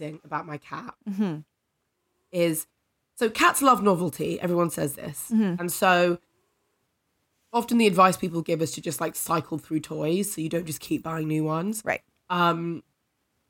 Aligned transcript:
realizing 0.00 0.20
about 0.24 0.46
my 0.46 0.58
cat 0.58 0.94
is 2.32 2.66
so 3.16 3.30
cats 3.30 3.62
love 3.62 3.82
novelty. 3.82 4.40
Everyone 4.40 4.70
says 4.70 4.94
this. 4.94 5.30
And 5.30 5.70
so 5.72 6.18
often 7.52 7.78
the 7.78 7.86
advice 7.86 8.16
people 8.16 8.42
give 8.42 8.60
is 8.60 8.72
to 8.72 8.80
just 8.80 9.00
like 9.00 9.14
cycle 9.14 9.58
through 9.58 9.80
toys 9.80 10.32
so 10.32 10.40
you 10.40 10.48
don't 10.48 10.66
just 10.66 10.80
keep 10.80 11.02
buying 11.02 11.28
new 11.28 11.44
ones. 11.44 11.82
Right. 11.84 12.02
Um, 12.28 12.82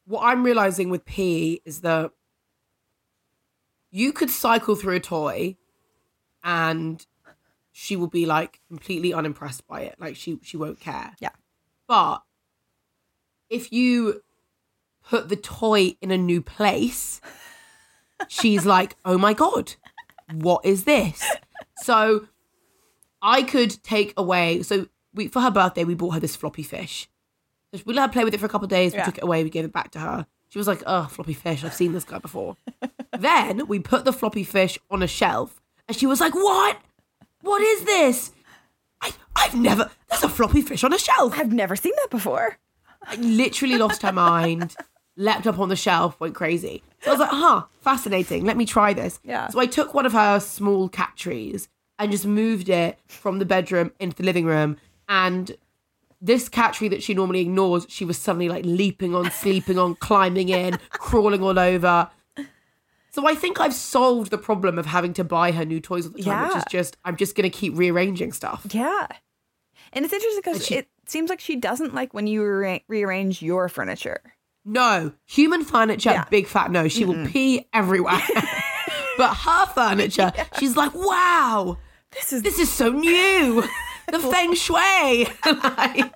what 0.07 0.23
I'm 0.23 0.45
realizing 0.45 0.91
with 0.91 1.05
P 1.07 1.63
is 1.65 1.81
that 1.81 2.11
you 3.91 4.13
could 4.13 4.29
cycle 4.29 4.75
through 4.75 4.97
a 4.97 5.01
toy 5.01 5.57
and 6.43 7.07
she 7.73 7.97
will 7.97 8.09
be 8.09 8.27
like 8.27 8.61
completely 8.69 9.15
unimpressed 9.15 9.67
by 9.67 9.81
it. 9.83 9.97
Like 9.99 10.17
she 10.17 10.39
she 10.43 10.57
won't 10.57 10.79
care. 10.81 11.13
Yeah. 11.21 11.31
But 11.87 12.23
if 13.49 13.73
you 13.73 14.23
put 15.09 15.29
the 15.29 15.37
toy 15.37 15.97
in 16.01 16.11
a 16.11 16.19
new 16.19 16.41
place, 16.41 17.21
she's 18.29 18.65
like, 18.67 18.97
"Oh 19.05 19.19
my 19.19 19.33
god, 19.35 19.75
what 20.33 20.65
is 20.65 20.85
this?" 20.85 21.23
So 21.79 22.29
I 23.23 23.43
could 23.43 23.83
take 23.83 24.15
away. 24.17 24.63
So 24.63 24.87
we 25.13 25.29
for 25.29 25.41
her 25.41 25.51
birthday 25.51 25.85
we 25.85 25.95
bought 25.95 26.15
her 26.15 26.21
this 26.21 26.37
floppy 26.37 26.63
fish. 26.63 27.09
We 27.85 27.93
let 27.95 28.07
her 28.09 28.13
play 28.13 28.25
with 28.25 28.35
it 28.35 28.39
for 28.41 28.47
a 28.47 28.49
couple 28.49 28.67
of 28.67 28.71
days. 28.71 28.93
We 28.93 28.99
Yeah. 28.99 29.05
took 29.05 29.19
it 29.19 29.25
away. 29.25 29.43
We 29.43 29.51
gave 29.51 29.65
it 29.65 29.73
back 29.73 29.91
to 29.93 29.99
her. 29.99 30.27
She 30.49 30.59
was 30.59 30.69
like, 30.69 30.83
"Oh, 30.87 31.07
floppy 31.11 31.35
fish! 31.35 31.65
I've 31.65 31.75
seen 31.75 31.93
this 31.93 32.05
guy 32.05 32.19
before." 32.19 32.57
then 33.19 33.67
we 33.67 33.81
put 33.81 34.05
the 34.05 34.13
floppy 34.13 34.45
fish 34.45 34.79
on 34.91 35.03
a 35.03 35.09
shelf, 35.09 35.61
and 35.89 35.97
she 35.97 36.07
was 36.07 36.21
like, 36.21 36.35
"What? 36.35 36.79
What 37.41 37.61
is 37.61 37.85
this? 37.85 38.31
I 39.01 39.13
I've 39.35 39.57
never. 39.57 39.91
There's 40.09 40.23
a 40.23 40.29
floppy 40.29 40.63
fish 40.63 40.85
on 40.85 40.93
a 40.93 40.99
shelf." 40.99 41.35
I've 41.37 41.53
never 41.53 41.75
seen 41.75 41.93
that 41.97 42.11
before. 42.11 42.59
I 43.03 43.17
literally 43.17 43.77
lost 43.77 44.03
her 44.03 44.13
mind, 44.13 44.77
leapt 45.17 45.47
up 45.47 45.59
on 45.59 45.69
the 45.69 45.77
shelf, 45.77 46.19
went 46.21 46.35
crazy. 46.35 46.83
So 47.03 47.11
I 47.11 47.13
was 47.15 47.21
like, 47.21 47.31
huh, 47.31 47.65
fascinating. 47.81 48.45
Let 48.45 48.57
me 48.57 48.67
try 48.67 48.93
this. 48.93 49.21
Yeah. 49.23 49.49
So 49.49 49.61
I 49.61 49.67
took 49.67 49.95
one 49.95 50.07
of 50.07 50.13
her 50.13 50.41
small 50.41 50.89
cat 50.89 51.13
trees 51.17 51.69
and 51.99 52.11
just 52.11 52.27
moved 52.27 52.69
it 52.69 52.99
from 53.07 53.39
the 53.39 53.45
bedroom 53.45 53.93
into 54.01 54.17
the 54.17 54.25
living 54.25 54.47
room. 54.47 54.77
And 55.09 55.57
this 56.21 56.49
cat 56.49 56.75
tree 56.75 56.89
that 56.89 57.03
she 57.03 57.15
normally 57.15 57.41
ignores, 57.41 57.87
she 57.89 58.05
was 58.05 58.19
suddenly 58.19 58.49
like 58.49 58.65
leaping 58.65 59.15
on, 59.15 59.31
sleeping 59.31 59.79
on, 59.79 59.95
climbing 59.97 60.49
in, 60.49 60.79
crawling 60.91 61.43
all 61.43 61.59
over. 61.59 62.11
So 63.11 63.29
I 63.29 63.37
think 63.37 63.61
I've 63.61 63.75
solved 63.75 64.33
the 64.33 64.39
problem 64.39 64.77
of 64.77 64.87
having 64.87 65.13
to 65.15 65.23
buy 65.23 65.53
her 65.53 65.65
new 65.65 65.79
toys 65.81 66.07
all 66.07 66.13
the 66.13 66.23
time, 66.23 66.33
yeah. 66.33 66.49
which 66.49 66.57
is 66.57 66.65
just 66.69 66.97
I'm 67.05 67.17
just 67.17 67.37
gonna 67.37 67.51
keep 67.51 67.77
rearranging 67.77 68.33
stuff. 68.33 68.67
Yeah. 68.73 69.07
And 69.93 70.05
it's 70.05 70.13
interesting 70.13 70.43
because 70.45 70.67
she- 70.67 70.75
it 70.77 70.89
seems 71.07 71.31
like 71.31 71.39
she 71.39 71.55
doesn't 71.55 71.95
like 71.95 72.13
when 72.13 72.27
you 72.27 72.45
re- 72.45 72.85
rearrange 72.89 73.41
your 73.41 73.69
furniture. 73.69 74.21
No, 74.65 75.13
human 75.27 75.65
furniture, 75.65 76.11
Yeah. 76.11 76.25
big 76.31 76.47
fat 76.47 76.71
no. 76.71 76.89
She 76.89 77.05
will 77.05 77.27
pee 77.27 77.67
everywhere. 77.73 78.21
but 79.19 79.35
her 79.35 79.67
furniture, 79.67 80.33
she's 80.59 80.77
like, 80.77 80.93
wow, 80.95 81.77
This 82.13 82.33
is 82.33 82.43
this 82.43 82.59
is 82.59 82.71
so 82.71 82.91
new. 82.91 83.63
The 84.13 84.19
feng 84.19 84.55
shui. 84.55 84.77
like, 85.47 86.13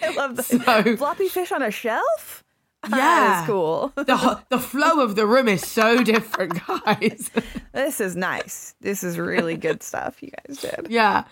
I 0.00 0.10
love 0.16 0.36
the 0.36 0.42
so, 0.44 0.96
floppy 0.96 1.26
fish 1.28 1.50
on 1.50 1.60
a 1.60 1.70
shelf. 1.72 2.44
Yeah. 2.88 3.40
is 3.40 3.46
cool. 3.46 3.92
The, 3.96 4.40
the 4.50 4.60
flow 4.60 5.00
of 5.00 5.16
the 5.16 5.26
room 5.26 5.48
is 5.48 5.66
so 5.66 6.04
different, 6.04 6.64
guys. 6.64 7.28
This 7.72 8.00
is 8.00 8.14
nice. 8.14 8.76
This 8.80 9.02
is 9.02 9.18
really 9.18 9.56
good 9.56 9.82
stuff 9.82 10.22
you 10.22 10.30
guys 10.46 10.58
did. 10.58 10.86
yeah. 10.88 11.24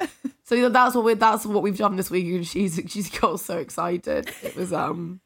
So 0.42 0.68
that's 0.68 0.96
what 0.96 1.04
we 1.04 1.14
that's 1.14 1.46
what 1.46 1.62
we've 1.62 1.78
done 1.78 1.94
this 1.94 2.10
week, 2.10 2.26
and 2.26 2.44
she's 2.46 2.80
she's 2.88 3.08
got 3.08 3.38
so 3.38 3.58
excited. 3.58 4.30
It 4.42 4.56
was 4.56 4.72
um, 4.72 5.20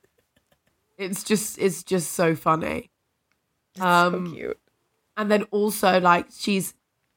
it's 0.98 1.22
just 1.24 1.58
it's 1.58 1.82
just 1.82 2.12
so 2.12 2.34
funny. 2.34 2.90
Um, 3.80 4.26
so 4.26 4.32
cute. 4.34 4.58
and 5.16 5.30
then 5.30 5.44
also 5.52 6.00
like 6.00 6.26
she's 6.36 6.74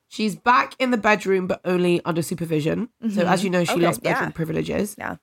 she's 0.08 0.36
back 0.36 0.76
in 0.80 0.92
the 0.92 0.98
bedroom 0.98 1.48
but 1.48 1.60
only 1.66 2.00
under 2.06 2.22
supervision 2.22 2.90
so 3.14 3.26
as 3.26 3.44
you 3.44 3.50
know 3.50 3.64
she 3.64 3.72
Okay, 3.74 3.82
lost 3.82 4.04
bedroom 4.04 4.30
yeah. 4.30 4.34
privileges 4.36 4.96
Yeah. 5.00 5.16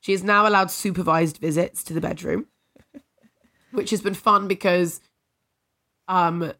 she 0.00 0.12
is 0.12 0.22
now 0.22 0.46
allowed 0.46 0.70
supervised 0.70 1.38
visits 1.38 1.82
to 1.84 1.94
the 1.94 2.00
bedroom 2.02 2.46
which 3.70 3.90
has 3.90 4.02
been 4.02 4.12
fun 4.14 4.46
because 4.48 5.00
um 6.08 6.52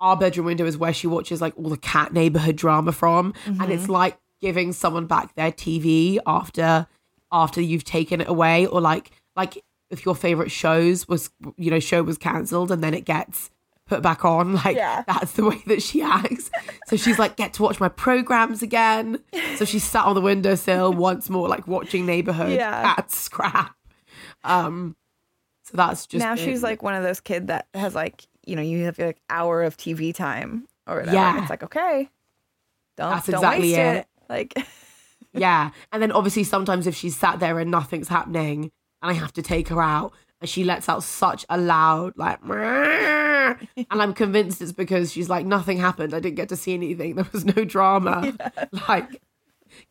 our 0.00 0.16
bedroom 0.16 0.46
window 0.46 0.64
is 0.64 0.78
where 0.78 0.94
she 0.94 1.06
watches 1.06 1.40
like 1.42 1.52
all 1.58 1.68
the 1.68 1.76
cat 1.76 2.12
neighborhood 2.14 2.56
drama 2.56 2.92
from 2.92 3.34
and 3.46 3.70
it's 3.70 3.88
like 3.90 4.16
giving 4.40 4.72
someone 4.72 5.06
back 5.06 5.34
their 5.34 5.52
tv 5.52 6.18
after 6.26 6.86
after 7.30 7.60
you've 7.60 7.84
taken 7.84 8.20
it 8.22 8.28
away 8.28 8.64
or 8.66 8.80
like 8.80 9.10
like 9.36 9.62
if 9.94 10.04
your 10.04 10.14
favorite 10.14 10.50
shows 10.50 11.08
was 11.08 11.30
you 11.56 11.70
know 11.70 11.78
show 11.80 12.02
was 12.02 12.18
cancelled 12.18 12.70
and 12.70 12.82
then 12.84 12.92
it 12.92 13.04
gets 13.06 13.50
put 13.86 14.02
back 14.02 14.24
on 14.24 14.54
like 14.64 14.76
Yeah. 14.76 15.02
that's 15.06 15.32
the 15.32 15.44
way 15.44 15.62
that 15.66 15.82
she 15.82 16.02
acts 16.02 16.50
so 16.86 16.96
she's 16.96 17.18
like 17.18 17.36
get 17.36 17.54
to 17.54 17.62
watch 17.62 17.80
my 17.80 17.88
programs 17.88 18.62
again 18.62 19.18
so 19.56 19.64
she 19.64 19.78
sat 19.78 20.04
on 20.04 20.14
the 20.14 20.20
windowsill 20.20 20.92
once 21.08 21.28
more 21.30 21.48
like 21.48 21.66
watching 21.66 22.04
neighborhood 22.06 22.52
Yeah. 22.52 22.94
cat 22.94 23.10
scrap 23.10 23.74
um 24.42 24.96
so 25.64 25.76
that's 25.76 26.06
just 26.06 26.22
now 26.24 26.34
she's 26.34 26.62
like 26.62 26.82
one 26.82 26.94
of 26.94 27.02
those 27.02 27.20
kid 27.20 27.46
that 27.46 27.68
has 27.74 27.94
like 27.94 28.26
you 28.46 28.56
know 28.56 28.62
you 28.62 28.84
have 28.84 28.98
like 28.98 29.18
hour 29.30 29.62
of 29.62 29.76
TV 29.78 30.14
time 30.14 30.66
or 30.86 30.96
whatever. 30.96 31.14
Yeah. 31.16 31.40
It's 31.40 31.48
like 31.48 31.62
okay, 31.62 32.10
don't 32.98 33.10
That's 33.10 33.26
don't 33.26 33.36
exactly 33.36 33.68
waste 33.68 33.78
it. 33.78 33.96
it. 33.96 34.06
Like 34.28 34.54
Yeah. 35.32 35.70
And 35.90 36.02
then 36.02 36.12
obviously 36.12 36.44
sometimes 36.44 36.86
if 36.86 36.94
she's 36.94 37.16
sat 37.16 37.40
there 37.40 37.58
and 37.58 37.70
nothing's 37.70 38.08
happening 38.08 38.70
and 39.04 39.10
I 39.10 39.14
have 39.20 39.34
to 39.34 39.42
take 39.42 39.68
her 39.68 39.82
out 39.82 40.14
and 40.40 40.48
she 40.48 40.64
lets 40.64 40.88
out 40.88 41.02
such 41.02 41.44
a 41.50 41.58
loud 41.58 42.14
like 42.16 42.40
and 42.42 43.58
I'm 43.90 44.14
convinced 44.14 44.62
it's 44.62 44.72
because 44.72 45.12
she's 45.12 45.28
like 45.28 45.44
nothing 45.44 45.76
happened. 45.76 46.14
I 46.14 46.20
didn't 46.20 46.36
get 46.36 46.48
to 46.48 46.56
see 46.56 46.72
anything. 46.72 47.14
There 47.14 47.26
was 47.30 47.44
no 47.44 47.64
drama. 47.64 48.32
Like 48.88 49.20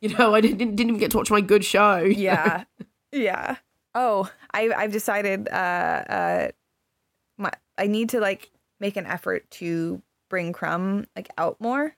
you 0.02 0.10
know, 0.10 0.34
I 0.34 0.42
didn't 0.42 0.76
didn't 0.76 0.80
even 0.80 0.98
get 0.98 1.12
to 1.12 1.18
watch 1.18 1.30
my 1.30 1.42
good 1.42 1.64
show. 1.64 1.98
yeah, 2.04 2.64
yeah. 3.12 3.58
Oh, 3.94 4.30
I 4.54 4.72
I've 4.72 4.92
decided 4.92 5.48
uh 5.50 5.52
uh 5.52 6.48
my 7.38 7.52
I 7.78 7.88
need 7.88 8.10
to 8.10 8.20
like 8.20 8.50
make 8.80 8.98
an 8.98 9.06
effort 9.06 9.50
to 9.52 10.02
bring 10.30 10.54
Crumb 10.54 11.06
like 11.16 11.30
out 11.38 11.58
more. 11.60 11.96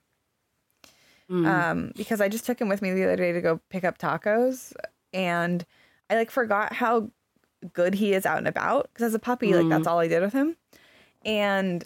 Mm. 1.32 1.48
Um, 1.48 1.92
because 1.96 2.22
I 2.22 2.28
just 2.28 2.46
took 2.46 2.60
him 2.60 2.68
with 2.70 2.82
me 2.82 2.92
the 2.92 3.04
other 3.04 3.16
day 3.16 3.32
to 3.32 3.42
go 3.42 3.62
pick 3.70 3.84
up 3.84 3.98
tacos, 3.98 4.74
and 5.14 5.66
I 6.10 6.16
like 6.16 6.32
forgot 6.32 6.74
how 6.74 7.10
good 7.74 7.96
he 7.96 8.14
is 8.14 8.26
out 8.26 8.38
and 8.38 8.48
about. 8.48 8.90
Because 8.94 9.08
as 9.08 9.14
a 9.14 9.20
puppy, 9.20 9.54
like 9.54 9.66
Mm. 9.66 9.70
that's 9.70 9.88
all 9.88 10.00
I 10.00 10.08
did 10.08 10.22
with 10.22 10.34
him, 10.34 10.56
and 11.26 11.86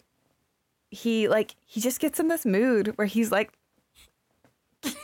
he 0.91 1.28
like 1.28 1.56
he 1.66 1.80
just 1.81 2.00
gets 2.00 2.19
in 2.19 2.28
this 2.28 2.46
mood 2.46 2.94
where 2.97 3.07
he's 3.07 3.31
like 3.31 3.52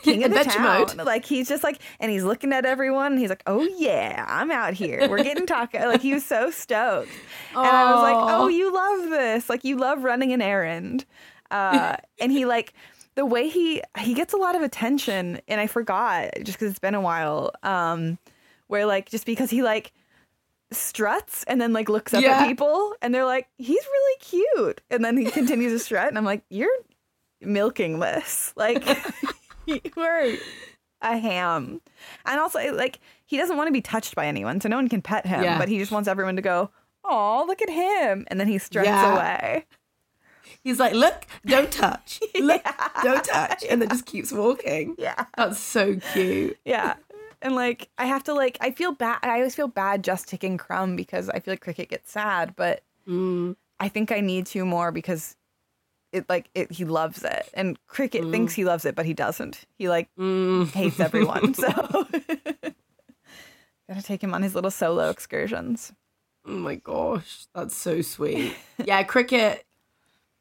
king 0.02 0.24
of 0.24 0.30
the 0.34 0.44
town. 0.44 0.62
mode. 0.96 1.06
Like 1.06 1.24
he's 1.24 1.48
just 1.48 1.62
like, 1.62 1.80
and 2.00 2.10
he's 2.10 2.24
looking 2.24 2.52
at 2.52 2.64
everyone. 2.64 3.12
And 3.12 3.20
he's 3.20 3.28
like, 3.30 3.42
"Oh 3.46 3.62
yeah, 3.78 4.24
I'm 4.28 4.50
out 4.50 4.74
here. 4.74 5.08
We're 5.08 5.22
getting 5.22 5.46
taco." 5.46 5.78
like 5.88 6.02
he 6.02 6.12
was 6.14 6.24
so 6.24 6.50
stoked, 6.50 7.10
and 7.54 7.66
I 7.66 7.92
was 7.92 8.02
like, 8.02 8.16
"Oh, 8.34 8.48
you 8.48 8.72
love 8.72 9.10
this. 9.10 9.48
Like 9.48 9.64
you 9.64 9.76
love 9.76 10.02
running 10.04 10.32
an 10.32 10.42
errand." 10.42 11.04
Uh, 11.50 11.96
and 12.20 12.32
he 12.32 12.44
like 12.44 12.72
the 13.14 13.24
way 13.24 13.48
he 13.48 13.82
he 14.00 14.14
gets 14.14 14.32
a 14.34 14.36
lot 14.36 14.56
of 14.56 14.62
attention, 14.62 15.40
and 15.48 15.60
I 15.60 15.66
forgot 15.66 16.30
just 16.42 16.58
because 16.58 16.70
it's 16.70 16.78
been 16.80 16.94
a 16.94 17.00
while. 17.00 17.52
Um, 17.62 18.18
where 18.68 18.86
like 18.86 19.08
just 19.10 19.26
because 19.26 19.50
he 19.50 19.62
like 19.62 19.92
struts 20.72 21.44
and 21.44 21.60
then 21.60 21.72
like 21.72 21.88
looks 21.88 22.12
up 22.12 22.22
Yeah. 22.22 22.40
at 22.40 22.48
people 22.48 22.94
and 23.00 23.14
they're 23.14 23.24
like 23.24 23.48
he's 23.56 23.84
really 23.84 24.18
cute 24.20 24.80
and 24.90 25.04
then 25.04 25.16
he 25.16 25.24
continues 25.30 25.72
to 25.72 25.78
strut 25.78 26.08
and 26.08 26.18
i'm 26.18 26.24
like 26.24 26.42
you're 26.50 26.68
milking 27.40 28.00
this 28.00 28.52
like 28.56 28.84
you 29.66 29.80
are 29.96 30.24
a 31.02 31.16
ham 31.18 31.80
and 32.24 32.40
also 32.40 32.58
like 32.74 32.98
he 33.26 33.36
doesn't 33.36 33.56
want 33.56 33.68
to 33.68 33.72
be 33.72 33.80
touched 33.80 34.14
by 34.16 34.26
anyone 34.26 34.60
so 34.60 34.68
no 34.68 34.76
one 34.76 34.88
can 34.88 35.02
pet 35.02 35.24
him 35.26 35.44
Yeah. 35.44 35.58
but 35.58 35.68
he 35.68 35.78
just 35.78 35.92
wants 35.92 36.08
everyone 36.08 36.34
to 36.36 36.42
go 36.42 36.70
oh 37.04 37.44
look 37.46 37.62
at 37.62 37.70
him 37.70 38.26
and 38.28 38.40
then 38.40 38.48
he 38.48 38.58
struts 38.58 38.88
Yeah. 38.88 39.14
away 39.14 39.66
He's 40.62 40.80
like, 40.80 40.94
look, 40.94 41.26
don't 41.44 41.70
touch. 41.70 42.20
Look, 42.40 42.60
don't 43.02 43.22
touch. 43.24 43.62
And 43.70 43.80
then 43.80 43.88
just 43.88 44.04
keeps 44.04 44.32
walking. 44.32 44.96
yeah 44.98 45.26
That's 45.36 45.60
so 45.60 45.96
cute. 46.12 46.58
yeah 46.64 46.94
and 47.42 47.54
like 47.54 47.88
i 47.98 48.06
have 48.06 48.22
to 48.24 48.32
like 48.34 48.56
i 48.60 48.70
feel 48.70 48.92
bad 48.92 49.18
i 49.22 49.36
always 49.36 49.54
feel 49.54 49.68
bad 49.68 50.02
just 50.04 50.28
taking 50.28 50.56
crumb 50.56 50.96
because 50.96 51.28
i 51.30 51.38
feel 51.40 51.52
like 51.52 51.60
cricket 51.60 51.88
gets 51.88 52.10
sad 52.10 52.54
but 52.56 52.82
Mm. 53.08 53.54
I 53.78 53.88
think 53.88 54.10
I 54.10 54.18
need 54.20 54.46
to 54.46 54.64
more 54.64 54.90
because 54.90 55.36
it 56.10 56.28
like 56.28 56.48
it 56.56 56.72
he 56.72 56.84
loves 56.84 57.22
it 57.22 57.48
and 57.54 57.78
cricket 57.86 58.28
thinks 58.32 58.52
he 58.54 58.64
loves 58.64 58.84
it 58.84 58.96
but 58.96 59.06
he 59.06 59.14
doesn't. 59.14 59.64
He 59.78 59.88
like 59.88 60.08
Mm. 60.18 60.72
hates 60.72 60.98
everyone. 60.98 61.54
so 61.54 61.68
gotta 63.88 64.02
take 64.02 64.22
him 64.24 64.34
on 64.34 64.42
his 64.42 64.54
little 64.56 64.70
solo 64.72 65.10
excursions. 65.10 65.92
Oh 66.46 66.50
my 66.52 66.76
gosh, 66.76 67.46
that's 67.54 67.76
so 67.76 68.00
sweet. 68.02 68.54
Yeah, 68.84 69.02
cricket. 69.04 69.64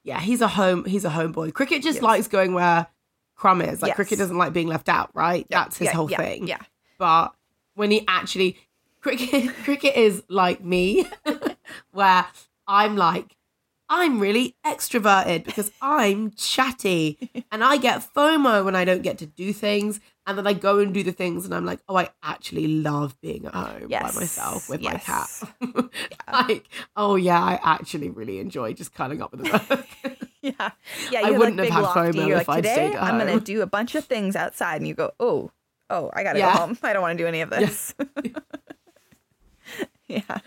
Yeah, 0.03 0.19
he's 0.19 0.41
a 0.41 0.47
home. 0.47 0.85
He's 0.85 1.05
a 1.05 1.09
homeboy. 1.09 1.53
Cricket 1.53 1.83
just 1.83 1.97
Yes. 1.97 2.03
likes 2.03 2.27
going 2.27 2.53
where 2.53 2.87
Crumb 3.35 3.61
is. 3.61 3.81
Like 3.81 3.89
Yes. 3.89 3.95
cricket 3.95 4.17
doesn't 4.19 4.37
like 4.37 4.53
being 4.53 4.67
left 4.67 4.89
out, 4.89 5.09
right? 5.13 5.45
That's 5.49 5.77
his 5.77 5.87
yeah, 5.87 5.93
whole 5.93 6.09
yeah, 6.09 6.17
thing. 6.17 6.47
Yeah. 6.47 6.61
But 6.97 7.35
when 7.75 7.91
he 7.91 8.03
actually 8.07 8.57
cricket, 9.01 9.53
cricket 9.63 9.95
is 9.95 10.23
like 10.29 10.63
me, 10.63 11.05
where 11.91 12.25
I'm 12.67 12.95
like, 12.95 13.35
I'm 13.87 14.19
really 14.19 14.55
extroverted 14.65 15.43
because 15.43 15.71
I'm 15.79 16.31
chatty 16.31 17.45
and 17.51 17.63
I 17.63 17.77
get 17.77 18.01
FOMO 18.15 18.65
when 18.65 18.75
I 18.75 18.83
don't 18.83 19.03
get 19.03 19.19
to 19.19 19.27
do 19.27 19.53
things. 19.53 19.99
And 20.25 20.35
then 20.39 20.47
I 20.47 20.53
go 20.53 20.79
and 20.79 20.91
do 20.91 21.03
the 21.03 21.11
things 21.11 21.45
and 21.45 21.53
I'm 21.53 21.65
like, 21.65 21.81
oh, 21.87 21.95
I 21.95 22.09
actually 22.23 22.67
love 22.67 23.15
being 23.21 23.45
at 23.45 23.53
home 23.53 23.85
Yes, 23.89 24.15
by 24.15 24.21
myself 24.21 24.69
with 24.69 24.81
my 24.81 24.93
yes. 24.93 25.43
cat. 25.61 25.89
like, 26.49 26.67
oh, 26.95 27.15
yeah, 27.15 27.39
I 27.39 27.59
actually 27.61 28.09
really 28.09 28.39
enjoy 28.39 28.73
just 28.73 28.95
curling 28.95 29.21
up 29.21 29.31
with 29.31 29.43
the 29.43 29.59
book. 29.59 30.19
Yeah. 30.41 30.71
Yeah. 31.11 31.21
I 31.23 31.31
wouldn't 31.31 31.57
like 31.57 31.57
have 31.57 31.57
big 31.57 31.73
had 31.73 31.81
lofty. 31.81 32.19
FOMO 32.19 32.27
You're 32.27 32.37
if 32.39 32.47
like, 32.47 32.57
I'd 32.57 32.65
stayed 32.65 32.95
at 32.95 33.03
I'm 33.03 33.19
going 33.19 33.37
to 33.37 33.43
do 33.43 33.61
a 33.61 33.67
bunch 33.67 33.93
of 33.93 34.05
things 34.05 34.35
outside. 34.35 34.77
And 34.77 34.87
you 34.87 34.95
go, 34.95 35.11
oh, 35.19 35.51
oh, 35.89 36.09
I 36.13 36.23
got 36.23 36.33
to 36.33 36.39
Yeah. 36.39 36.53
go 36.53 36.59
home. 36.59 36.77
I 36.83 36.93
don't 36.93 37.01
want 37.01 37.17
to 37.17 37.23
do 37.23 37.27
any 37.27 37.41
of 37.41 37.49
this. 37.49 37.93
yeah. 40.07 40.39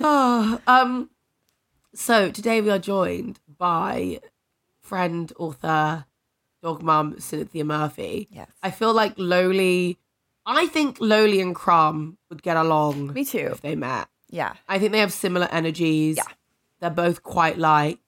oh, 0.00 0.60
um, 0.66 1.10
so 1.94 2.30
today 2.30 2.60
we 2.60 2.70
are 2.70 2.78
joined 2.78 3.40
by 3.58 4.20
friend, 4.80 5.32
author, 5.38 6.06
dog 6.62 6.82
mum, 6.82 7.18
Cynthia 7.18 7.64
Murphy. 7.64 8.28
Yes. 8.30 8.50
I 8.62 8.70
feel 8.70 8.92
like 8.92 9.16
Loli, 9.16 9.96
I 10.46 10.66
think 10.66 10.98
Loli 10.98 11.40
and 11.42 11.54
Crumb 11.54 12.18
would 12.30 12.42
get 12.42 12.56
along 12.56 13.12
Me 13.12 13.24
too. 13.24 13.48
if 13.52 13.60
they 13.60 13.74
met. 13.74 14.08
Yeah. 14.30 14.54
I 14.68 14.78
think 14.78 14.92
they 14.92 15.00
have 15.00 15.12
similar 15.12 15.48
energies. 15.50 16.16
Yeah. 16.16 16.24
They're 16.80 16.90
both 16.90 17.22
quite 17.22 17.58
like, 17.58 17.98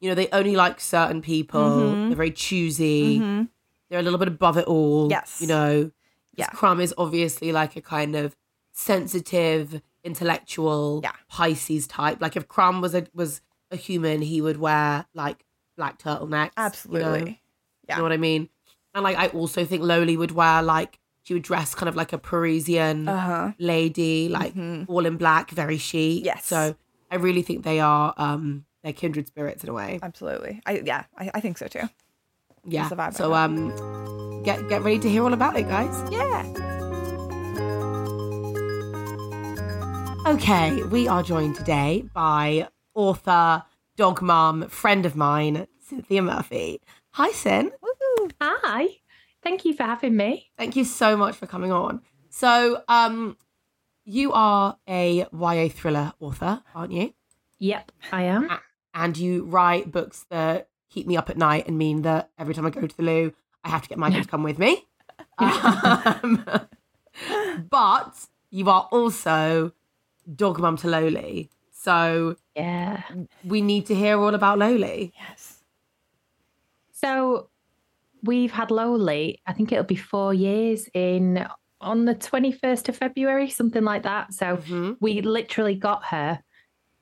you 0.00 0.08
know, 0.08 0.14
they 0.14 0.28
only 0.32 0.56
like 0.56 0.80
certain 0.80 1.22
people. 1.22 1.60
Mhm. 1.60 2.08
They're 2.08 2.16
very 2.16 2.30
choosy. 2.32 3.20
Mhm. 3.20 3.48
They're 3.92 4.00
a 4.00 4.02
little 4.02 4.18
bit 4.18 4.28
above 4.28 4.56
it 4.56 4.64
all. 4.64 5.10
Yes. 5.10 5.36
You 5.42 5.48
know, 5.48 5.90
Yeah. 6.34 6.46
Crumb 6.46 6.80
is 6.80 6.94
obviously 6.96 7.52
like 7.52 7.76
a 7.76 7.82
kind 7.82 8.16
of 8.16 8.34
sensitive, 8.72 9.82
intellectual 10.02 11.00
Yeah. 11.04 11.12
Pisces 11.28 11.86
type. 11.86 12.18
Like 12.20 12.34
if 12.34 12.48
Crumb 12.48 12.80
was 12.80 12.94
a 12.94 13.06
was 13.14 13.42
a 13.70 13.76
human, 13.76 14.22
he 14.22 14.40
would 14.40 14.56
wear 14.58 15.04
like 15.14 15.44
black 15.76 15.98
turtlenecks. 15.98 16.24
you 16.24 16.62
know? 16.62 16.64
Absolutely. 16.64 17.42
You 17.88 17.96
know 17.96 18.02
what 18.02 18.12
I 18.12 18.16
mean? 18.16 18.48
And 18.94 19.04
like 19.04 19.18
I 19.18 19.26
also 19.28 19.64
think 19.66 19.82
Loli 19.82 20.16
would 20.16 20.30
wear 20.32 20.62
like 20.62 20.98
she 21.22 21.34
would 21.34 21.42
dress 21.42 21.74
kind 21.74 21.88
of 21.88 21.96
like 21.96 22.14
a 22.14 22.18
Parisian 22.18 23.06
Uh 23.08 23.18
huh. 23.18 23.52
lady, 23.58 24.30
like 24.30 24.54
Mhm. 24.54 24.86
all 24.88 25.04
in 25.04 25.18
black, 25.18 25.50
very 25.50 25.76
chic. 25.76 26.24
Yes. 26.24 26.46
So 26.46 26.74
I 27.10 27.16
really 27.16 27.42
think 27.42 27.62
they 27.64 27.78
are 27.80 28.14
um 28.16 28.64
they're 28.82 28.94
kindred 28.94 29.26
spirits 29.26 29.62
in 29.64 29.68
a 29.70 29.74
way. 29.74 29.98
Absolutely. 30.02 30.62
I 30.64 30.80
yeah. 30.84 31.04
I, 31.18 31.30
I 31.34 31.40
think 31.40 31.58
so 31.58 31.66
too. 31.68 31.88
Yeah. 32.64 32.88
the 32.88 32.96
vibe 32.96 33.08
I 33.08 33.10
So 33.10 33.34
um 33.34 34.42
get 34.44 34.68
get 34.68 34.82
ready 34.82 34.98
to 35.00 35.08
hear 35.08 35.22
all 35.24 35.32
about 35.32 35.56
it, 35.56 35.68
guys. 35.68 35.94
Yeah. 36.10 36.42
Okay, 40.24 40.82
we 40.84 41.08
are 41.08 41.22
joined 41.22 41.56
today 41.56 42.04
by 42.14 42.68
author, 42.94 43.64
dog 43.96 44.22
mom, 44.22 44.68
friend 44.68 45.04
of 45.04 45.16
mine, 45.16 45.66
Cynthia 45.80 46.22
Murphy. 46.22 46.80
Hi, 47.10 47.30
Sin. 47.32 47.72
Woo. 47.82 48.28
Hi. 48.40 48.86
Thank 49.42 49.64
you 49.64 49.74
for 49.74 49.82
having 49.82 50.16
me. 50.16 50.50
Thank 50.56 50.76
you 50.76 50.84
so 50.84 51.16
much 51.16 51.34
for 51.34 51.46
coming 51.48 51.72
on. 51.72 52.02
So, 52.30 52.82
um, 52.86 53.36
you 54.04 54.32
are 54.32 54.78
a 54.88 55.26
YA 55.32 55.68
thriller 55.68 56.12
author, 56.20 56.62
aren't 56.72 56.92
you? 56.92 57.12
Yep, 57.58 57.90
I 58.12 58.22
am. 58.22 58.48
And 58.94 59.16
you 59.16 59.44
write 59.44 59.90
books 59.90 60.24
that 60.30 60.68
keep 60.92 61.06
me 61.06 61.16
up 61.16 61.30
at 61.30 61.36
night 61.36 61.66
and 61.66 61.76
mean 61.78 62.02
that 62.02 62.30
every 62.38 62.54
time 62.54 62.66
I 62.66 62.70
go 62.70 62.86
to 62.86 62.96
the 62.96 63.02
loo, 63.02 63.32
I 63.64 63.68
have 63.70 63.82
to 63.82 63.88
get 63.88 63.98
Michael 63.98 64.22
to 64.22 64.28
come 64.28 64.42
with 64.42 64.58
me. 64.58 64.84
Um, 65.38 66.44
but 67.70 68.14
you 68.50 68.68
are 68.70 68.88
also 68.92 69.72
dog 70.36 70.58
mum 70.60 70.76
to 70.78 70.86
Loli. 70.86 71.48
So 71.72 72.36
Yeah. 72.54 73.02
we 73.44 73.60
need 73.60 73.86
to 73.86 73.94
hear 73.94 74.18
all 74.20 74.34
about 74.34 74.58
Loli. 74.58 75.12
Yes. 75.18 75.62
So 76.92 77.48
we've 78.22 78.52
had 78.52 78.68
Loli, 78.68 79.38
I 79.46 79.52
think 79.52 79.72
it'll 79.72 79.84
be 79.84 79.96
four 79.96 80.32
years 80.34 80.88
in 80.94 81.46
on 81.80 82.04
the 82.04 82.14
21st 82.14 82.88
of 82.88 82.96
February, 82.96 83.50
something 83.50 83.82
like 83.82 84.04
that. 84.04 84.32
So 84.32 84.58
Mhm. 84.58 84.96
we 85.00 85.20
literally 85.22 85.74
got 85.74 86.04
her 86.06 86.42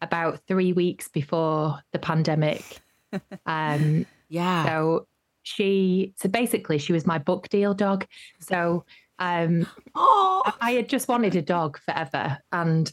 about 0.01 0.41
three 0.47 0.73
weeks 0.73 1.09
before 1.09 1.81
the 1.93 1.99
pandemic. 1.99 2.81
Um, 3.47 4.07
Yeah. 4.29 4.65
so 4.65 5.07
she, 5.43 6.13
so 6.17 6.29
basically, 6.29 6.79
she 6.79 6.93
was 6.93 7.07
my 7.07 7.19
book 7.19 7.49
deal 7.49 7.75
dog. 7.75 8.07
So 8.41 8.85
um, 9.19 9.67
Oh, 9.95 10.43
I 10.61 10.73
had 10.73 10.89
just 10.89 11.09
wanted 11.09 11.35
a 11.37 11.43
dog 11.43 11.79
forever, 11.85 12.39
and 12.53 12.91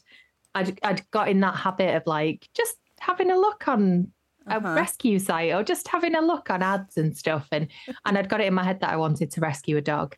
I'd 0.55 0.79
I'd 0.83 1.09
got 1.11 1.29
in 1.29 1.39
that 1.41 1.55
habit 1.55 1.95
of 1.95 2.03
like 2.05 2.47
just 2.53 2.75
having 2.99 3.31
a 3.31 3.37
look 3.37 3.67
on 3.67 4.11
a 4.47 4.57
Uh-huh. 4.57 4.75
rescue 4.75 5.19
site 5.19 5.53
or 5.53 5.61
just 5.61 5.87
having 5.89 6.15
a 6.15 6.21
look 6.21 6.49
on 6.49 6.63
ads 6.63 6.97
and 6.97 7.15
stuff, 7.17 7.47
and 7.51 7.67
and 8.05 8.17
I'd 8.17 8.29
got 8.29 8.41
it 8.41 8.47
in 8.47 8.53
my 8.53 8.63
head 8.63 8.79
that 8.79 8.91
I 8.91 8.97
wanted 8.97 9.29
to 9.31 9.41
rescue 9.41 9.77
a 9.77 9.81
dog, 9.81 10.15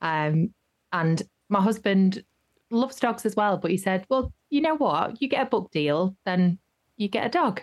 um, 0.00 0.52
and 0.92 1.22
my 1.50 1.60
husband 1.60 2.24
loves 2.70 2.96
dogs 2.96 3.24
as 3.24 3.36
well, 3.36 3.56
but 3.58 3.70
he 3.70 3.76
said, 3.78 4.04
well, 4.10 4.32
you 4.50 4.60
know 4.60 4.76
what, 4.76 5.20
you 5.22 5.28
get 5.28 5.46
a 5.46 5.50
book 5.50 5.70
deal, 5.70 6.14
then 6.26 6.58
you 6.98 7.08
get 7.08 7.24
a 7.26 7.30
dog. 7.30 7.62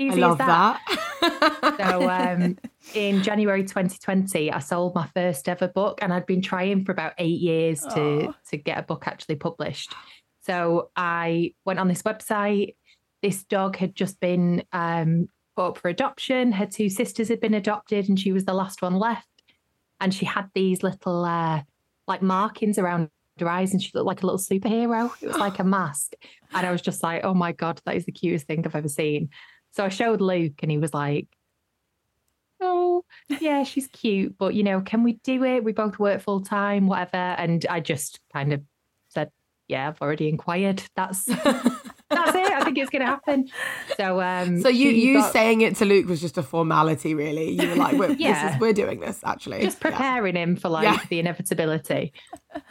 I 0.00 0.14
love 0.14 0.40
as 0.40 0.46
that. 0.46 0.80
that. 0.86 0.96
So 1.80 2.08
um, 2.10 2.56
in 2.94 3.22
January 3.22 3.62
2020, 3.62 4.50
I 4.50 4.58
sold 4.58 4.94
my 4.94 5.06
first 5.08 5.48
ever 5.48 5.68
book, 5.68 5.98
and 6.02 6.12
I'd 6.12 6.26
been 6.26 6.42
trying 6.42 6.84
for 6.84 6.92
about 6.92 7.12
eight 7.18 7.40
years 7.40 7.80
to 7.94 8.34
to 8.50 8.56
get 8.56 8.78
a 8.78 8.82
book 8.82 9.06
actually 9.06 9.36
published. 9.36 9.94
So 10.42 10.90
I 10.96 11.54
went 11.64 11.78
on 11.78 11.88
this 11.88 12.02
website. 12.02 12.76
This 13.22 13.44
dog 13.44 13.76
had 13.76 13.94
just 13.94 14.18
been 14.20 14.64
um, 14.72 15.28
put 15.56 15.68
up 15.68 15.78
for 15.78 15.88
adoption. 15.88 16.52
Her 16.52 16.66
two 16.66 16.88
sisters 16.88 17.28
had 17.28 17.40
been 17.40 17.54
adopted, 17.54 18.08
and 18.08 18.18
she 18.18 18.32
was 18.32 18.44
the 18.44 18.54
last 18.54 18.82
one 18.82 18.94
left. 18.94 19.26
And 20.00 20.14
she 20.14 20.24
had 20.24 20.48
these 20.54 20.82
little 20.82 21.24
uh, 21.24 21.62
like 22.06 22.22
markings 22.22 22.78
around 22.78 23.10
her 23.38 23.48
eyes, 23.48 23.72
and 23.72 23.82
she 23.82 23.90
looked 23.94 24.06
like 24.06 24.22
a 24.22 24.26
little 24.26 24.38
superhero. 24.38 25.10
It 25.20 25.28
was 25.28 25.36
like 25.36 25.58
a 25.58 25.64
mask, 25.64 26.14
and 26.54 26.66
I 26.66 26.72
was 26.72 26.82
just 26.82 27.02
like, 27.02 27.22
"Oh 27.24 27.34
my 27.34 27.52
god, 27.52 27.80
that 27.84 27.96
is 27.96 28.06
the 28.06 28.12
cutest 28.12 28.46
thing 28.46 28.64
I've 28.64 28.74
ever 28.74 28.88
seen." 28.88 29.28
So 29.72 29.84
I 29.84 29.88
showed 29.88 30.20
Luke, 30.20 30.62
and 30.62 30.70
he 30.70 30.78
was 30.78 30.94
like, 30.94 31.28
"Oh, 32.60 33.04
yeah, 33.40 33.62
she's 33.64 33.88
cute, 33.88 34.36
but 34.38 34.54
you 34.54 34.62
know, 34.62 34.80
can 34.80 35.02
we 35.02 35.14
do 35.24 35.44
it? 35.44 35.64
We 35.64 35.72
both 35.72 35.98
work 35.98 36.20
full 36.22 36.40
time, 36.42 36.86
whatever." 36.86 37.16
And 37.16 37.64
I 37.68 37.80
just 37.80 38.20
kind 38.32 38.52
of 38.52 38.62
said, 39.08 39.30
"Yeah, 39.68 39.88
I've 39.88 40.00
already 40.02 40.28
inquired. 40.28 40.82
That's 40.96 41.28
that's 42.10 42.34
it. 42.34 42.52
I 42.52 42.64
think 42.64 42.76
it's 42.78 42.90
going 42.90 43.00
to 43.00 43.06
happen." 43.06 43.48
So, 43.96 44.20
um, 44.20 44.60
so 44.60 44.68
you 44.68 44.90
she 44.90 45.06
you 45.08 45.14
got- 45.20 45.32
saying 45.32 45.60
it 45.62 45.76
to 45.76 45.84
Luke 45.84 46.06
was 46.06 46.20
just 46.20 46.36
a 46.38 46.42
formality, 46.42 47.14
really. 47.14 47.50
You 47.52 47.68
were 47.70 47.76
like, 47.76 47.96
we're, 47.96 48.08
this 48.08 48.18
Yeah. 48.20 48.54
is, 48.54 48.60
we're 48.60 48.72
doing 48.72 49.00
this 49.00 49.20
actually. 49.24 49.60
just 49.62 49.78
Yeah. 49.82 49.90
preparing 49.90 50.36
him 50.36 50.56
for 50.56 50.68
like 50.68 50.84
Yeah. 50.84 50.98
the 51.08 51.18
inevitability. 51.20 52.12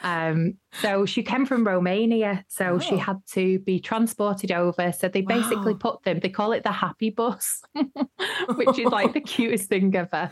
Um, 0.03 0.55
so 0.81 1.05
she 1.05 1.24
came 1.24 1.46
from 1.46 1.65
Romania, 1.65 2.43
so 2.48 2.79
she 2.79 2.96
Oh. 2.96 2.98
had 3.00 3.25
to 3.34 3.60
be 3.60 3.79
transported 3.79 4.51
over. 4.51 4.91
So 4.91 5.08
they 5.08 5.22
basically 5.22 5.74
Wow. 5.74 5.79
put 5.79 6.03
them. 6.03 6.19
They 6.19 6.29
call 6.29 6.51
it 6.51 6.63
the 6.63 6.72
happy 6.72 7.10
bus, 7.10 7.62
which 8.55 8.77
is 8.79 8.88
like 8.91 9.13
the 9.13 9.22
cutest 9.22 9.69
thing 9.69 9.96
ever. 9.96 10.31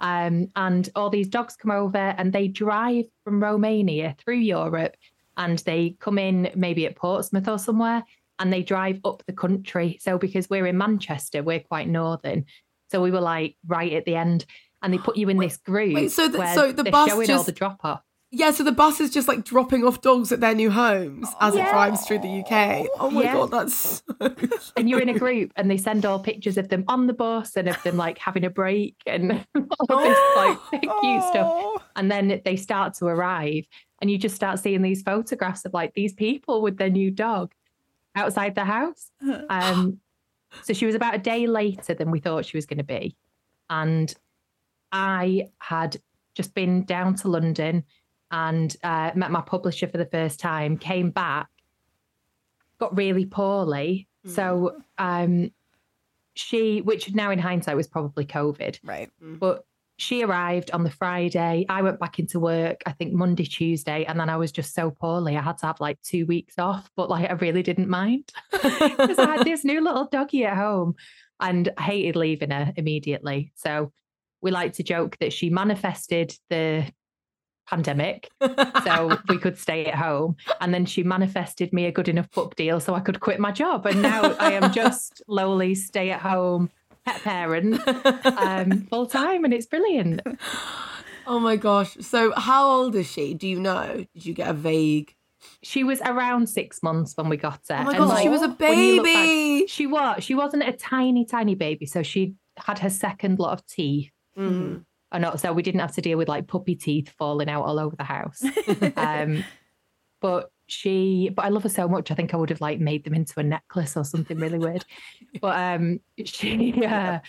Um, 0.00 0.48
and 0.56 0.88
all 0.94 1.10
these 1.10 1.28
dogs 1.28 1.56
come 1.56 1.70
over 1.70 1.98
and 1.98 2.32
they 2.32 2.48
drive 2.48 3.04
from 3.24 3.42
Romania 3.42 4.16
through 4.18 4.38
Europe, 4.38 4.96
and 5.36 5.58
they 5.60 5.96
come 6.00 6.18
in 6.18 6.50
maybe 6.54 6.86
at 6.86 6.96
Portsmouth 6.96 7.48
or 7.48 7.58
somewhere, 7.58 8.02
and 8.40 8.52
they 8.52 8.62
drive 8.64 8.98
up 9.04 9.22
the 9.26 9.32
country. 9.32 9.98
So 10.00 10.18
because 10.18 10.50
we're 10.50 10.66
in 10.66 10.76
Manchester, 10.78 11.42
we're 11.44 11.60
quite 11.60 11.88
northern. 11.88 12.46
So 12.90 13.00
we 13.00 13.12
were 13.12 13.20
like 13.20 13.56
right 13.68 13.92
at 13.92 14.04
the 14.06 14.16
end, 14.16 14.44
and 14.82 14.92
they 14.92 14.98
put 14.98 15.16
you 15.16 15.28
in 15.28 15.36
Wait- 15.36 15.50
this 15.50 15.56
group. 15.58 15.94
wait, 15.94 16.10
so 16.10 16.26
the- 16.26 16.54
so 16.54 16.72
the 16.72 16.84
bus 16.90 17.08
showing 17.10 17.30
all 17.30 17.36
just- 17.36 17.46
the 17.46 17.52
drop 17.52 17.78
off. 17.84 18.02
Yeah, 18.32 18.52
so 18.52 18.62
the 18.62 18.70
bus 18.70 19.00
is 19.00 19.10
just 19.10 19.26
like 19.26 19.44
dropping 19.44 19.84
off 19.84 20.02
dogs 20.02 20.30
at 20.30 20.38
their 20.38 20.54
new 20.54 20.70
homes 20.70 21.26
oh, 21.32 21.48
as 21.48 21.56
it 21.56 21.68
drives 21.68 22.06
through 22.06 22.20
the 22.20 22.28
UK. 22.28 22.86
Oh 23.00 23.10
my 23.10 23.24
Yeah. 23.24 23.32
god, 23.34 23.50
that's 23.50 24.04
so 24.06 24.34
and 24.76 24.88
you're 24.88 25.00
in 25.00 25.08
a 25.08 25.18
group 25.18 25.50
and 25.56 25.68
they 25.68 25.76
send 25.76 26.06
all 26.06 26.20
pictures 26.20 26.56
of 26.56 26.68
them 26.68 26.84
on 26.86 27.08
the 27.08 27.12
bus 27.12 27.56
and 27.56 27.68
of 27.68 27.82
them 27.82 27.96
like 27.96 28.18
having 28.18 28.44
a 28.44 28.50
break 28.50 28.94
and 29.04 29.44
all 29.90 29.98
this 30.00 30.18
like 30.36 30.58
cute 30.80 31.22
stuff 31.24 31.52
Oh. 31.52 31.82
and 31.96 32.08
then 32.08 32.40
they 32.44 32.54
start 32.54 32.94
to 32.98 33.06
arrive 33.06 33.64
and 34.00 34.08
you 34.12 34.16
just 34.16 34.36
start 34.36 34.60
seeing 34.60 34.82
these 34.82 35.02
photographs 35.02 35.64
of 35.64 35.74
like 35.74 35.94
these 35.94 36.12
people 36.12 36.62
with 36.62 36.76
their 36.78 36.88
new 36.88 37.10
dog 37.10 37.50
outside 38.14 38.54
the 38.54 38.64
house. 38.64 39.10
Um 39.48 40.00
so 40.62 40.72
she 40.72 40.84
was 40.84 40.96
about 40.96 41.14
a 41.14 41.18
day 41.18 41.46
later 41.46 41.94
than 41.94 42.10
we 42.10 42.18
thought 42.18 42.44
she 42.44 42.56
was 42.56 42.66
going 42.66 42.78
to 42.78 42.84
be. 42.84 43.16
And 43.68 44.12
i 44.92 45.46
had 45.58 45.96
just 46.34 46.52
been 46.52 46.84
down 46.84 47.14
to 47.14 47.28
london 47.28 47.84
and 48.32 48.76
uh, 48.82 49.12
met 49.14 49.30
my 49.30 49.40
publisher 49.40 49.86
for 49.86 49.98
the 49.98 50.06
first 50.06 50.40
time 50.40 50.76
came 50.76 51.10
back 51.10 51.48
got 52.80 52.96
really 52.96 53.26
poorly. 53.26 54.08
So 54.26 54.76
um 54.98 55.52
she 56.34 56.80
which 56.80 57.14
now 57.14 57.30
in 57.30 57.38
hindsight 57.38 57.76
was 57.76 57.86
probably 57.86 58.24
covid. 58.24 58.80
Right. 58.82 59.10
but 59.20 59.64
she 60.00 60.22
arrived 60.22 60.70
on 60.70 60.82
the 60.82 60.90
Friday. 60.90 61.66
I 61.68 61.82
went 61.82 62.00
back 62.00 62.18
into 62.18 62.40
work, 62.40 62.82
I 62.86 62.92
think 62.92 63.12
Monday, 63.12 63.44
Tuesday, 63.44 64.04
and 64.06 64.18
then 64.18 64.30
I 64.30 64.36
was 64.38 64.50
just 64.50 64.74
so 64.74 64.90
poorly. 64.90 65.36
I 65.36 65.42
had 65.42 65.58
to 65.58 65.66
have 65.66 65.80
like 65.80 66.00
two 66.02 66.24
weeks 66.24 66.58
off, 66.58 66.90
but 66.96 67.10
like 67.10 67.28
I 67.28 67.34
really 67.34 67.62
didn't 67.62 67.88
mind 67.88 68.32
because 68.50 69.18
I 69.18 69.36
had 69.36 69.44
this 69.44 69.64
new 69.64 69.82
little 69.82 70.06
doggy 70.06 70.46
at 70.46 70.56
home 70.56 70.94
and 71.38 71.68
I 71.76 71.82
hated 71.82 72.16
leaving 72.16 72.50
her 72.50 72.72
immediately. 72.76 73.52
So 73.56 73.92
we 74.40 74.50
like 74.50 74.72
to 74.74 74.82
joke 74.82 75.18
that 75.20 75.34
she 75.34 75.50
manifested 75.50 76.34
the 76.48 76.86
pandemic 77.68 78.28
so 78.84 79.16
we 79.28 79.38
could 79.38 79.56
stay 79.56 79.86
at 79.86 79.94
home 79.94 80.34
and 80.60 80.74
then 80.74 80.84
she 80.84 81.04
manifested 81.04 81.72
me 81.72 81.86
a 81.86 81.92
good 81.92 82.08
enough 82.08 82.28
book 82.32 82.56
deal 82.56 82.80
so 82.80 82.94
I 82.94 83.00
could 83.00 83.20
quit 83.20 83.38
my 83.38 83.52
job 83.52 83.86
and 83.86 84.02
now 84.02 84.34
I 84.40 84.52
am 84.52 84.72
just 84.72 85.22
lowly 85.28 85.76
stay 85.76 86.10
at 86.10 86.20
home 86.20 86.70
pet 87.04 87.22
parent 87.22 87.80
um, 88.26 88.86
full 88.90 89.06
time, 89.06 89.44
and 89.44 89.52
it's 89.54 89.66
brilliant. 89.66 90.20
Oh 91.26 91.38
my 91.38 91.56
gosh! 91.56 91.96
So, 92.00 92.32
how 92.36 92.68
old 92.68 92.94
is 92.96 93.10
she? 93.10 93.34
Do 93.34 93.46
you 93.48 93.60
know? 93.60 94.04
Did 94.14 94.26
you 94.26 94.34
get 94.34 94.48
a 94.48 94.54
vague? 94.54 95.14
She 95.62 95.84
was 95.84 96.00
around 96.02 96.48
six 96.48 96.82
months 96.82 97.16
when 97.16 97.28
we 97.28 97.36
got 97.36 97.60
her. 97.68 97.76
Oh 97.78 97.84
my 97.84 97.96
god, 97.96 98.08
like, 98.08 98.22
she 98.22 98.28
was 98.28 98.42
a 98.42 98.48
baby. 98.48 99.60
Back, 99.60 99.68
she 99.68 99.86
was. 99.86 100.24
She 100.24 100.34
wasn't 100.34 100.64
a 100.64 100.72
tiny, 100.72 101.24
tiny 101.24 101.54
baby. 101.54 101.86
So 101.86 102.02
she 102.02 102.34
had 102.56 102.78
her 102.80 102.90
second 102.90 103.38
lot 103.38 103.52
of 103.52 103.66
teeth. 103.66 104.10
Mm. 104.38 104.84
And 105.12 105.40
so 105.40 105.52
we 105.52 105.62
didn't 105.62 105.80
have 105.80 105.94
to 105.94 106.00
deal 106.00 106.18
with 106.18 106.28
like 106.28 106.46
puppy 106.46 106.76
teeth 106.76 107.08
falling 107.18 107.48
out 107.48 107.64
all 107.64 107.80
over 107.80 107.96
the 107.96 108.04
house. 108.04 108.42
um, 108.96 109.44
but 110.20 110.50
she 110.70 111.30
but 111.34 111.44
I 111.44 111.48
love 111.48 111.62
her 111.64 111.68
so 111.68 111.88
much. 111.88 112.10
I 112.10 112.14
think 112.14 112.34
I 112.34 112.36
would 112.36 112.50
have 112.50 112.60
like 112.60 112.80
made 112.80 113.04
them 113.04 113.14
into 113.14 113.38
a 113.40 113.42
necklace 113.42 113.96
or 113.96 114.04
something 114.04 114.38
really 114.38 114.58
weird. 114.58 114.84
But 115.40 115.56
um 115.58 116.00
she 116.24 116.84
uh, 116.84 117.20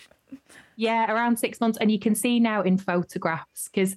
yeah, 0.76 1.12
around 1.12 1.38
six 1.38 1.60
months. 1.60 1.78
And 1.80 1.90
you 1.90 1.98
can 1.98 2.14
see 2.14 2.40
now 2.40 2.62
in 2.62 2.78
photographs 2.78 3.68
because 3.68 3.96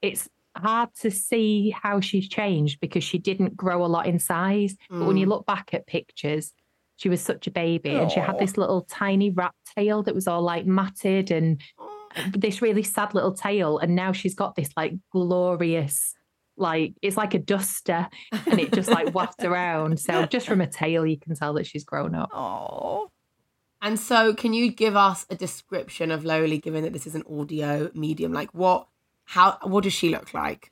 it's 0.00 0.28
hard 0.56 0.90
to 1.00 1.10
see 1.10 1.70
how 1.70 2.00
she's 2.00 2.28
changed 2.28 2.80
because 2.80 3.04
she 3.04 3.18
didn't 3.18 3.56
grow 3.56 3.84
a 3.84 3.86
lot 3.86 4.06
in 4.06 4.18
size. 4.18 4.74
Mm. 4.90 5.00
But 5.00 5.06
when 5.06 5.16
you 5.16 5.26
mm. 5.26 5.30
look 5.30 5.46
back 5.46 5.70
at 5.72 5.86
pictures, 5.86 6.52
she 6.96 7.08
was 7.08 7.20
such 7.20 7.46
a 7.46 7.50
baby 7.50 7.90
Aww. 7.90 8.02
and 8.02 8.10
she 8.10 8.20
had 8.20 8.38
this 8.38 8.56
little 8.56 8.82
tiny 8.82 9.30
rat 9.30 9.54
tail 9.76 10.02
that 10.04 10.14
was 10.14 10.28
all 10.28 10.42
like 10.42 10.66
matted 10.66 11.30
and 11.30 11.60
this 12.32 12.62
really 12.62 12.82
sad 12.82 13.14
little 13.14 13.32
tail. 13.32 13.78
And 13.78 13.94
now 13.94 14.12
she's 14.12 14.34
got 14.34 14.54
this 14.54 14.70
like 14.76 14.94
glorious 15.10 16.14
like 16.56 16.94
it's 17.02 17.16
like 17.16 17.34
a 17.34 17.38
duster 17.38 18.08
and 18.46 18.60
it 18.60 18.72
just 18.72 18.90
like 18.90 19.14
wafts 19.14 19.44
around. 19.44 20.00
So 20.00 20.26
just 20.26 20.46
from 20.46 20.60
a 20.60 20.66
tail 20.66 21.06
you 21.06 21.18
can 21.18 21.34
tell 21.34 21.54
that 21.54 21.66
she's 21.66 21.84
grown 21.84 22.14
up. 22.14 22.30
Oh. 22.32 23.10
And 23.80 23.98
so 23.98 24.34
can 24.34 24.54
you 24.54 24.70
give 24.70 24.96
us 24.96 25.26
a 25.28 25.34
description 25.34 26.10
of 26.10 26.22
Loli 26.22 26.62
given 26.62 26.84
that 26.84 26.92
this 26.92 27.06
is 27.06 27.14
an 27.14 27.24
audio 27.28 27.90
medium? 27.94 28.32
Like 28.32 28.50
what 28.52 28.86
how 29.24 29.58
what 29.62 29.84
does 29.84 29.92
she 29.92 30.10
look 30.10 30.34
like? 30.34 30.70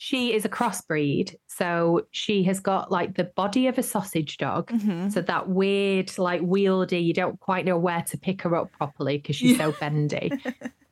She 0.00 0.32
is 0.32 0.44
a 0.44 0.48
crossbreed. 0.48 1.34
So 1.48 2.06
she 2.12 2.44
has 2.44 2.60
got 2.60 2.90
like 2.90 3.16
the 3.16 3.24
body 3.24 3.66
of 3.66 3.78
a 3.78 3.82
sausage 3.82 4.36
dog. 4.36 4.70
Mm-hmm. 4.70 5.08
So 5.08 5.22
that 5.22 5.48
weird, 5.48 6.16
like 6.18 6.40
wieldy, 6.40 7.04
you 7.04 7.12
don't 7.12 7.38
quite 7.40 7.64
know 7.64 7.76
where 7.76 8.02
to 8.02 8.16
pick 8.16 8.42
her 8.42 8.54
up 8.54 8.70
properly 8.72 9.18
because 9.18 9.34
she's 9.34 9.58
yeah. 9.58 9.72
so 9.72 9.72
bendy. 9.80 10.30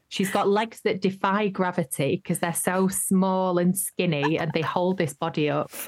She's 0.08 0.30
got 0.30 0.48
legs 0.48 0.80
that 0.84 1.00
defy 1.00 1.48
gravity 1.48 2.20
because 2.22 2.38
they're 2.38 2.54
so 2.54 2.88
small 2.88 3.58
and 3.58 3.76
skinny 3.76 4.38
and 4.38 4.52
they 4.52 4.62
hold 4.62 4.98
this 4.98 5.14
body 5.14 5.50
up. 5.50 5.70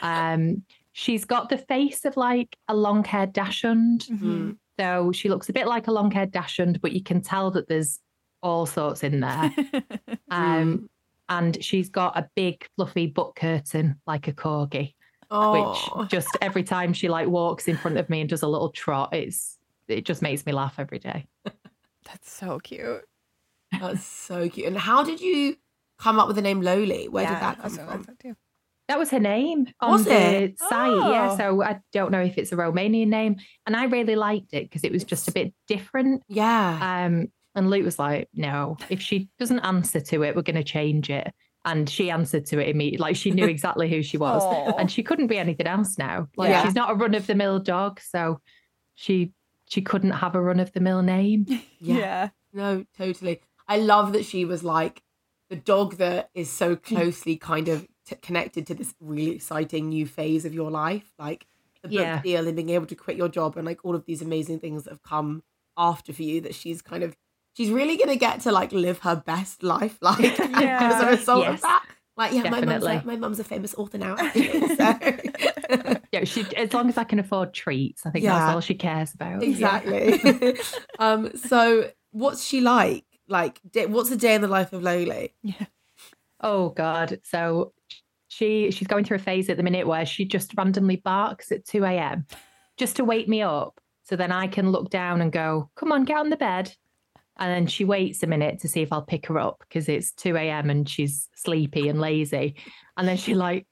Um, 0.00 0.62
she's 0.92 1.24
got 1.24 1.48
the 1.48 1.58
face 1.58 2.04
of 2.04 2.16
like 2.16 2.56
a 2.68 2.74
long 2.76 3.04
haired 3.04 3.32
dachshund. 3.32 4.06
Mm-hmm. 4.10 4.52
So 4.78 5.12
she 5.12 5.28
looks 5.28 5.48
a 5.48 5.52
bit 5.52 5.66
like 5.66 5.88
a 5.88 5.92
long 5.92 6.10
haired 6.10 6.30
dachshund, 6.30 6.80
but 6.80 6.92
you 6.92 7.02
can 7.02 7.20
tell 7.20 7.50
that 7.50 7.68
there's 7.68 7.98
all 8.42 8.66
sorts 8.66 9.02
in 9.02 9.20
there. 9.20 9.52
um, 10.30 10.88
and 11.28 11.62
she's 11.62 11.88
got 11.88 12.16
a 12.16 12.28
big 12.34 12.66
fluffy 12.76 13.06
butt 13.06 13.34
curtain 13.34 14.00
like 14.06 14.28
a 14.28 14.32
corgi. 14.32 14.94
Oh. 15.30 15.96
Which 15.96 16.10
just 16.10 16.28
every 16.40 16.62
time 16.62 16.92
she 16.92 17.08
like 17.08 17.28
walks 17.28 17.68
in 17.68 17.76
front 17.76 17.98
of 17.98 18.08
me 18.08 18.20
and 18.20 18.30
does 18.30 18.42
a 18.42 18.48
little 18.48 18.70
trot, 18.70 19.14
it's 19.14 19.58
it 19.88 20.04
just 20.04 20.22
makes 20.22 20.44
me 20.46 20.52
laugh 20.52 20.76
every 20.78 20.98
day. 20.98 21.26
That's 22.04 22.30
so 22.30 22.58
cute. 22.58 23.04
That's 23.80 24.04
so 24.04 24.48
cute. 24.48 24.66
And 24.66 24.78
how 24.78 25.04
did 25.04 25.20
you 25.20 25.56
come 25.98 26.18
up 26.18 26.26
with 26.26 26.36
the 26.36 26.42
name 26.42 26.62
Loli? 26.62 27.08
Where 27.08 27.24
yeah, 27.24 27.34
did 27.34 27.42
that 27.42 27.62
come 27.62 28.04
from? 28.04 28.36
That 28.88 28.98
was 28.98 29.10
her 29.10 29.20
name 29.20 29.66
on 29.80 29.92
was 29.92 30.04
the 30.06 30.12
it? 30.12 30.58
site. 30.58 30.70
Oh. 30.72 31.10
Yeah. 31.10 31.36
So 31.36 31.62
I 31.62 31.80
don't 31.92 32.10
know 32.10 32.22
if 32.22 32.38
it's 32.38 32.52
a 32.52 32.56
Romanian 32.56 33.08
name. 33.08 33.36
And 33.66 33.76
I 33.76 33.84
really 33.84 34.16
liked 34.16 34.54
it 34.54 34.64
because 34.64 34.82
it 34.82 34.92
was 34.92 35.04
just 35.04 35.28
a 35.28 35.32
bit 35.32 35.52
different. 35.66 36.22
Yeah. 36.26 37.04
Um, 37.04 37.28
and 37.54 37.68
Luke 37.68 37.84
was 37.84 37.98
like, 37.98 38.28
no, 38.32 38.78
if 38.88 39.02
she 39.02 39.28
doesn't 39.38 39.60
answer 39.60 40.00
to 40.00 40.22
it, 40.22 40.34
we're 40.34 40.42
going 40.42 40.56
to 40.56 40.64
change 40.64 41.10
it. 41.10 41.30
And 41.66 41.88
she 41.88 42.10
answered 42.10 42.46
to 42.46 42.60
it 42.60 42.68
immediately. 42.68 43.02
Like 43.02 43.16
she 43.16 43.30
knew 43.30 43.44
exactly 43.48 43.90
who 43.90 44.02
she 44.02 44.16
was. 44.16 44.42
and 44.78 44.90
she 44.90 45.02
couldn't 45.02 45.26
be 45.26 45.38
anything 45.38 45.66
else 45.66 45.98
now. 45.98 46.28
Like 46.36 46.50
yeah. 46.50 46.64
she's 46.64 46.74
not 46.74 46.90
a 46.90 46.94
run 46.94 47.14
of 47.14 47.26
the 47.26 47.34
mill 47.34 47.58
dog. 47.58 48.00
So 48.00 48.40
she 48.94 49.32
she 49.68 49.82
couldn't 49.82 50.12
have 50.12 50.34
a 50.34 50.40
run 50.40 50.60
of 50.60 50.72
the 50.72 50.80
mill 50.80 51.02
name. 51.02 51.46
Yeah. 51.80 51.96
yeah. 51.96 52.28
No, 52.52 52.84
totally. 52.96 53.40
I 53.68 53.78
love 53.78 54.12
that 54.14 54.24
she 54.24 54.44
was 54.44 54.64
like 54.64 55.02
the 55.50 55.56
dog 55.56 55.96
that 55.96 56.30
is 56.34 56.50
so 56.50 56.76
mm. 56.76 56.82
closely 56.82 57.36
kind 57.36 57.68
of 57.68 57.86
t- 58.06 58.16
connected 58.16 58.66
to 58.66 58.74
this 58.74 58.94
really 59.00 59.36
exciting 59.36 59.88
new 59.88 60.06
phase 60.06 60.44
of 60.44 60.54
your 60.54 60.70
life, 60.70 61.12
like 61.18 61.46
the 61.82 61.88
book 61.88 61.98
yeah. 61.98 62.22
deal 62.22 62.46
and 62.46 62.56
being 62.56 62.70
able 62.70 62.86
to 62.86 62.94
quit 62.94 63.16
your 63.16 63.28
job 63.28 63.56
and 63.56 63.66
like 63.66 63.84
all 63.84 63.94
of 63.94 64.04
these 64.06 64.22
amazing 64.22 64.58
things 64.58 64.84
that 64.84 64.90
have 64.90 65.02
come 65.02 65.42
after 65.76 66.12
for 66.12 66.22
you. 66.22 66.40
That 66.40 66.54
she's 66.54 66.82
kind 66.82 67.02
of 67.02 67.16
she's 67.56 67.70
really 67.70 67.96
gonna 67.96 68.16
get 68.16 68.40
to 68.40 68.52
like 68.52 68.72
live 68.72 69.00
her 69.00 69.16
best 69.16 69.62
life, 69.62 69.98
like 70.02 70.38
yeah. 70.38 70.92
as 70.94 71.02
a 71.02 71.06
result 71.06 71.44
yes. 71.44 71.54
of 71.54 71.60
that. 71.62 71.84
Like, 72.16 72.32
yeah, 72.32 72.42
Definitely. 72.42 72.66
my 72.66 72.72
mum's 72.72 72.84
like 72.84 73.04
my 73.04 73.16
mum's 73.16 73.38
a 73.38 73.44
famous 73.44 73.74
author 73.76 73.96
now. 73.96 74.16
Actually, 74.18 74.68
so. 74.76 76.00
yeah, 76.10 76.24
she 76.24 76.44
as 76.56 76.74
long 76.74 76.88
as 76.88 76.98
I 76.98 77.04
can 77.04 77.20
afford 77.20 77.54
treats, 77.54 78.04
I 78.04 78.10
think 78.10 78.24
yeah. 78.24 78.36
that's 78.36 78.54
all 78.54 78.60
she 78.60 78.74
cares 78.74 79.14
about. 79.14 79.42
Exactly. 79.42 80.58
Um, 80.98 81.30
so 81.36 81.92
what's 82.10 82.44
she 82.44 82.60
like? 82.60 83.04
Like 83.28 83.60
what's 83.74 84.10
a 84.10 84.16
day 84.16 84.34
in 84.34 84.40
the 84.40 84.48
life 84.48 84.72
of 84.72 84.82
Loli? 84.82 85.32
Yeah. 85.42 85.66
Oh 86.40 86.70
God. 86.70 87.20
So 87.24 87.72
she 88.28 88.70
she's 88.70 88.88
going 88.88 89.04
through 89.04 89.16
a 89.16 89.20
phase 89.20 89.48
at 89.48 89.56
the 89.56 89.62
minute 89.62 89.86
where 89.86 90.06
she 90.06 90.24
just 90.24 90.52
randomly 90.56 90.96
barks 90.96 91.50
at 91.50 91.64
2 91.64 91.84
a.m. 91.84 92.26
just 92.76 92.96
to 92.96 93.04
wake 93.04 93.28
me 93.28 93.42
up. 93.42 93.80
So 94.04 94.16
then 94.16 94.32
I 94.32 94.46
can 94.46 94.70
look 94.70 94.90
down 94.90 95.20
and 95.20 95.30
go, 95.30 95.70
come 95.74 95.92
on, 95.92 96.04
get 96.04 96.18
on 96.18 96.30
the 96.30 96.36
bed. 96.36 96.74
And 97.38 97.52
then 97.52 97.66
she 97.66 97.84
waits 97.84 98.22
a 98.22 98.26
minute 98.26 98.60
to 98.60 98.68
see 98.68 98.82
if 98.82 98.92
I'll 98.92 99.02
pick 99.02 99.26
her 99.26 99.38
up 99.38 99.60
because 99.60 99.88
it's 99.88 100.12
2 100.12 100.36
a.m. 100.36 100.70
and 100.70 100.88
she's 100.88 101.28
sleepy 101.34 101.88
and 101.88 102.00
lazy. 102.00 102.56
And 102.96 103.06
then 103.06 103.16
she 103.16 103.34
like, 103.34 103.66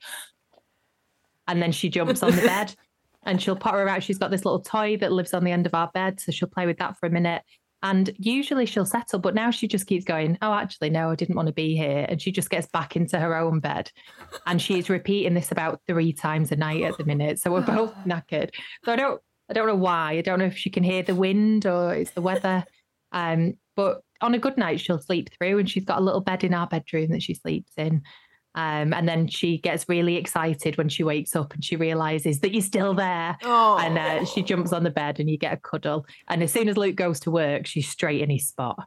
and 1.49 1.61
then 1.61 1.73
she 1.73 1.89
jumps 1.89 2.23
on 2.23 2.37
the 2.37 2.43
bed 2.43 2.75
and 3.25 3.43
she'll 3.43 3.57
put 3.57 3.73
her 3.73 3.89
out. 3.89 4.03
She's 4.03 4.19
got 4.19 4.31
this 4.31 4.45
little 4.45 4.61
toy 4.61 4.97
that 4.99 5.13
lives 5.13 5.35
on 5.35 5.43
the 5.43 5.51
end 5.51 5.67
of 5.67 5.75
our 5.75 5.91
bed. 5.93 6.21
So 6.21 6.31
she'll 6.33 6.49
play 6.49 6.67
with 6.67 6.79
that 6.79 6.97
for 6.99 7.07
a 7.07 7.11
minute. 7.11 7.43
And 7.83 8.11
usually 8.18 8.66
she'll 8.66 8.87
settle, 8.87 9.18
but 9.18 9.35
now 9.35 9.50
she 9.50 9.68
just 9.68 9.87
keeps 9.87 10.04
going, 10.04 10.38
Oh, 10.42 10.52
actually, 10.52 10.90
no, 10.90 11.11
I 11.11 11.14
didn't 11.14 11.37
want 11.37 11.47
to 11.49 11.54
be 11.54 11.76
here. 11.76 12.06
And 12.09 12.21
she 12.21 12.33
just 12.33 12.50
gets 12.50 12.66
back 12.66 12.97
into 12.97 13.18
her 13.18 13.37
own 13.37 13.61
bed. 13.61 13.90
And 14.47 14.61
she's 14.61 14.88
repeating 14.88 15.35
this 15.35 15.52
about 15.52 15.80
three 15.87 16.12
times 16.12 16.50
a 16.52 16.56
night 16.56 16.83
at 16.83 16.97
the 16.97 17.04
minute. 17.04 17.38
So 17.38 17.52
we're 17.52 17.61
both 17.66 17.95
knackered. 18.06 18.50
So 18.85 18.92
I 18.92 18.97
don't 18.97 19.21
I 19.49 19.52
don't 19.52 19.68
know 19.68 19.76
why. 19.76 20.12
I 20.12 20.23
don't 20.23 20.38
know 20.38 20.47
if 20.47 20.56
she 20.56 20.71
can 20.71 20.83
hear 20.83 21.02
the 21.02 21.14
wind 21.14 21.66
or 21.66 21.95
it's 21.95 22.11
the 22.11 22.23
weather. 22.23 22.64
Um, 23.12 23.54
but 23.76 24.00
on 24.21 24.35
a 24.35 24.38
good 24.38 24.56
night, 24.56 24.80
she'll 24.80 25.00
sleep 25.00 25.30
through 25.37 25.59
and 25.59 25.71
she's 25.71 25.85
got 25.85 25.99
a 25.99 26.04
little 26.04 26.21
bed 26.21 26.42
in 26.42 26.54
our 26.54 26.66
bedroom 26.66 27.11
that 27.11 27.23
she 27.23 27.35
sleeps 27.35 27.73
in. 27.76 28.02
Um, 28.57 28.95
and 28.95 29.07
then 29.07 29.29
she 29.29 29.59
gets 29.59 29.87
really 29.87 30.17
excited 30.17 30.79
when 30.79 30.89
she 30.89 31.05
wakes 31.05 31.37
up 31.37 31.53
and 31.53 31.63
she 31.63 31.77
realizes 31.77 32.41
that 32.41 32.53
you're 32.53 32.63
still 32.63 32.95
there. 32.95 33.37
Oh. 33.43 33.79
And 33.79 33.99
uh, 33.99 34.25
she 34.25 34.43
jumps 34.43 34.73
on 34.73 34.83
the 34.83 34.91
bed 34.91 35.21
and 35.21 35.29
you 35.29 35.37
get 35.37 35.53
a 35.53 35.59
cuddle. 35.59 36.07
And 36.29 36.43
as 36.43 36.53
soon 36.53 36.69
as 36.69 36.79
Luke 36.79 36.97
goes 36.97 37.21
to 37.21 37.31
work, 37.31 37.67
she's 37.67 37.89
straight 37.89 38.23
in 38.23 38.31
his 38.31 38.49
spot. 38.49 38.79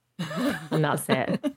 and 0.72 0.84
that's 0.84 1.06
it. 1.08 1.54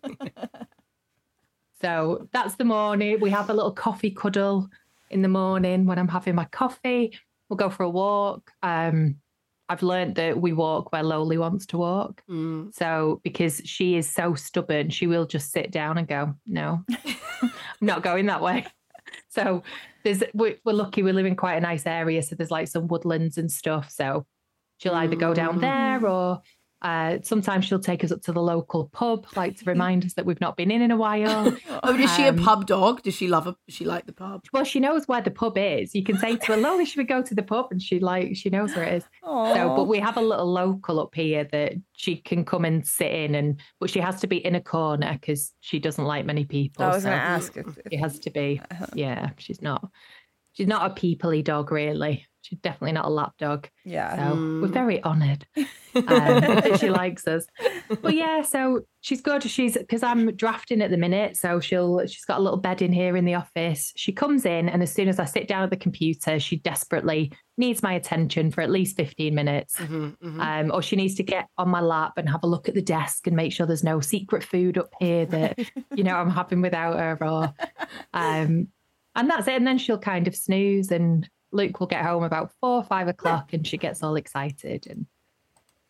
so 1.80 2.28
that's 2.32 2.56
the 2.56 2.64
morning. 2.64 3.18
We 3.18 3.30
have 3.30 3.48
a 3.48 3.54
little 3.54 3.72
coffee 3.72 4.10
cuddle 4.10 4.68
in 5.10 5.22
the 5.22 5.28
morning 5.28 5.86
when 5.86 5.98
I'm 5.98 6.08
having 6.08 6.34
my 6.34 6.44
coffee. 6.44 7.18
We'll 7.48 7.56
go 7.56 7.70
for 7.70 7.82
a 7.82 7.90
walk. 7.90 8.50
Um, 8.62 9.16
I've 9.68 9.82
learned 9.82 10.16
that 10.16 10.40
we 10.40 10.52
walk 10.52 10.92
where 10.92 11.02
Loli 11.02 11.38
wants 11.38 11.66
to 11.66 11.78
walk. 11.78 12.22
Mm. 12.28 12.74
So 12.74 13.20
because 13.24 13.62
she 13.64 13.96
is 13.96 14.08
so 14.08 14.34
stubborn, 14.34 14.90
she 14.90 15.06
will 15.06 15.26
just 15.26 15.50
sit 15.50 15.70
down 15.70 15.98
and 15.98 16.06
go, 16.06 16.34
"No, 16.46 16.84
I'm 17.42 17.50
not 17.80 18.02
going 18.02 18.26
that 18.26 18.42
way." 18.42 18.66
So 19.28 19.62
there's 20.04 20.22
we're, 20.34 20.56
we're, 20.64 20.72
lucky 20.72 21.02
we 21.02 21.12
live 21.12 21.26
in 21.26 21.36
quite 21.36 21.56
a 21.56 21.60
nice 21.60 21.86
area, 21.86 22.22
so 22.22 22.34
there's 22.34 22.50
like 22.50 22.68
some 22.68 22.86
woodlands 22.88 23.38
and 23.38 23.50
stuff. 23.50 23.90
So 23.90 24.26
she'll 24.78 24.94
either 24.94 25.16
go 25.16 25.32
down 25.34 25.60
there 25.60 26.00
mm. 26.00 26.10
or 26.10 26.42
Uh, 26.82 27.18
sometimes 27.22 27.64
she'll 27.64 27.78
take 27.78 28.02
us 28.04 28.10
up 28.12 28.20
to 28.22 28.32
the 28.32 28.42
local 28.42 28.88
pub, 28.92 29.24
like 29.36 29.56
to 29.58 29.64
remind 29.70 30.04
us 30.04 30.14
that 30.14 30.26
we've 30.26 30.40
not 30.40 30.56
been 30.56 30.70
in 30.70 30.82
in 30.82 30.90
a 30.90 30.96
while. 30.96 31.56
Oh, 31.84 31.94
is 31.96 32.12
she 32.14 32.24
a 32.24 32.28
Um, 32.30 32.38
pub 32.38 32.66
dog? 32.66 33.02
Does 33.02 33.14
she 33.14 33.26
love 33.28 33.46
a? 33.46 33.56
Does 33.66 33.74
she 33.76 33.84
like 33.84 34.06
the 34.06 34.12
pub? 34.12 34.44
Well, 34.52 34.64
she 34.64 34.78
knows 34.80 35.08
where 35.08 35.20
the 35.20 35.30
pub 35.30 35.56
is. 35.58 35.94
You 35.94 36.04
can 36.04 36.16
say 36.18 36.36
to 36.36 36.46
her, 36.52 36.56
"Loli, 36.58 36.86
should 36.86 36.98
we 36.98 37.04
go 37.04 37.22
to 37.22 37.34
the 37.34 37.42
pub?" 37.42 37.68
And 37.70 37.80
she 37.82 37.98
like 37.98 38.36
she 38.36 38.50
knows 38.50 38.74
where 38.76 38.84
it 38.84 38.94
is. 38.94 39.04
So, 39.24 39.74
but 39.76 39.84
we 39.84 39.98
have 39.98 40.16
a 40.16 40.20
little 40.20 40.50
local 40.52 41.00
up 41.00 41.14
here 41.14 41.44
that 41.52 41.74
she 41.94 42.16
can 42.16 42.44
come 42.44 42.64
and 42.64 42.86
sit 42.86 43.10
in, 43.10 43.34
and 43.34 43.58
but 43.80 43.90
she 43.90 43.98
has 44.00 44.20
to 44.20 44.26
be 44.26 44.36
in 44.44 44.54
a 44.54 44.60
corner 44.60 45.12
because 45.20 45.52
she 45.60 45.78
doesn't 45.78 46.04
like 46.04 46.24
many 46.26 46.44
people. 46.44 46.84
I 46.84 46.88
was 46.94 47.04
going 47.04 47.18
to 47.18 47.24
so 47.24 47.30
ask. 47.30 47.56
If, 47.56 47.78
She 47.90 47.96
has 47.96 48.18
to 48.20 48.30
be. 48.30 48.60
Yeah, 48.94 49.30
she's 49.38 49.62
not. 49.62 49.88
She's 50.52 50.66
not 50.66 50.90
a 50.90 50.94
peoply 50.94 51.42
dog, 51.42 51.72
really. 51.72 52.26
She's 52.42 52.58
definitely 52.58 52.92
not 52.92 53.04
a 53.04 53.08
lap 53.08 53.34
dog. 53.38 53.68
yeah. 53.84 54.16
So 54.16 54.34
we're 54.34 54.68
Mm. 54.68 54.72
very 54.72 55.04
honoured 55.04 55.46
um, 55.94 56.04
that 56.04 56.78
she 56.80 56.90
likes 56.90 57.26
us. 57.28 57.46
But 58.00 58.14
yeah, 58.14 58.40
so 58.42 58.80
she's 59.02 59.20
good. 59.20 59.42
She's 59.42 59.76
because 59.76 60.02
I'm 60.02 60.34
drafting 60.34 60.80
at 60.80 60.90
the 60.90 60.96
minute, 60.96 61.36
so 61.36 61.60
she'll 61.60 62.00
she's 62.06 62.24
got 62.24 62.38
a 62.38 62.42
little 62.42 62.58
bed 62.58 62.80
in 62.80 62.90
here 62.90 63.16
in 63.18 63.26
the 63.26 63.34
office. 63.34 63.92
She 63.96 64.12
comes 64.12 64.46
in, 64.46 64.68
and 64.70 64.82
as 64.82 64.90
soon 64.92 65.08
as 65.08 65.18
I 65.20 65.24
sit 65.26 65.46
down 65.46 65.62
at 65.62 65.70
the 65.70 65.76
computer, 65.76 66.40
she 66.40 66.56
desperately 66.56 67.32
needs 67.58 67.82
my 67.82 67.92
attention 67.92 68.50
for 68.50 68.62
at 68.62 68.70
least 68.70 68.96
15 68.96 69.34
minutes. 69.34 69.76
Mhm, 69.76 70.16
mhm. 70.24 70.40
Um, 70.40 70.70
or 70.72 70.80
she 70.82 70.96
needs 70.96 71.14
to 71.16 71.22
get 71.22 71.46
on 71.58 71.68
my 71.68 71.80
lap 71.82 72.12
and 72.16 72.28
have 72.30 72.42
a 72.44 72.46
look 72.48 72.66
at 72.68 72.74
the 72.74 72.82
desk 72.82 73.26
and 73.26 73.36
make 73.36 73.52
sure 73.52 73.66
there's 73.66 73.84
no 73.84 74.00
secret 74.00 74.42
food 74.42 74.78
up 74.78 74.90
here 74.98 75.26
that 75.26 75.58
you 75.94 76.02
know 76.02 76.16
I'm 76.16 76.30
having 76.30 76.62
without 76.62 76.98
her. 76.98 77.18
Or, 77.22 77.52
um, 78.14 78.68
and 79.14 79.28
that's 79.30 79.46
it. 79.48 79.54
And 79.54 79.66
then 79.66 79.78
she'll 79.78 79.98
kind 79.98 80.26
of 80.28 80.34
snooze, 80.36 80.90
and 80.90 81.28
Luke 81.52 81.80
will 81.80 81.86
get 81.86 82.04
home 82.04 82.22
about 82.22 82.52
four 82.60 82.76
or 82.78 82.84
five 82.84 83.08
o'clock, 83.08 83.52
and 83.52 83.66
she 83.66 83.76
gets 83.78 84.02
all 84.02 84.16
excited. 84.16 84.86
And 84.88 85.06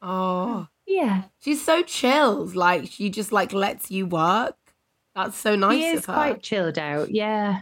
Oh, 0.00 0.66
yeah, 0.86 1.24
she's 1.40 1.64
so 1.64 1.82
chilled. 1.82 2.56
Like 2.56 2.86
she 2.90 3.10
just 3.10 3.32
like 3.32 3.52
lets 3.52 3.90
you 3.90 4.06
work. 4.06 4.56
That's 5.14 5.36
so 5.36 5.54
nice 5.56 5.78
she 5.78 5.84
is 5.86 5.98
of 6.00 6.06
her. 6.06 6.12
She's 6.12 6.14
quite 6.14 6.42
chilled 6.42 6.78
out. 6.78 7.10
Yeah, 7.10 7.60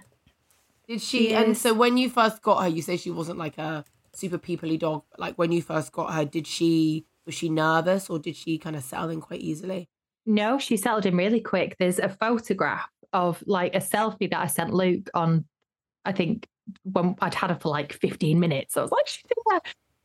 Did 0.88 1.00
she? 1.02 1.29
she 1.29 1.35
and 1.35 1.50
is. 1.52 1.61
so 1.61 1.75
when 1.75 1.97
you 1.97 2.09
first 2.09 2.40
got 2.43 2.62
her, 2.62 2.69
you 2.69 2.81
say 2.81 2.97
she 2.97 3.11
wasn't 3.11 3.38
like 3.38 3.59
a 3.59 3.85
super 4.14 4.38
peoply 4.38 4.79
dog. 4.79 5.02
Like 5.19 5.37
when 5.37 5.52
you 5.52 5.61
first 5.61 5.93
got 5.93 6.14
her, 6.14 6.25
did 6.25 6.47
she 6.47 7.05
was 7.26 7.35
she 7.35 7.49
nervous 7.50 8.09
or 8.09 8.19
did 8.19 8.37
she 8.37 8.57
kind 8.57 8.76
of 8.76 8.83
settle 8.83 9.11
in 9.11 9.21
quite 9.21 9.40
easily? 9.40 9.88
no, 10.26 10.59
she 10.59 10.76
settled 10.76 11.07
in 11.07 11.17
really 11.17 11.40
quick. 11.40 11.76
There's 11.79 11.99
a 11.99 12.09
photograph 12.09 12.88
of 13.12 13.43
like 13.47 13.75
a 13.75 13.81
selfie 13.81 14.31
that 14.31 14.40
I 14.40 14.47
sent 14.47 14.73
Luke 14.73 15.09
on. 15.14 15.45
I 16.05 16.12
think 16.12 16.47
when 16.85 17.17
I'd 17.21 17.35
had 17.35 17.50
her 17.50 17.59
for 17.61 17.69
like 17.69 17.93
15 17.93 18.38
minutes, 18.38 18.76
I 18.76 18.83
was 18.83 18.90
like, 18.90 19.07
she's 19.07 19.23
there. 19.49 19.61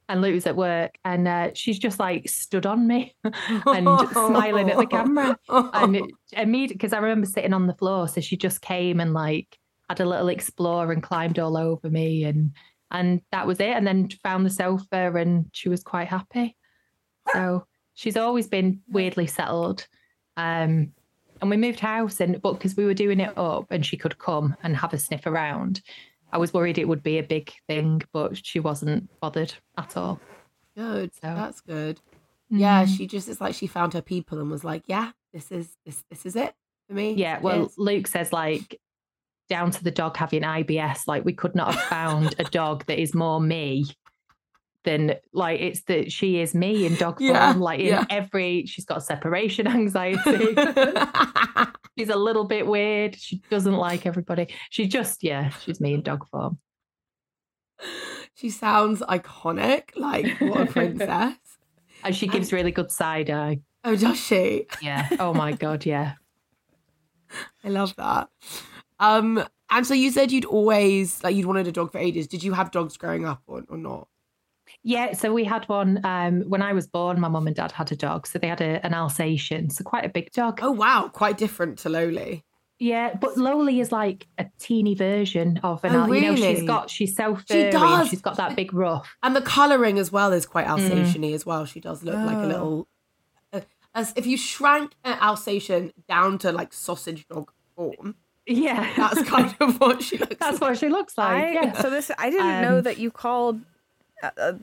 And 0.07 0.21
Luke 0.21 0.35
was 0.35 0.45
at 0.45 0.55
work, 0.55 0.99
and 1.03 1.27
uh, 1.27 1.49
she's 1.55 1.79
just 1.79 1.99
like 1.99 2.29
stood 2.29 2.67
on 2.67 2.85
me 2.85 3.15
and 3.23 3.87
smiling 4.11 4.69
at 4.69 4.77
the 4.77 4.85
camera. 4.85 5.35
and 5.49 6.11
immediately 6.33 6.75
because 6.75 6.93
I 6.93 6.99
remember 6.99 7.25
sitting 7.25 7.53
on 7.53 7.65
the 7.65 7.73
floor, 7.73 8.07
so 8.07 8.21
she 8.21 8.37
just 8.37 8.61
came 8.61 8.99
and 8.99 9.13
like 9.13 9.57
had 9.89 9.99
a 10.01 10.05
little 10.05 10.27
explore 10.27 10.91
and 10.91 11.01
climbed 11.01 11.39
all 11.39 11.57
over 11.57 11.89
me, 11.89 12.23
and 12.23 12.51
and 12.91 13.21
that 13.31 13.47
was 13.47 13.59
it. 13.59 13.71
And 13.71 13.87
then 13.87 14.07
found 14.21 14.45
the 14.45 14.51
sofa, 14.51 15.11
and 15.15 15.47
she 15.53 15.69
was 15.69 15.81
quite 15.81 16.07
happy. 16.07 16.55
So 17.33 17.65
she's 17.95 18.15
always 18.15 18.47
been 18.47 18.81
weirdly 18.87 19.25
settled. 19.25 19.87
Um, 20.37 20.91
and 21.45 21.49
we 21.51 21.57
moved 21.57 21.79
house, 21.79 22.19
and 22.19 22.41
but 22.41 22.53
because 22.53 22.75
we 22.75 22.85
were 22.85 22.93
doing 22.93 23.19
it 23.19 23.37
up, 23.37 23.65
and 23.71 23.85
she 23.85 23.97
could 23.97 24.17
come 24.17 24.55
and 24.63 24.75
have 24.77 24.93
a 24.93 24.97
sniff 24.97 25.25
around. 25.25 25.81
I 26.31 26.37
was 26.37 26.53
worried 26.53 26.77
it 26.77 26.87
would 26.87 27.03
be 27.03 27.17
a 27.17 27.23
big 27.23 27.53
thing, 27.67 28.01
but 28.11 28.45
she 28.45 28.59
wasn't 28.59 29.09
bothered 29.21 29.53
at 29.77 29.95
all. 29.95 30.19
good. 30.75 31.13
So- 31.15 31.21
That's 31.35 31.61
good. 31.61 32.01
Yeah, 32.49 32.83
Mm. 32.85 32.97
she 32.97 33.07
just 33.07 33.29
it's 33.29 33.39
like 33.41 33.55
she 33.55 33.65
found 33.67 33.93
her 33.93 34.01
people 34.01 34.39
and 34.39 34.51
was 34.51 34.63
like, 34.65 34.83
yeah, 34.87 35.11
this 35.33 35.51
is 35.51 35.77
this 35.85 36.03
this 36.09 36.25
is 36.25 36.35
it 36.35 36.53
for 36.87 36.93
me. 36.93 37.13
Yeah, 37.13 37.39
well. 37.39 37.71
Luke 37.77 38.07
says 38.07 38.33
like 38.33 38.79
down 39.49 39.71
to 39.71 39.83
the 39.83 39.91
dog 39.91 40.17
having 40.17 40.41
IBS, 40.41 41.07
like 41.07 41.23
we 41.25 41.33
could 41.33 41.55
not 41.55 41.73
have 41.73 41.83
found 41.83 42.35
a 42.39 42.43
dog 42.43 42.85
that 42.87 42.99
is 43.01 43.13
more 43.15 43.39
me 43.39 43.85
than 44.85 45.15
like 45.33 45.59
it's 45.59 45.81
that 45.83 46.11
she 46.11 46.39
is 46.39 46.55
me 46.55 46.85
in 46.85 46.95
dog 46.95 47.19
Yeah, 47.19 47.51
form. 47.51 47.61
Like 47.61 47.79
in 47.81 47.87
yeah. 47.87 48.05
every, 48.09 48.65
she's 48.65 48.85
got 48.85 49.03
separation 49.03 49.67
anxiety. 49.79 50.55
she's 51.97 52.09
a 52.09 52.15
little 52.15 52.45
bit 52.45 52.65
weird. 52.67 53.15
She 53.19 53.41
doesn't 53.49 53.73
like 53.75 54.05
everybody. 54.05 54.47
She 54.69 54.87
just, 54.87 55.23
yeah, 55.23 55.49
she's 55.49 55.81
me 55.81 55.93
in 55.93 56.01
dog 56.01 56.27
form. 56.29 56.59
she 58.35 58.49
sounds 58.49 59.01
iconic. 59.01 59.89
Like 59.95 60.39
what 60.39 60.61
a 60.61 60.65
princess. 60.67 61.35
And 62.03 62.15
she 62.15 62.27
gives 62.27 62.53
really 62.53 62.69
good 62.71 62.91
side 62.91 63.31
eye. 63.31 63.61
oh, 63.83 63.95
does 63.95 64.19
she? 64.19 64.67
Yeah. 64.79 65.07
Oh 65.19 65.33
my 65.33 65.53
God. 65.53 65.87
Yeah. 65.87 66.13
I 67.63 67.69
love 67.69 67.95
that. 67.95 68.29
Um, 68.99 69.43
and 69.71 69.87
so 69.87 69.95
you 69.95 70.11
said 70.11 70.31
you'd 70.31 70.45
always 70.45 71.23
like 71.23 71.35
you'd 71.35 71.47
wanted 71.47 71.65
a 71.67 71.71
dog 71.71 71.91
for 71.91 71.97
ages. 71.97 72.27
Did 72.27 72.43
you 72.43 72.53
have 72.53 72.69
dogs 72.69 72.95
growing 72.97 73.25
up 73.25 73.41
or, 73.47 73.63
or 73.69 73.77
not? 73.77 74.07
Yeah, 74.87 75.13
so 75.13 75.33
we 75.33 75.43
had 75.45 75.65
one 75.67 75.99
um, 76.05 76.41
when 76.47 76.61
I 76.61 76.73
was 76.73 76.85
born. 76.85 77.19
My 77.19 77.27
mum 77.27 77.47
and 77.47 77.55
dad 77.55 77.71
had 77.71 77.91
a 77.91 77.95
dog, 77.95 78.27
so 78.27 78.37
they 78.37 78.47
had 78.47 78.61
a, 78.61 78.85
an 78.85 78.93
Alsatian, 78.93 79.71
so 79.71 79.83
quite 79.83 80.05
a 80.05 80.09
big 80.09 80.31
dog. 80.31 80.59
Oh 80.61 80.71
wow, 80.71 81.09
quite 81.11 81.39
different 81.39 81.79
to 81.79 81.89
Loli. 81.89 82.43
Yeah, 82.77 83.15
but 83.15 83.35
Loli 83.35 83.81
is 83.81 83.91
like 83.91 84.27
a 84.37 84.45
teeny 84.59 84.93
version 84.93 85.59
of 85.63 85.83
an. 85.83 85.95
Oh, 85.95 86.01
Al- 86.03 86.13
You 86.13 86.21
know, 86.21 86.35
she's 86.35 86.45
really? 86.57 86.67
got 86.67 86.89
she's 86.91 87.15
so 87.15 87.35
She 87.49 87.69
does. 87.71 87.99
And 88.01 88.09
she's 88.09 88.21
got 88.21 88.37
that 88.37 88.55
big 88.55 88.73
ruff. 88.75 89.15
And 89.23 89.35
the 89.35 89.41
colouring 89.41 89.97
as 89.97 90.11
well 90.11 90.31
is 90.31 90.45
Mm. 90.45 90.49
quite 90.51 90.67
Alsatian-y 90.67 91.31
as 91.31 91.45
well. 91.47 91.65
She 91.65 91.79
does 91.79 92.03
look 92.03 92.13
like 92.15 92.37
a 92.37 92.43
Oh. 92.43 92.47
little. 92.47 92.87
Uh, 93.53 93.61
as 93.95 94.13
if 94.15 94.27
you 94.27 94.37
shrank 94.37 94.91
an 95.03 95.17
Alsatian 95.19 95.93
down 96.07 96.37
to 96.39 96.51
like 96.51 96.73
sausage 96.73 97.25
dog 97.27 97.51
form, 97.75 98.15
Yeah, 98.45 98.93
that's 98.95 99.23
kind 99.23 99.55
of 99.61 99.79
what 99.79 100.03
she 100.03 100.17
looks. 100.19 100.35
that's 100.39 100.61
like. 100.61 100.69
what 100.69 100.77
she 100.77 100.89
looks 100.89 101.17
like. 101.17 101.43
I, 101.43 101.51
yeah. 101.53 101.81
So 101.81 101.89
this, 101.89 102.11
I 102.19 102.29
didn't 102.29 102.61
know 102.61 102.77
Um, 102.77 102.83
that 102.83 102.99
you 102.99 103.09
called 103.09 103.61
uh, 104.23 104.29
uh, 104.37 104.53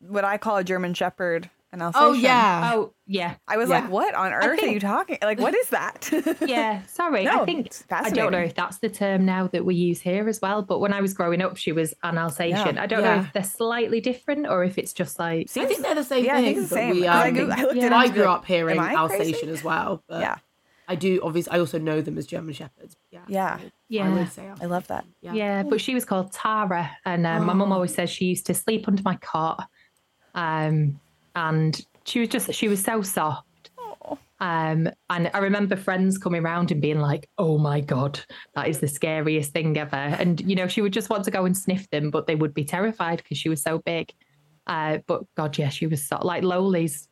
what 0.00 0.24
I 0.24 0.38
call 0.38 0.56
a 0.56 0.64
German 0.64 0.94
Shepherd 0.94 1.48
an 1.74 1.80
Alsatian. 1.80 2.06
Oh 2.06 2.12
yeah. 2.12 2.70
oh 2.74 2.92
yeah, 3.06 3.36
I 3.48 3.56
was 3.56 3.70
Yeah. 3.70 3.80
like, 3.80 3.90
what 3.90 4.14
on 4.14 4.30
earth 4.32 4.62
are 4.62 4.66
you 4.66 4.78
talking? 4.78 5.16
Like, 5.22 5.40
what 5.40 5.54
is 5.54 5.70
that? 5.70 6.10
yeah. 6.46 6.82
Sorry, 6.84 7.24
No, 7.24 7.42
I 7.42 7.44
think 7.46 7.72
I 7.90 8.10
don't 8.10 8.30
know 8.30 8.40
if 8.40 8.54
that's 8.54 8.76
the 8.78 8.90
term 8.90 9.24
now 9.24 9.46
that 9.46 9.64
we 9.64 9.74
use 9.74 9.98
here 10.00 10.28
as 10.28 10.38
well. 10.42 10.60
But 10.60 10.80
when 10.80 10.92
I 10.92 11.00
was 11.00 11.14
growing 11.14 11.40
up, 11.40 11.56
she 11.56 11.72
was 11.72 11.94
an 12.02 12.18
Alsatian. 12.18 12.74
Yeah. 12.76 12.82
I 12.82 12.86
don't 12.86 13.02
know 13.02 13.20
if 13.20 13.32
they're 13.32 13.42
slightly 13.42 14.02
different 14.02 14.46
or 14.48 14.64
if 14.64 14.76
it's 14.76 14.92
just 14.92 15.18
like 15.18 15.48
I 15.56 15.64
think 15.64 15.80
they're 15.80 15.94
the 15.94 16.04
same 16.04 16.26
yeah, 16.26 16.36
I 16.36 16.42
thing. 16.42 16.54
think 16.56 16.68
the 16.68 16.74
but 16.74 16.80
same. 16.80 16.90
We, 16.96 17.02
'Cause 17.04 17.08
I, 17.08 17.28
um, 17.28 17.34
go- 17.34 17.50
I 17.50 17.72
Yeah. 17.72 17.96
I 17.96 18.08
grew 18.08 18.24
up 18.24 18.44
hearing 18.44 18.76
Am 18.76 18.84
I 18.84 18.94
Alsatian 18.94 19.32
crazy? 19.32 19.48
as 19.48 19.64
well, 19.64 20.02
but 20.08 20.20
Yeah, 20.20 20.36
I 20.92 20.94
do 20.94 21.20
obviously. 21.22 21.52
I 21.52 21.58
also 21.58 21.78
know 21.78 22.00
them 22.00 22.18
as 22.18 22.26
German 22.26 22.54
shepherds. 22.54 22.96
Yeah, 23.10 23.20
Yeah. 23.28 23.46
I 23.58 23.62
would- 23.62 23.64
I 23.64 23.72
Yeah. 23.88 24.14
would 24.14 24.28
say 24.32 24.50
I 24.60 24.66
love 24.66 24.86
that. 24.88 25.04
Yeah. 25.20 25.32
Yeah, 25.34 25.62
but 25.62 25.80
she 25.80 25.94
was 25.94 26.04
called 26.04 26.32
Tara, 26.32 26.90
and 27.04 27.26
um, 27.26 27.46
my 27.46 27.52
mum 27.54 27.72
Oh. 27.72 27.76
always 27.76 27.94
says 27.94 28.10
she 28.10 28.26
used 28.26 28.46
to 28.46 28.54
sleep 28.54 28.86
under 28.88 29.02
my 29.02 29.16
cot, 29.16 29.68
um, 30.34 31.00
and 31.34 31.86
she 32.04 32.20
was 32.20 32.28
just 32.28 32.52
she 32.54 32.68
was 32.68 32.82
so 32.82 33.02
soft. 33.02 33.46
Um, 34.40 34.90
and 35.08 35.30
I 35.32 35.38
remember 35.38 35.76
friends 35.76 36.18
coming 36.18 36.42
around 36.44 36.72
and 36.72 36.82
being 36.82 36.98
like, 36.98 37.28
"Oh 37.38 37.58
my 37.58 37.80
god, 37.80 38.18
that 38.56 38.66
is 38.68 38.80
the 38.80 38.88
scariest 38.88 39.52
thing 39.52 39.76
ever!" 39.78 39.94
And 39.96 40.40
you 40.40 40.56
know, 40.56 40.66
she 40.66 40.82
would 40.82 40.92
just 40.92 41.10
want 41.10 41.24
to 41.26 41.30
go 41.30 41.44
and 41.44 41.56
sniff 41.56 41.88
them, 41.90 42.10
but 42.10 42.26
they 42.26 42.34
would 42.34 42.52
be 42.52 42.64
terrified 42.64 43.18
because 43.18 43.38
she 43.38 43.48
was 43.48 43.62
so 43.62 43.78
big. 43.78 44.12
Uh, 44.66 44.98
but 45.06 45.22
God, 45.36 45.56
yeah, 45.58 45.68
she 45.68 45.86
was 45.86 46.02
so 46.06 46.18
like 46.22 46.42
Loli's 46.42 47.08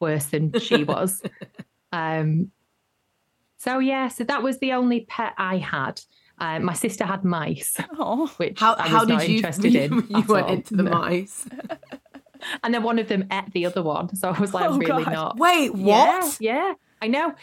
worse 0.00 0.26
than 0.26 0.58
she 0.60 0.82
was. 0.84 1.20
um, 1.92 2.50
so 3.60 3.78
yeah, 3.78 4.08
so 4.08 4.24
that 4.24 4.42
was 4.42 4.58
the 4.58 4.72
only 4.72 5.00
pet 5.08 5.34
I 5.38 5.58
had. 5.58 6.00
Uh, 6.38 6.58
my 6.60 6.72
sister 6.72 7.04
had 7.04 7.22
mice, 7.24 7.76
Oh, 7.98 8.26
which 8.38 8.58
How 8.58 8.72
I 8.72 8.82
was 8.84 8.90
how 8.90 9.02
not 9.04 9.20
did 9.20 9.28
you 9.28 9.36
interested 9.36 9.74
in. 9.74 9.92
you 10.08 10.22
went 10.22 10.46
all. 10.46 10.52
into 10.54 10.74
the 10.74 10.84
No. 10.84 10.90
mice? 10.92 11.46
and 12.64 12.72
then 12.72 12.82
one 12.82 12.98
of 12.98 13.08
them 13.08 13.26
ate 13.30 13.52
the 13.52 13.66
other 13.66 13.82
one. 13.82 14.14
So 14.16 14.30
I 14.30 14.38
was 14.40 14.54
like, 14.54 14.68
Oh, 14.70 14.78
really 14.78 15.04
God. 15.04 15.12
not. 15.12 15.36
Wait, 15.38 15.74
what? 15.74 16.38
Yeah, 16.40 16.72
I 17.02 17.08
know. 17.08 17.34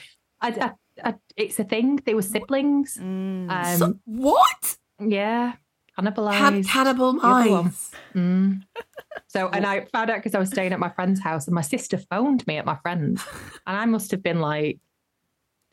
I, 0.41 0.49
I, 0.49 1.09
I, 1.09 1.13
it's 1.35 1.59
a 1.59 1.63
thing. 1.63 1.97
They 2.05 2.15
were 2.15 2.23
siblings. 2.23 2.97
Mm. 2.99 3.51
Um, 3.51 3.77
So- 3.77 3.99
what? 4.05 4.77
yeah, 4.99 5.53
Can- 5.95 6.05
cannibalized. 6.07 6.67
cannibal 6.67 7.13
mice. 7.13 7.91
Mm. 8.15 8.63
So, 9.27 9.49
and 9.49 9.65
I 9.65 9.85
found 9.93 10.09
out 10.09 10.17
because 10.17 10.33
I 10.33 10.39
was 10.39 10.49
staying 10.49 10.73
at 10.73 10.79
my 10.79 10.89
friend's 10.89 11.19
house, 11.19 11.45
and 11.47 11.53
my 11.53 11.61
sister 11.61 11.97
phoned 11.99 12.47
me 12.47 12.57
at 12.57 12.65
my 12.65 12.77
friend's, 12.81 13.23
and 13.67 13.77
I 13.77 13.85
must 13.85 14.09
have 14.11 14.23
been 14.23 14.39
like 14.39 14.79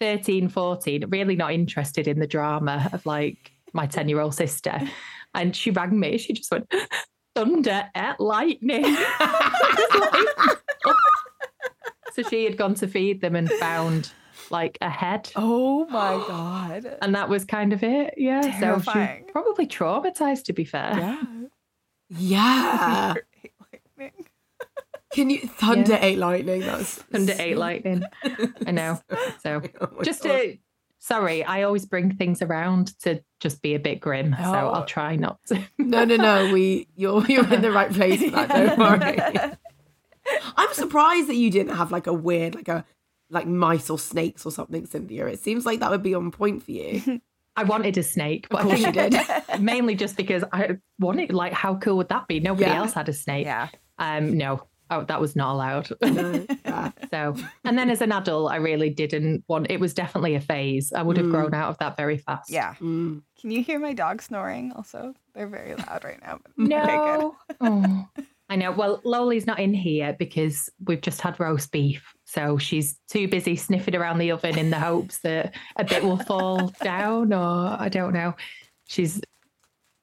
13, 0.01 0.49
14, 0.49 1.05
really 1.09 1.37
not 1.37 1.53
interested 1.53 2.09
in 2.09 2.19
the 2.19 2.27
drama 2.27 2.91
of 2.93 3.07
like 3.07 3.53
my 3.73 3.87
10 3.87 4.09
year 4.09 4.21
old 4.21 4.35
sister. 4.35 4.81
And 5.35 5.55
she 5.55 5.71
rang 5.71 5.99
me, 5.99 6.19
she 6.19 6.33
just 6.33 6.51
went, 6.51 6.73
Thunder 7.35 7.89
at 7.95 8.21
lightning. 8.21 8.85
so 12.13 12.23
she 12.29 12.45
had 12.45 12.57
gone 12.57 12.75
to 12.75 12.87
feed 12.87 13.21
them 13.21 13.35
and 13.35 13.51
found 13.53 14.13
like 14.51 14.79
a 14.81 14.91
head. 14.91 15.31
oh 15.37 15.87
my 15.87 16.23
god. 16.29 16.99
And 17.03 17.15
that 17.15 17.29
was 17.29 17.45
kind 17.45 17.73
of 17.73 17.83
it. 17.83 18.15
Yeah. 18.17 18.43
So 18.43 18.51
Terrifying. 18.61 19.25
she 19.27 19.33
probably 19.33 19.67
traumatized, 19.67 20.45
to 20.45 20.53
be 20.53 20.65
fair. 20.65 20.95
Yeah. 20.97 21.23
Yeah. 22.11 23.15
Can 25.15 25.31
you 25.31 25.41
thunder 25.41 25.97
ate 26.01 26.19
lightning? 26.19 26.61
That's 26.61 26.95
Thunder 27.03 27.35
ate 27.39 27.57
lightning. 27.57 28.05
I 28.67 28.71
know. 28.73 29.01
So 29.43 29.63
Oh 29.81 30.03
just 30.03 30.23
God. 30.23 30.29
to 30.33 30.59
sorry, 30.99 31.45
I 31.45 31.63
always 31.63 31.87
bring 31.87 32.15
things 32.17 32.43
around 32.43 32.99
to 33.01 33.23
just 33.41 33.63
be 33.63 33.75
a 33.75 33.79
bit 33.79 34.01
grim. 34.01 34.33
So 34.39 34.45
Oh. 34.45 34.71
I'll 34.75 34.85
try 34.87 35.17
not 35.17 35.39
to. 35.47 35.61
No, 35.79 36.05
no, 36.05 36.17
no. 36.17 36.53
We 36.53 36.89
you're 36.97 37.25
you're 37.27 37.53
in 37.53 37.63
the 37.63 37.71
right 37.73 37.93
place 37.93 38.23
for 38.23 38.31
that. 38.31 38.49
Don't 38.49 38.79
worry. 38.79 39.57
I'm 40.57 40.73
surprised 40.73 41.29
that 41.29 41.35
you 41.37 41.51
didn't 41.51 41.77
have 41.77 41.93
like 41.93 42.07
a 42.07 42.13
weird 42.13 42.55
like 42.55 42.69
a 42.69 42.85
like 43.31 43.47
mice 43.47 43.91
or 43.91 43.99
snakes 43.99 44.47
or 44.47 44.53
something, 44.53 44.87
Cynthia. 44.87 45.27
It 45.27 45.41
seems 45.41 45.67
like 45.67 45.81
that 45.81 45.91
would 45.91 46.03
be 46.03 46.15
on 46.15 46.31
point 46.31 46.63
for 46.63 46.71
you. 46.73 47.21
I 47.57 47.63
wanted 47.65 47.97
a 47.99 48.03
snake, 48.03 48.49
but 48.51 48.63
Of 48.63 48.67
course 48.67 48.83
I 48.85 48.89
you 48.89 48.93
did. 48.93 49.61
mainly 49.61 49.95
just 49.95 50.17
because 50.17 50.43
I 50.53 50.79
wanted 50.99 51.33
like 51.33 51.53
how 51.53 51.77
cool 51.77 51.99
would 51.99 52.09
that 52.09 52.27
be? 52.27 52.41
Nobody 52.41 52.67
Yeah. 52.71 52.79
else 52.79 52.95
had 52.95 53.09
a 53.09 53.13
snake. 53.13 53.47
yeah. 53.47 53.69
Um 53.99 54.37
no. 54.37 54.67
Oh, 54.91 55.03
that 55.05 55.21
was 55.21 55.35
not 55.35 55.55
allowed. 55.55 55.89
No, 56.03 56.47
yeah. 56.65 56.91
so 57.11 57.35
and 57.65 57.79
then 57.79 57.89
as 57.91 58.01
an 58.03 58.13
adult, 58.13 58.51
I 58.53 58.57
really 58.57 58.91
didn't 58.91 59.43
want 59.49 59.71
it 59.71 59.81
was 59.81 59.95
definitely 59.95 60.35
a 60.35 60.41
phase. 60.41 60.93
I 60.93 61.03
would 61.03 61.17
have 61.17 61.27
Mm. 61.27 61.31
grown 61.31 61.55
out 61.55 61.71
of 61.71 61.79
that 61.79 61.97
very 61.97 62.19
fast. 62.19 62.51
Yeah. 62.51 62.75
Mm. 62.81 63.23
Can 63.41 63.51
you 63.51 63.63
hear 63.63 63.79
my 63.79 63.93
dog 63.95 64.21
snoring 64.23 64.73
also? 64.77 65.15
They're 65.35 65.47
very 65.49 65.75
loud 65.75 66.05
right 66.05 66.21
now. 66.21 66.39
but- 66.43 66.53
No. 66.59 67.37
Oh. 67.61 68.09
I 68.51 68.57
know. 68.57 68.73
Well, 68.73 69.01
Loli's 69.05 69.47
not 69.47 69.59
in 69.59 69.73
here 69.73 70.15
because 70.19 70.69
we've 70.85 71.01
just 71.01 71.23
had 71.23 71.41
roast 71.41 71.73
beef. 71.73 72.13
So 72.27 72.59
she's 72.59 72.99
too 73.09 73.27
busy 73.27 73.57
sniffing 73.57 73.97
around 73.97 74.19
the 74.19 74.33
oven 74.33 74.59
in 74.59 74.69
the 74.69 74.79
hopes 74.79 75.21
that 75.21 75.55
a 75.77 75.85
bit 75.85 76.05
will 76.05 76.19
fall 76.19 76.69
down, 76.83 77.33
or 77.33 77.75
I 77.81 77.89
don't 77.89 78.13
know. 78.13 78.35
She's, 78.87 79.23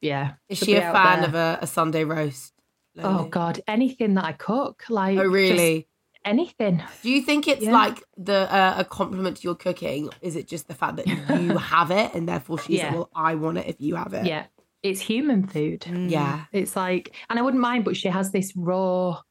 yeah. 0.02 0.34
Is 0.50 0.58
she'll 0.58 0.66
she 0.66 0.74
be 0.74 0.78
a 0.80 0.92
fan 0.92 1.20
there. 1.20 1.28
of 1.30 1.36
a, 1.36 1.60
a 1.62 1.68
Sunday 1.68 2.04
roast? 2.04 2.52
Oh, 3.00 3.26
God. 3.26 3.62
Anything 3.68 4.16
that 4.16 4.26
I 4.26 4.34
cook. 4.34 4.84
Like, 4.90 5.18
Oh, 5.18 5.24
just 5.24 5.34
really? 5.34 5.88
anything. 6.26 6.84
Do 7.02 7.10
you 7.10 7.22
think 7.22 7.48
it's 7.48 7.64
Yeah. 7.64 7.72
like 7.72 8.04
the 8.18 8.54
uh, 8.54 8.76
a 8.80 8.86
compliment 8.86 9.38
to 9.38 9.44
your 9.44 9.56
cooking? 9.56 10.10
Is 10.22 10.36
it 10.36 10.48
just 10.48 10.68
the 10.68 10.74
fact 10.76 10.98
that 10.98 11.08
you 11.08 11.16
have 11.58 11.90
it 11.92 12.14
and 12.14 12.28
therefore 12.28 12.60
she's 12.60 12.78
Yeah. 12.80 12.88
like, 12.88 12.96
well, 12.96 13.10
I 13.16 13.36
want 13.36 13.58
it 13.60 13.68
if 13.68 13.76
you 13.80 13.96
have 13.96 14.14
it? 14.14 14.26
Yeah. 14.26 14.46
It's 14.84 15.00
human 15.00 15.48
food. 15.48 15.86
Yeah. 15.88 16.46
It's 16.52 16.76
like, 16.76 17.16
and 17.30 17.38
I 17.40 17.42
wouldn't 17.44 17.62
mind, 17.62 17.86
but 17.86 17.96
she 17.96 18.08
has 18.10 18.32
this 18.32 18.52
raw, 18.56 19.22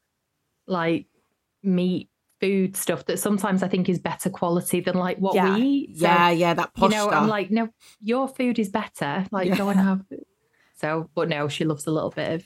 like 0.66 1.06
meat 1.62 2.08
food 2.40 2.74
stuff 2.76 3.04
that 3.06 3.18
sometimes 3.18 3.62
I 3.62 3.68
think 3.68 3.88
is 3.88 3.98
better 3.98 4.30
quality 4.30 4.80
than 4.80 4.94
like 4.96 5.18
what 5.18 5.34
Yeah. 5.34 5.56
we 5.56 5.60
eat. 5.62 5.98
So, 5.98 6.06
Yeah, 6.06 6.30
yeah, 6.30 6.54
that 6.54 6.70
you 6.76 6.88
know, 6.88 7.08
stuff. 7.08 7.12
I'm 7.12 7.28
like, 7.28 7.50
no, 7.50 7.68
your 8.00 8.28
food 8.28 8.58
is 8.58 8.70
better. 8.70 9.26
Like, 9.30 9.56
go 9.58 9.68
and 9.68 9.78
have. 9.78 10.02
it. 10.10 10.26
So, 10.76 11.10
but 11.14 11.28
no, 11.28 11.48
she 11.48 11.64
loves 11.66 11.86
a 11.86 11.90
little 11.90 12.10
bit 12.10 12.32
of 12.32 12.44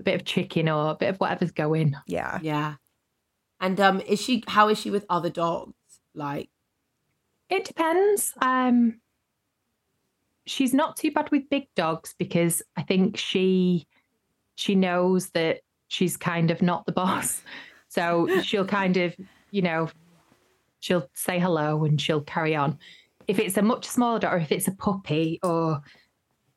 a 0.00 0.02
bit 0.02 0.14
of 0.14 0.24
chicken 0.24 0.68
or 0.68 0.90
a 0.90 0.94
bit 0.94 1.10
of 1.10 1.16
whatever's 1.16 1.52
going. 1.52 1.96
Yeah. 2.06 2.38
yeah. 2.42 2.74
And 3.60 3.80
um, 3.80 4.00
is 4.00 4.20
she? 4.20 4.44
How 4.46 4.68
is 4.68 4.78
she 4.78 4.90
with 4.90 5.06
other 5.08 5.30
dogs? 5.30 5.74
Like, 6.14 6.50
It 7.48 7.64
depends. 7.64 8.32
Um, 8.40 9.00
she's 10.46 10.74
not 10.74 10.96
too 10.96 11.10
bad 11.10 11.30
with 11.30 11.48
big 11.50 11.66
dogs 11.74 12.14
because 12.18 12.62
I 12.76 12.82
think 12.82 13.16
she 13.16 13.86
she 14.54 14.74
knows 14.74 15.30
that 15.30 15.60
she's 15.88 16.16
kind 16.16 16.50
of 16.50 16.62
not 16.62 16.86
the 16.86 16.92
boss. 16.92 17.42
So 17.88 18.40
she'll 18.42 18.66
kind 18.66 18.96
of, 18.96 19.14
you 19.52 19.62
know, 19.62 19.88
she'll 20.80 21.08
say 21.14 21.38
hello 21.38 21.84
and 21.84 22.00
she'll 22.00 22.22
carry 22.22 22.56
on. 22.56 22.76
If 23.28 23.38
it's 23.38 23.56
a 23.56 23.62
much 23.62 23.86
smaller 23.86 24.18
dog 24.18 24.32
or 24.32 24.38
if 24.38 24.50
it's 24.50 24.66
a 24.66 24.72
puppy 24.72 25.38
or 25.44 25.80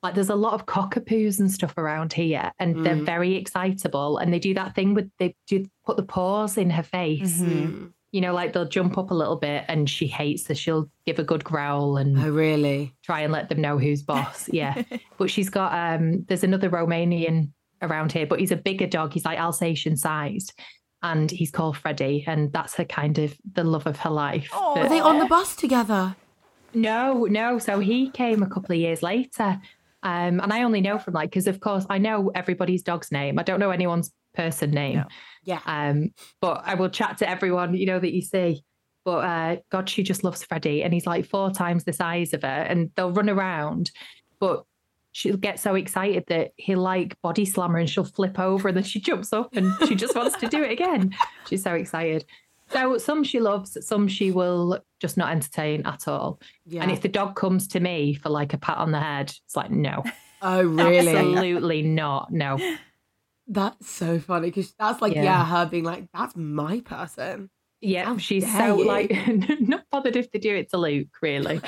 like 0.04 0.14
there's 0.16 0.30
a 0.30 0.36
lot 0.36 0.54
of 0.54 0.66
cockapoos 0.66 1.40
and 1.40 1.52
stuff 1.52 1.78
around 1.78 2.14
here 2.14 2.52
and 2.60 2.86
they're 2.86 2.96
Mm. 2.96 3.06
very 3.06 3.36
excitable 3.36 4.18
and 4.20 4.32
they 4.34 4.40
do 4.40 4.54
that 4.54 4.76
thing 4.76 4.94
with 4.94 5.10
they 5.20 5.36
do 5.48 5.66
put 5.86 5.98
the 5.98 6.04
paws 6.04 6.58
in 6.58 6.70
her 6.70 6.84
face 6.84 7.40
Mhm. 7.42 7.50
mm. 7.68 7.92
you 8.12 8.22
know, 8.22 8.34
like 8.34 8.54
they'll 8.54 8.68
jump 8.68 8.98
up 8.98 9.12
a 9.12 9.14
little 9.14 9.36
bit 9.36 9.66
and 9.68 9.90
she 9.90 10.08
hates 10.08 10.44
this. 10.46 10.58
She'll 10.58 10.90
give 11.06 11.20
a 11.20 11.24
good 11.24 11.44
growl 11.44 11.98
and 11.98 12.18
oh 12.18 12.30
really? 12.30 12.94
try 13.04 13.22
and 13.22 13.34
let 13.34 13.50
them 13.50 13.60
know 13.62 13.78
who's 13.78 14.02
boss. 14.04 14.50
Yeah. 14.52 14.82
but 15.18 15.30
she's 15.30 15.50
got 15.50 15.74
um 15.74 16.24
there's 16.28 16.44
another 16.44 16.70
Romanian 16.70 17.52
around 17.82 18.12
here, 18.12 18.26
but 18.26 18.40
he's 18.40 18.52
a 18.52 18.56
bigger 18.56 18.88
dog. 18.88 19.14
He's 19.14 19.26
like 19.26 19.38
Alsatian 19.40 19.98
sized. 19.98 20.54
And 21.04 21.30
he's 21.30 21.52
called 21.52 21.78
Freddie, 21.78 22.24
and 22.26 22.52
that's 22.52 22.74
her 22.76 22.84
kind 22.86 23.20
of 23.20 23.38
the 23.54 23.64
love 23.64 23.86
of 23.86 23.98
her 24.00 24.10
life. 24.10 24.50
But- 24.52 24.78
Are 24.78 24.90
they 24.90 25.00
on 25.00 25.20
the 25.20 25.28
bus 25.28 25.56
together? 25.56 26.16
no, 26.74 27.26
no. 27.26 27.60
So 27.60 27.80
he 27.80 28.10
came 28.10 28.42
a 28.44 28.50
couple 28.50 28.74
of 28.74 28.80
years 28.80 29.04
later. 29.04 29.60
Um, 30.04 30.40
and 30.40 30.54
I 30.54 30.64
only 30.64 30.82
know 30.82 31.00
from 31.00 31.14
like, 31.14 31.30
because 31.30 31.48
of 31.48 31.60
course 31.60 31.86
I 31.90 31.98
know 31.98 32.32
everybody's 32.36 32.84
dog's 32.84 33.12
name. 33.12 33.40
I 33.40 33.44
don't 33.44 33.60
know 33.60 33.72
anyone's 33.72 34.12
person 34.36 34.72
name. 34.72 34.98
No. 34.98 35.06
Yeah. 35.44 35.60
Um, 35.66 36.10
but 36.42 36.62
I 36.66 36.76
will 36.76 36.90
chat 36.90 37.18
to 37.20 37.30
everyone, 37.30 37.74
you 37.74 37.86
know, 37.86 38.00
that 38.00 38.14
you 38.14 38.22
see. 38.22 38.64
But 39.04 39.18
uh, 39.24 39.56
God, 39.72 39.90
she 39.90 40.04
just 40.04 40.26
loves 40.26 40.44
Freddie, 40.44 40.84
and 40.84 40.94
he's 40.94 41.08
like 41.08 41.26
four 41.26 41.50
times 41.50 41.86
the 41.86 41.94
size 41.94 42.34
of 42.34 42.42
her, 42.42 42.48
and 42.48 42.92
they'll 42.96 43.14
run 43.14 43.30
around. 43.30 43.90
But 44.38 44.66
she'll 45.14 45.38
get 45.38 45.62
so 45.62 45.76
excited 45.76 46.26
that 46.28 46.52
he'll 46.58 46.82
like 46.82 47.16
body 47.22 47.46
slam 47.46 47.72
her, 47.72 47.78
and 47.78 47.90
she'll 47.90 48.04
flip 48.04 48.38
over, 48.38 48.68
and 48.68 48.76
then 48.76 48.84
she 48.84 49.00
jumps 49.00 49.32
up, 49.32 49.56
and 49.56 49.74
she 49.88 49.96
just 49.96 50.14
wants 50.14 50.36
to 50.40 50.48
do 50.48 50.62
it 50.62 50.72
again. 50.72 51.16
She's 51.48 51.64
so 51.64 51.74
excited. 51.74 52.26
So 52.70 52.98
some 52.98 53.24
she 53.24 53.40
loves, 53.40 53.78
some 53.86 54.08
she 54.08 54.32
will 54.32 54.80
just 55.00 55.18
not 55.18 55.32
entertain 55.32 55.86
at 55.86 56.08
all. 56.08 56.40
Yeah. 56.66 56.84
And 56.84 56.92
if 56.92 57.02
the 57.02 57.08
dog 57.08 57.36
comes 57.36 57.68
to 57.70 57.80
me 57.80 58.14
for 58.14 58.30
like 58.30 58.54
a 58.54 58.58
pat 58.58 58.78
on 58.78 58.92
the 58.92 59.00
head, 59.00 59.34
it's 59.46 59.56
like 59.56 59.72
no, 59.72 60.04
oh 60.42 60.64
really? 60.64 61.16
absolutely 61.16 61.82
not, 61.82 62.32
no. 62.32 62.60
That's 63.48 63.90
so 63.90 64.20
funny 64.20 64.48
because 64.48 64.74
that's 64.78 65.02
like 65.02 65.16
yeah. 65.16 65.24
Yeah. 65.24 65.46
her 65.46 65.66
being 65.66 65.86
like 65.86 66.08
that's 66.14 66.36
my 66.36 66.82
person. 66.82 67.50
Yeah, 67.80 68.06
How 68.06 68.18
she's 68.18 68.52
so 68.52 68.80
you. 68.80 68.88
like 68.88 69.12
not 69.60 69.84
bothered 69.92 70.16
if 70.16 70.32
they 70.32 70.40
do 70.40 70.56
it 70.56 70.72
to 70.72 70.78
Luke, 70.78 71.10
really. 71.22 71.62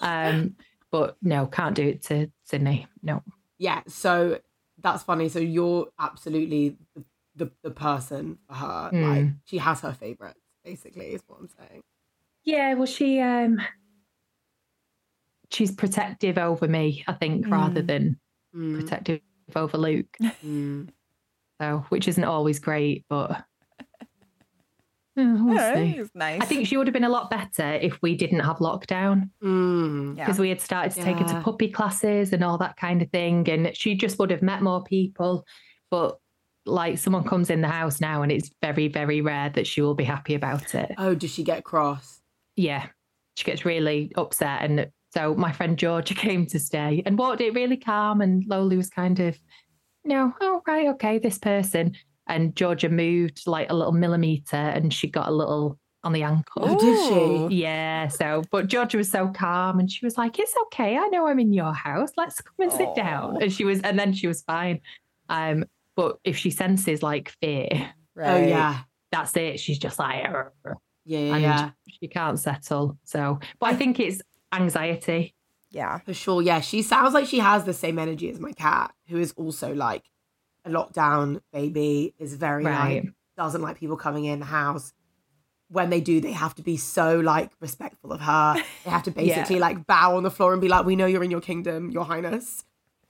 um, 0.00 0.56
but 0.90 1.16
no, 1.22 1.46
can't 1.46 1.74
do 1.74 1.86
it 1.86 2.02
to 2.04 2.30
Sydney. 2.44 2.86
No. 3.02 3.22
Yeah, 3.58 3.82
so 3.86 4.38
that's 4.78 5.02
funny. 5.02 5.28
So 5.28 5.38
you're 5.38 5.88
absolutely 5.98 6.76
the 6.96 7.04
the, 7.40 7.50
the 7.62 7.70
person 7.70 8.38
for 8.48 8.54
her. 8.54 8.90
Like 8.92 9.24
Mm. 9.24 9.34
she 9.46 9.58
has 9.58 9.80
her 9.80 9.92
favorites, 9.92 10.40
basically, 10.64 11.06
is 11.14 11.22
what 11.26 11.40
I'm 11.40 11.48
saying. 11.48 11.80
Yeah, 12.44 12.74
well, 12.74 12.86
she 12.86 13.18
um, 13.20 13.58
she's 15.50 15.72
protective 15.72 16.38
over 16.38 16.68
me, 16.68 17.04
I 17.08 17.12
think, 17.14 17.48
rather 17.48 17.82
Mm. 17.82 17.86
than 17.86 18.20
Mm, 18.54 18.74
protective 18.80 19.20
over 19.56 19.78
Luke. 19.78 20.16
mm. 20.44 20.88
So, 21.60 21.84
which 21.88 22.08
isn't 22.08 22.24
always 22.24 22.58
great, 22.58 23.04
but 23.08 23.44
we'll 25.16 25.54
Yeah, 25.54 26.04
nice. 26.14 26.40
I 26.40 26.44
think 26.46 26.66
she 26.66 26.76
would 26.76 26.86
have 26.86 26.94
been 26.94 27.04
a 27.04 27.08
lot 27.08 27.30
better 27.30 27.72
if 27.74 28.00
we 28.02 28.16
didn't 28.16 28.40
have 28.40 28.56
lockdown. 28.58 29.30
Mm. 29.42 30.16
Yeah. 30.16 30.24
because 30.24 30.38
we 30.38 30.48
had 30.48 30.60
started 30.60 30.92
to 30.94 31.02
take 31.02 31.18
her 31.18 31.24
to 31.28 31.40
puppy 31.42 31.68
classes 31.70 32.32
and 32.32 32.42
all 32.44 32.58
that 32.58 32.76
kind 32.76 33.02
of 33.02 33.10
thing. 33.10 33.48
And 33.48 33.74
she 33.76 33.94
just 33.94 34.18
would 34.18 34.30
have 34.30 34.42
met 34.42 34.62
more 34.62 34.82
people. 34.84 35.44
But 35.90 36.18
like 36.70 36.98
someone 36.98 37.24
comes 37.24 37.50
in 37.50 37.60
the 37.60 37.68
house 37.68 38.00
now 38.00 38.22
and 38.22 38.32
it's 38.32 38.50
very, 38.62 38.88
very 38.88 39.20
rare 39.20 39.50
that 39.50 39.66
she 39.66 39.82
will 39.82 39.94
be 39.94 40.04
happy 40.04 40.34
about 40.34 40.74
it. 40.74 40.92
Oh, 40.98 41.14
does 41.14 41.32
she 41.32 41.42
get 41.42 41.64
cross? 41.64 42.20
Yeah. 42.56 42.86
She 43.36 43.44
gets 43.44 43.64
really 43.64 44.12
upset. 44.16 44.62
And 44.62 44.90
so 45.12 45.34
my 45.34 45.52
friend 45.52 45.78
Georgia 45.78 46.14
came 46.26 46.46
to 46.46 46.58
stay 46.58 47.02
and 47.06 47.18
walked 47.18 47.40
it 47.40 47.54
really 47.54 47.76
calm. 47.76 48.20
And 48.20 48.44
Loli 48.48 48.76
was 48.76 48.90
kind 48.90 49.20
of, 49.20 49.38
no, 50.04 50.32
oh, 50.40 50.62
right, 50.66 50.88
okay, 50.88 51.18
this 51.18 51.38
person. 51.38 51.96
And 52.26 52.54
Georgia 52.54 52.88
moved 52.88 53.42
like 53.46 53.70
a 53.70 53.74
little 53.74 53.92
millimeter 53.92 54.56
and 54.56 54.92
she 54.92 55.08
got 55.08 55.28
a 55.28 55.32
little 55.32 55.78
on 56.02 56.12
the 56.12 56.22
ankle. 56.22 56.62
Oh, 56.64 56.78
did 56.78 57.50
she? 57.50 57.56
Yeah, 57.56 58.08
so 58.08 58.42
but 58.50 58.68
Georgia 58.68 58.96
was 58.96 59.10
so 59.10 59.28
calm 59.28 59.78
and 59.78 59.90
she 59.90 60.04
was 60.04 60.16
like, 60.16 60.38
It's 60.38 60.54
okay, 60.66 60.96
I 60.96 61.08
know 61.08 61.26
I'm 61.26 61.38
in 61.38 61.52
your 61.52 61.74
house. 61.74 62.10
Let's 62.16 62.40
come 62.40 62.54
and 62.60 62.72
sit 62.72 62.88
Aw. 62.88 62.94
down. 62.94 63.42
And 63.42 63.52
she 63.52 63.64
was 63.64 63.80
and 63.80 63.98
then 63.98 64.12
she 64.12 64.26
was 64.26 64.42
fine. 64.42 64.80
Um, 65.28 65.64
but 65.96 66.18
if 66.24 66.36
she 66.36 66.50
senses 66.50 67.02
like 67.02 67.30
fear, 67.40 67.92
Oh 68.18 68.36
yeah. 68.36 68.80
that's 69.12 69.36
it. 69.36 69.58
She's 69.60 69.78
just 69.78 69.98
like 69.98 70.24
"Arr." 70.24 70.52
Yeah, 71.04 71.18
yeah, 71.18 71.32
and 71.34 71.42
yeah. 71.42 71.70
she 71.88 72.08
can't 72.08 72.38
settle. 72.38 72.98
So 73.04 73.38
but 73.58 73.70
I 73.70 73.74
think 73.76 73.98
it's 74.00 74.20
anxiety. 74.52 75.34
Yeah. 75.70 75.98
For 75.98 76.12
sure. 76.14 76.42
Yeah. 76.42 76.60
She 76.60 76.82
sounds 76.82 77.14
like 77.14 77.26
she 77.26 77.38
has 77.38 77.64
the 77.64 77.72
same 77.72 77.98
energy 77.98 78.28
as 78.30 78.38
my 78.40 78.52
cat, 78.52 78.92
who 79.08 79.18
is 79.18 79.32
also 79.36 79.72
like 79.74 80.04
a 80.64 80.70
lockdown 80.70 81.40
baby, 81.52 82.14
is 82.18 82.34
very 82.34 82.64
Right. 82.64 83.04
like 83.04 83.12
doesn't 83.36 83.62
like 83.62 83.78
people 83.78 83.96
coming 83.96 84.24
in 84.26 84.40
the 84.40 84.46
house. 84.46 84.92
When 85.68 85.88
they 85.88 86.00
do, 86.00 86.20
they 86.20 86.32
have 86.32 86.54
to 86.56 86.62
be 86.62 86.76
so 86.76 87.20
like 87.20 87.50
respectful 87.60 88.12
of 88.12 88.20
her. 88.20 88.56
They 88.84 88.90
have 88.90 89.04
to 89.04 89.10
Yeah. 89.16 89.36
basically 89.36 89.60
like 89.60 89.86
bow 89.86 90.16
on 90.16 90.24
the 90.24 90.30
floor 90.30 90.52
and 90.52 90.60
be 90.60 90.68
like, 90.68 90.84
"We 90.84 90.96
know 90.96 91.06
you're 91.06 91.22
in 91.24 91.30
your 91.30 91.40
kingdom, 91.40 91.90
Your 91.92 92.04
Highness. 92.04 92.64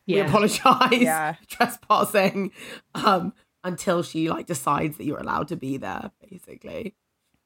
We 0.06 0.20
apologize 0.20 0.92
Yeah. 0.92 1.34
trespassing." 1.48 2.52
Um, 2.94 3.32
until 3.62 4.02
she 4.02 4.30
like 4.30 4.46
decides 4.46 4.96
that 4.96 5.04
you're 5.04 5.18
allowed 5.20 5.48
to 5.48 5.56
be 5.56 5.76
there, 5.76 6.10
basically. 6.30 6.94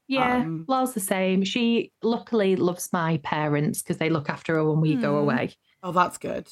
Yeah, 0.07 0.37
Um, 0.43 0.65
Lol's 0.69 0.93
the 0.95 1.01
same. 1.01 1.43
She 1.45 1.91
luckily 2.03 2.57
loves 2.57 2.91
my 2.93 3.17
parents 3.23 3.83
because 3.83 3.97
they 3.99 4.11
look 4.11 4.29
after 4.29 4.55
her 4.55 4.65
when 4.71 4.81
we 4.81 4.97
go 4.97 5.13
Hmm. 5.13 5.29
away. 5.29 5.51
Oh, 5.83 5.93
that's 5.93 6.19
good. 6.19 6.47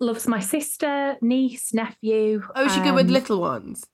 Loves 0.00 0.28
my 0.28 0.40
sister, 0.40 1.16
niece, 1.22 1.72
nephew. 1.74 2.42
Oh, 2.54 2.64
is 2.66 2.72
she 2.74 2.80
good 2.80 2.94
with 2.94 3.06
um, 3.06 3.12
little 3.12 3.40
ones? 3.40 3.84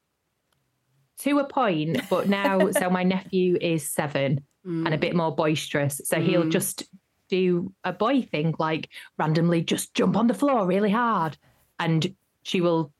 to 1.20 1.38
a 1.40 1.44
point, 1.44 1.98
but 2.08 2.28
now, 2.28 2.70
so 2.70 2.88
my 2.90 3.02
nephew 3.02 3.56
is 3.60 3.88
seven 3.90 4.44
and 4.64 4.94
a 4.94 4.98
bit 4.98 5.16
more 5.16 5.34
boisterous. 5.34 6.00
So 6.04 6.20
he'll 6.20 6.44
Mm. 6.44 6.50
just 6.52 6.84
do 7.28 7.72
a 7.84 7.92
boy 7.92 8.22
thing, 8.22 8.54
like 8.58 8.88
randomly 9.18 9.62
just 9.62 9.94
jump 9.94 10.16
on 10.16 10.26
the 10.26 10.34
floor 10.34 10.66
really 10.66 10.90
hard. 10.90 11.36
And 11.78 12.14
she 12.42 12.60
will 12.60 12.92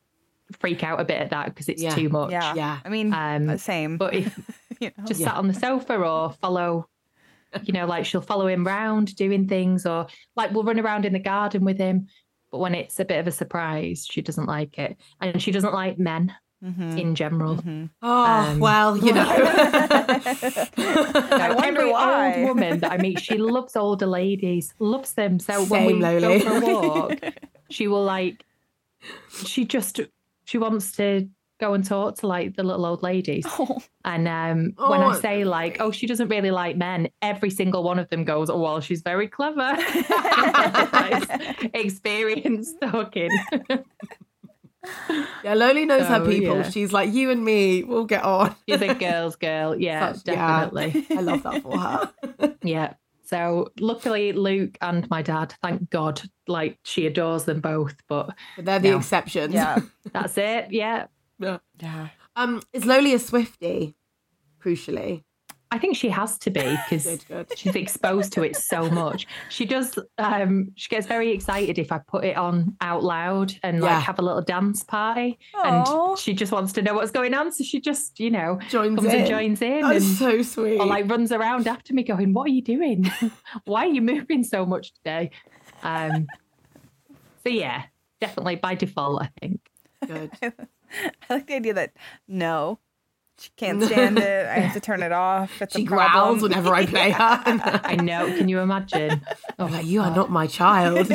freak 0.61 0.83
out 0.83 1.01
a 1.01 1.05
bit 1.05 1.21
at 1.21 1.31
that 1.31 1.47
because 1.47 1.69
it's 1.69 1.83
Yeah. 1.83 1.95
too 1.95 2.09
much. 2.09 2.31
Yeah. 2.31 2.55
Yeah. 2.55 2.79
I 2.85 2.89
mean, 2.89 3.13
Um, 3.13 3.51
uh, 3.51 3.57
same. 3.57 3.97
But 3.99 4.15
if 4.15 4.39
you 4.81 4.91
know. 4.97 5.05
just 5.05 5.21
Yeah. 5.21 5.29
sat 5.29 5.37
on 5.37 5.49
the 5.49 5.55
sofa 5.55 5.97
or 5.99 6.33
follow, 6.33 6.89
you 7.65 7.73
know, 7.73 7.87
like 7.87 8.05
she'll 8.07 8.21
follow 8.21 8.47
him 8.47 8.67
round 8.67 9.15
doing 9.17 9.49
things 9.49 9.85
or 9.87 10.07
like 10.37 10.53
we'll 10.53 10.65
run 10.65 10.79
around 10.81 11.05
in 11.05 11.13
the 11.13 11.19
garden 11.19 11.65
with 11.65 11.79
him. 11.79 12.07
But 12.51 12.59
when 12.59 12.75
it's 12.75 12.99
a 12.99 13.05
bit 13.05 13.19
of 13.19 13.27
a 13.27 13.31
surprise, 13.31 14.07
she 14.11 14.23
doesn't 14.23 14.47
like 14.47 14.79
it. 14.79 14.97
And 15.21 15.41
she 15.43 15.51
doesn't 15.51 15.75
like 15.75 15.99
men 15.99 16.35
Mhm. 16.65 16.99
in 16.99 17.15
general. 17.15 17.57
Mhm. 17.57 17.91
Oh, 18.03 18.25
Um, 18.25 18.59
well, 18.59 18.97
you 18.97 19.13
know. 19.13 19.25
I 20.77 21.53
wonder 21.55 21.81
Every 21.83 21.93
why. 21.93 22.35
old 22.39 22.49
woman 22.49 22.81
that 22.81 22.91
I 22.93 22.97
meet, 22.99 23.21
she 23.21 23.37
loves 23.39 23.77
older 23.77 24.07
ladies, 24.07 24.75
loves 24.81 25.13
them. 25.15 25.39
So 25.39 25.65
when 25.65 25.87
we 25.87 25.93
Loli. 25.95 26.21
go 26.21 26.41
for 26.41 26.57
a 26.57 26.61
walk, 26.61 27.21
she 27.71 27.87
will 27.87 28.03
like, 28.05 28.45
she 29.45 29.65
just, 29.65 30.01
she 30.45 30.59
wants 30.59 30.93
to 30.97 31.29
go 31.61 31.75
and 31.75 31.85
talk 31.85 32.17
to 32.17 32.27
like 32.27 32.57
the 32.57 32.63
little 32.63 32.87
old 32.87 33.03
ladies. 33.03 33.45
Oh, 33.49 33.79
And 34.05 34.27
um, 34.29 34.73
when 34.89 35.03
Oh, 35.03 35.11
I 35.11 35.21
say 35.21 35.45
like, 35.45 35.77
oh, 35.81 35.91
she 35.93 36.07
doesn't 36.07 36.29
really 36.29 36.51
like 36.53 36.77
men, 36.77 37.09
every 37.23 37.51
single 37.51 37.83
one 37.85 37.99
of 37.99 38.09
them 38.11 38.25
goes, 38.25 38.49
oh, 38.51 38.59
well, 38.61 38.81
she's 38.81 39.03
very 39.03 39.29
clever. 39.29 39.77
Experience 41.75 42.73
talking. 42.83 43.31
yeah, 45.11 45.55
Loli 45.55 45.87
knows 45.87 46.07
her 46.07 46.25
people. 46.25 46.57
yeah. 46.59 46.71
She's 46.71 46.93
like, 46.93 47.13
you 47.13 47.31
and 47.31 47.45
me, 47.45 47.83
we'll 47.85 48.05
get 48.05 48.23
on. 48.23 48.55
she's 48.69 48.81
a 48.81 48.95
girl's 49.07 49.37
girl. 49.37 49.75
Yeah, 49.79 50.13
Such- 50.13 50.29
yeah. 50.29 50.65
definitely. 50.71 51.07
I 51.17 51.21
love 51.21 51.43
that 51.43 51.63
for 51.63 51.79
her. 51.79 52.13
Yeah. 52.63 52.95
So 53.25 53.73
luckily, 53.79 54.33
Luke 54.33 54.79
and 54.81 55.09
my 55.11 55.21
dad, 55.21 55.55
thank 55.63 55.91
God, 55.91 56.23
like 56.47 56.79
she 56.83 57.07
adores 57.07 57.45
them 57.45 57.61
both. 57.61 57.95
But 58.09 58.31
But 58.57 58.65
they're 58.65 58.79
the 58.79 58.91
No. 58.93 58.99
exceptions. 58.99 59.53
yeah. 59.53 59.81
that's 60.13 60.39
it. 60.39 60.69
Yeah. 60.71 61.09
yeah. 61.39 61.59
Yeah. 61.81 62.09
Um, 62.37 62.63
is 62.73 62.85
Loli 62.85 63.15
a 63.15 63.19
Swifty? 63.19 63.97
Crucially. 64.65 65.25
I 65.71 65.79
think 65.79 65.97
she 65.97 66.09
has 66.09 66.39
to 66.39 66.51
be 66.51 66.61
because 66.89 67.05
Good, 67.05 67.25
good. 67.29 67.59
she's 67.59 67.77
exposed 67.77 68.33
to 68.35 68.43
it 68.43 68.57
so 68.57 68.89
much. 68.91 69.27
She 69.51 69.67
does. 69.67 69.99
Um, 70.17 70.73
she 70.77 70.89
gets 70.89 71.07
very 71.07 71.31
excited 71.33 71.79
if 71.79 71.93
I 71.93 71.99
put 71.99 72.25
it 72.25 72.37
on 72.37 72.75
out 72.81 73.05
loud 73.05 73.53
and 73.63 73.77
Yeah. 73.79 73.85
like 73.97 74.03
have 74.05 74.19
a 74.19 74.23
little 74.23 74.41
dance 74.43 74.83
party, 74.83 75.39
Aw. 75.55 76.11
and 76.11 76.19
she 76.19 76.33
just 76.33 76.53
wants 76.53 76.73
to 76.75 76.83
know 76.83 76.95
what's 76.95 77.11
going 77.11 77.35
on. 77.35 77.53
So 77.53 77.65
she 77.65 77.81
just, 77.81 78.19
you 78.19 78.31
know, 78.31 78.59
Joins 78.71 78.97
comes 78.99 79.13
in. 79.13 79.21
and 79.21 79.29
joins 79.29 79.61
in, 79.63 79.83
That's 79.83 80.05
and 80.07 80.17
so 80.17 80.43
sweet. 80.43 80.79
or 80.81 80.87
like 80.87 81.09
runs 81.11 81.33
around 81.33 81.69
after 81.69 81.93
me, 81.93 82.03
going, 82.03 82.33
"What 82.33 82.47
are 82.47 82.53
you 82.53 82.63
doing? 82.63 83.11
Why 83.65 83.85
are 83.87 83.93
you 83.93 84.01
moving 84.03 84.45
so 84.45 84.65
much 84.65 84.95
today?" 84.95 85.31
Um, 85.83 86.27
so 87.45 87.51
yeah, 87.51 87.85
definitely 88.21 88.57
by 88.57 88.75
default, 88.75 89.23
I 89.23 89.31
think. 89.41 89.61
good. 90.07 90.31
I 91.31 91.35
like 91.35 91.47
the 91.47 91.57
idea 91.57 91.75
that 91.75 91.93
no, 92.27 92.79
she 93.39 93.51
can't 93.57 93.83
stand 93.83 94.19
it. 94.19 94.47
I 94.47 94.55
have 94.61 94.75
to 94.75 94.81
turn 94.81 95.03
it 95.03 95.13
off. 95.13 95.63
It's 95.63 95.75
She 95.77 95.83
a 95.83 95.87
growls 95.87 96.43
whenever 96.43 96.75
I 96.75 96.87
play 96.87 97.11
her. 97.21 97.43
I 97.85 97.97
know. 97.97 98.27
Can 98.37 98.49
you 98.49 98.59
imagine? 98.61 99.23
Oh, 99.59 99.67
I'm 99.67 99.73
like, 99.73 99.87
you 99.87 100.01
are 100.03 100.15
not 100.15 100.31
my 100.31 100.47
child. 100.47 101.07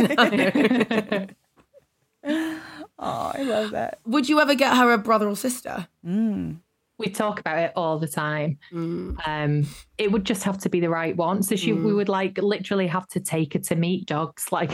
Oh, 2.26 3.32
I 3.36 3.44
love 3.44 3.72
that. 3.72 4.00
Would 4.06 4.30
you 4.30 4.40
ever 4.40 4.56
get 4.56 4.76
her 4.78 4.92
a 4.94 4.98
brother 4.98 5.28
or 5.28 5.36
sister? 5.36 5.88
Mm. 6.06 6.58
we 7.00 7.10
talk 7.10 7.40
about 7.40 7.58
it 7.58 7.72
all 7.76 7.98
the 8.00 8.08
time. 8.08 8.58
Mm. 8.72 9.18
um 9.28 9.68
it 9.98 10.12
would 10.12 10.24
just 10.24 10.44
have 10.44 10.58
to 10.60 10.70
be 10.70 10.80
the 10.80 10.90
right 10.90 11.16
one 11.18 11.42
so 11.44 11.56
she 11.56 11.74
we 11.74 11.92
Mm. 11.92 11.96
would 11.96 12.08
like 12.10 12.38
literally 12.38 12.88
have 12.88 13.08
to 13.10 13.20
take 13.20 13.54
her 13.54 13.60
to 13.60 13.76
meet 13.76 14.06
dogs 14.06 14.52
like 14.52 14.72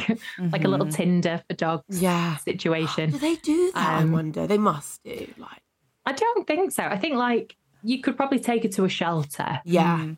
like 0.51 0.63
a 0.65 0.67
little 0.67 0.85
Mhm. 0.85 0.93
tinder 0.95 1.41
for 1.47 1.55
dogs 1.55 2.01
Yeah. 2.01 2.35
situation 2.49 3.12
Do 3.12 3.17
they 3.17 3.35
do 3.38 3.71
that? 3.73 3.88
I 3.99 4.01
Um, 4.03 4.12
wonder. 4.12 4.45
They 4.45 4.57
must 4.59 5.01
do. 5.03 5.27
Like, 5.38 5.63
i 6.10 6.13
don't 6.13 6.45
think 6.48 6.72
so 6.72 6.84
i 6.84 6.98
think 6.98 7.15
like 7.15 7.56
you 7.84 8.02
could 8.02 8.15
probably 8.17 8.39
take 8.39 8.63
her 8.63 8.69
to 8.69 8.84
a 8.86 8.89
shelter 8.89 9.62
yeah. 9.65 9.98
Mm. 10.00 10.17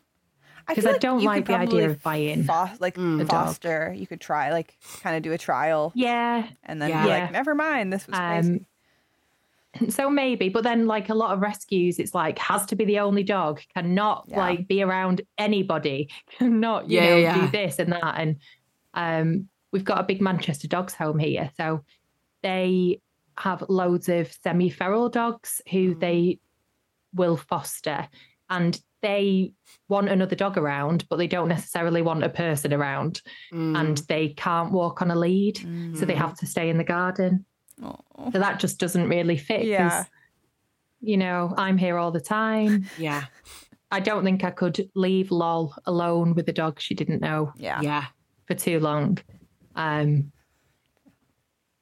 I 0.68 0.74
'Cause 0.76 0.84
feel 0.84 0.94
I 0.94 0.98
don't 0.98 1.20
you 1.20 1.26
like 1.26 1.46
the 1.46 1.56
idea 1.56 1.90
of 1.90 2.02
buying 2.04 2.44
fos- 2.44 2.80
like 2.80 2.94
Mm. 2.96 3.20
a 3.20 3.24
dog. 3.24 3.46
foster. 3.46 3.92
You 3.96 4.06
could 4.06 4.20
try 4.20 4.52
like 4.52 4.76
kind 5.02 5.16
of 5.16 5.22
do 5.22 5.32
a 5.32 5.38
trial 5.38 5.92
yeah 5.96 6.46
and 6.64 6.80
then 6.80 6.90
Yeah. 6.90 7.02
be 7.04 7.08
like, 7.10 7.32
never 7.32 7.54
mind, 7.54 7.92
this 7.92 8.06
was 8.06 8.16
crazy. 8.16 8.48
um 8.52 8.66
so 9.90 10.08
maybe 10.10 10.48
but 10.50 10.62
then 10.64 10.86
like 10.86 11.08
a 11.08 11.14
lot 11.14 11.32
of 11.32 11.40
rescues 11.40 11.98
it's 11.98 12.14
like 12.14 12.38
has 12.38 12.64
to 12.66 12.76
be 12.76 12.84
the 12.84 12.98
only 13.00 13.22
dog 13.24 13.60
cannot 13.74 14.24
Yeah. 14.28 14.38
like 14.38 14.68
be 14.68 14.82
around 14.82 15.22
anybody 15.38 16.08
cannot 16.38 16.88
you 16.90 16.98
Yeah, 17.00 17.06
know 17.10 17.16
yeah, 17.16 17.36
yeah. 17.36 17.40
do 17.46 17.50
this 17.50 17.78
and 17.80 17.92
that 17.92 18.14
and 18.18 18.36
um 18.94 19.48
we've 19.72 19.84
got 19.84 19.98
a 19.98 20.04
big 20.04 20.20
manchester 20.20 20.68
dogs 20.68 20.94
home 20.94 21.18
here 21.18 21.50
so 21.56 21.84
they 22.42 23.00
have 23.38 23.64
loads 23.68 24.08
of 24.08 24.32
semi-feral 24.32 25.08
dogs 25.08 25.60
who 25.70 25.94
Mm. 25.94 26.00
they 26.00 26.38
will 27.14 27.36
foster 27.36 28.08
and 28.50 28.80
they 29.00 29.52
want 29.88 30.08
another 30.08 30.36
dog 30.36 30.56
around 30.56 31.06
but 31.08 31.16
they 31.16 31.26
don't 31.26 31.48
necessarily 31.48 32.02
want 32.02 32.22
a 32.24 32.28
person 32.28 32.72
around 32.72 33.20
Mm. 33.52 33.76
and 33.78 33.98
they 34.08 34.28
can't 34.30 34.72
walk 34.72 35.02
on 35.02 35.10
a 35.10 35.16
lead 35.16 35.56
so 35.96 36.04
they 36.06 36.14
Mm. 36.14 36.18
have 36.18 36.34
to 36.38 36.46
stay 36.46 36.68
in 36.70 36.78
the 36.78 36.84
garden 36.84 37.44
Aw. 37.82 38.30
so 38.32 38.38
that 38.38 38.60
just 38.60 38.78
doesn't 38.78 39.08
really 39.08 39.36
fit. 39.38 39.60
'cause, 39.62 39.68
Yeah. 39.68 40.04
You 41.04 41.16
know, 41.16 41.52
I'm 41.56 41.78
here 41.78 41.96
all 41.98 42.12
the 42.12 42.20
time. 42.20 42.84
yeah. 42.96 43.24
I 43.90 43.98
don't 44.00 44.22
think 44.24 44.44
I 44.44 44.50
could 44.52 44.88
leave 44.94 45.30
Lol 45.32 45.74
alone 45.84 46.34
with 46.34 46.48
a 46.48 46.52
dog 46.52 46.80
she 46.80 46.94
didn't 46.94 47.20
know 47.20 47.52
yeah. 47.56 47.80
Yeah. 47.82 48.06
for 48.46 48.54
too 48.54 48.78
long. 48.80 49.18
Um, 49.74 50.30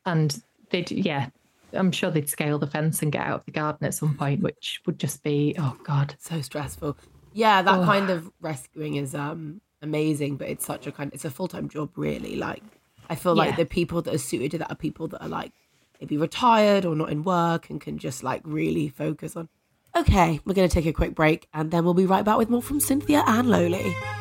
and 0.07 0.43
they'd, 0.71 0.91
yeah, 0.91 1.29
I'm 1.73 1.93
sure 1.93 2.11
they'd 2.11 2.29
scale 2.29 2.59
the 2.59 2.67
fence 2.67 3.03
and 3.03 3.13
get 3.13 3.27
out 3.27 3.41
of 3.41 3.45
the 3.45 3.53
garden 3.53 3.87
at 3.87 3.95
some 3.95 4.17
point, 4.17 4.43
which 4.43 4.81
would 4.87 4.99
just 4.99 5.23
be, 5.23 5.55
oh 5.59 5.77
God. 5.85 6.15
So 6.19 6.41
stressful. 6.41 6.97
Yeah, 7.33 7.63
that 7.63 7.81
Ugh. 7.81 7.87
kind 7.87 8.11
of 8.11 8.31
rescuing 8.41 8.97
is 8.97 9.15
um 9.15 9.61
amazing, 9.83 10.37
but 10.37 10.49
it's 10.49 10.65
such 10.65 10.87
a 10.87 10.93
kind 10.93 11.11
it's 11.15 11.25
a 11.25 11.31
full 11.31 11.49
time 11.49 11.69
job 11.69 11.91
really. 11.97 12.37
Like 12.37 12.63
I 13.09 13.15
feel 13.15 13.35
like 13.35 13.57
the 13.57 13.67
people 13.67 14.03
that 14.03 14.15
are 14.15 14.19
suited 14.19 14.53
to 14.53 14.59
that 14.59 14.73
are 14.73 14.77
people 14.77 15.09
that 15.09 15.23
are 15.23 15.29
like 15.29 15.53
maybe 16.01 16.17
retired 16.17 16.85
or 16.85 16.95
not 16.95 17.11
in 17.11 17.23
work 17.23 17.71
and 17.71 17.81
can 17.81 17.99
just 17.99 18.23
like 18.23 18.43
really 18.45 18.89
focus 18.89 19.37
on 19.37 19.49
Okay, 19.97 20.41
we're 20.45 20.55
gonna 20.55 20.69
take 20.69 20.87
a 20.87 20.93
quick 20.93 21.15
break 21.15 21.49
and 21.53 21.71
then 21.71 21.85
we'll 21.85 21.95
be 21.95 22.07
right 22.07 22.25
back 22.25 22.39
with 22.39 22.49
more 22.49 22.63
from 22.63 22.79
Cynthia 22.79 23.25
and 23.27 23.49
Loli. 23.49 24.20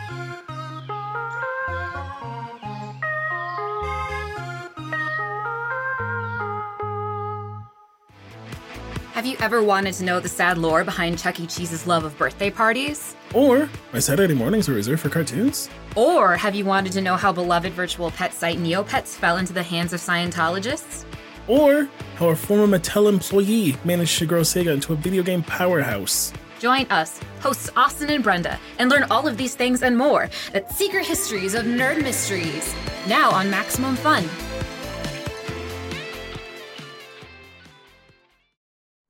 Have 9.20 9.26
you 9.26 9.36
ever 9.42 9.62
wanted 9.62 9.96
to 9.96 10.06
know 10.06 10.22
the 10.22 10.30
sad 10.30 10.58
lore 10.58 10.86
behind 10.86 11.20
Chuck 11.20 11.42
E. 11.42 11.46
Cheese's 11.46 11.86
love 11.86 12.06
of 12.06 12.18
birthday 12.18 12.50
parties? 12.50 13.18
Or 13.34 13.70
my 13.92 14.00
Saturday 14.00 14.34
mornings 14.34 14.70
were 14.70 14.76
reserved 14.76 15.02
for 15.02 15.10
cartoons. 15.10 15.70
Or 15.98 16.38
have 16.38 16.56
you 16.56 16.64
wanted 16.64 16.94
to 16.94 17.02
know 17.02 17.18
how 17.18 17.34
beloved 17.34 17.74
virtual 17.74 18.12
pet 18.12 18.34
site 18.34 18.60
Neopets 18.60 19.18
fell 19.18 19.36
into 19.36 19.52
the 19.52 19.62
hands 19.62 19.92
of 19.92 20.00
Scientologists? 20.00 21.04
Or 21.50 21.90
how 22.16 22.30
a 22.30 22.36
former 22.38 22.66
Mattel 22.66 23.10
employee 23.10 23.76
managed 23.84 24.20
to 24.20 24.26
grow 24.26 24.40
Sega 24.40 24.74
into 24.74 24.94
a 24.94 24.96
video 24.96 25.22
game 25.22 25.44
powerhouse. 25.44 26.32
Join 26.62 26.86
us, 26.90 27.20
hosts 27.42 27.70
Austin 27.76 28.10
and 28.12 28.24
Brenda, 28.24 28.58
and 28.78 28.90
learn 28.90 29.04
all 29.12 29.28
of 29.28 29.36
these 29.36 29.54
things 29.54 29.84
and 29.84 29.98
more 29.98 30.30
at 30.54 30.72
Secret 30.72 31.06
Histories 31.06 31.56
of 31.56 31.66
Nerd 31.66 32.02
Mysteries, 32.02 32.74
now 33.06 33.32
on 33.32 33.50
Maximum 33.50 33.98
Fun. 33.98 34.24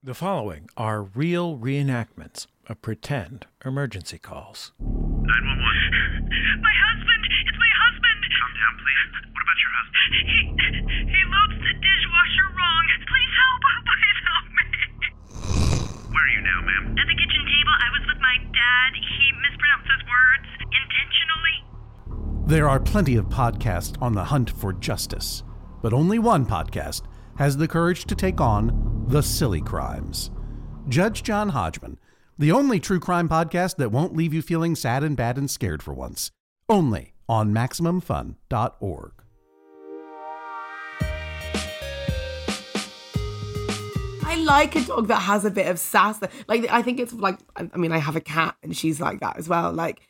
The 0.01 0.15
following 0.15 0.69
are 0.79 1.03
real 1.11 1.59
reenactments 1.59 2.47
of 2.71 2.81
pretend 2.81 3.47
emergency 3.65 4.15
calls. 4.17 4.71
911. 4.79 5.27
My 5.27 6.71
husband! 6.71 7.23
It's 7.27 7.59
my 7.59 7.71
husband! 7.75 8.19
Calm 8.31 8.51
down, 8.55 8.75
please. 8.79 9.11
What 9.27 9.43
about 9.43 9.59
your 9.59 9.73
husband? 9.75 10.11
He 10.23 10.39
he 11.03 11.21
loads 11.27 11.59
the 11.59 11.73
dishwasher 11.83 12.47
wrong. 12.55 12.83
Please 13.11 13.33
help! 13.43 13.59
Please 13.91 14.19
help 14.23 14.47
me! 14.55 14.63
Where 16.15 16.23
are 16.23 16.31
you 16.31 16.41
now, 16.47 16.63
ma'am? 16.63 16.95
At 16.95 17.03
the 17.03 17.19
kitchen 17.19 17.43
table. 17.43 17.75
I 17.75 17.91
was 17.91 18.03
with 18.07 18.23
my 18.23 18.39
dad. 18.55 18.95
He 18.95 19.35
mispronounces 19.43 19.99
words 20.07 20.47
intentionally. 20.63 22.47
There 22.47 22.71
are 22.71 22.79
plenty 22.79 23.19
of 23.19 23.27
podcasts 23.27 24.01
on 24.01 24.15
the 24.15 24.31
hunt 24.31 24.47
for 24.49 24.71
justice, 24.71 25.43
but 25.83 25.91
only 25.91 26.19
one 26.19 26.45
podcast 26.45 27.03
has 27.39 27.55
the 27.55 27.67
courage 27.67 28.03
to 28.03 28.15
take 28.15 28.41
on 28.41 29.05
the 29.07 29.23
silly 29.23 29.61
crimes. 29.61 30.29
Judge 30.89 31.23
John 31.23 31.49
Hodgman, 31.49 31.97
the 32.37 32.51
only 32.51 32.79
true 32.79 32.99
crime 32.99 33.29
podcast 33.29 33.77
that 33.77 33.91
won't 33.91 34.15
leave 34.15 34.33
you 34.33 34.41
feeling 34.41 34.75
sad 34.75 35.03
and 35.03 35.15
bad 35.15 35.37
and 35.37 35.49
scared 35.49 35.81
for 35.81 35.93
once. 35.93 36.31
Only 36.67 37.13
on 37.29 37.53
MaximumFun.org. 37.53 39.11
I 44.25 44.35
like 44.35 44.75
a 44.75 44.81
dog 44.81 45.07
that 45.07 45.21
has 45.21 45.45
a 45.45 45.51
bit 45.51 45.67
of 45.67 45.79
sass. 45.79 46.21
Like 46.47 46.69
I 46.69 46.81
think 46.81 46.99
it's 46.99 47.13
like 47.13 47.39
I 47.55 47.77
mean 47.77 47.93
I 47.93 47.99
have 47.99 48.15
a 48.17 48.21
cat 48.21 48.57
and 48.61 48.75
she's 48.75 48.99
like 48.99 49.21
that 49.21 49.37
as 49.37 49.47
well. 49.47 49.71
Like 49.71 50.01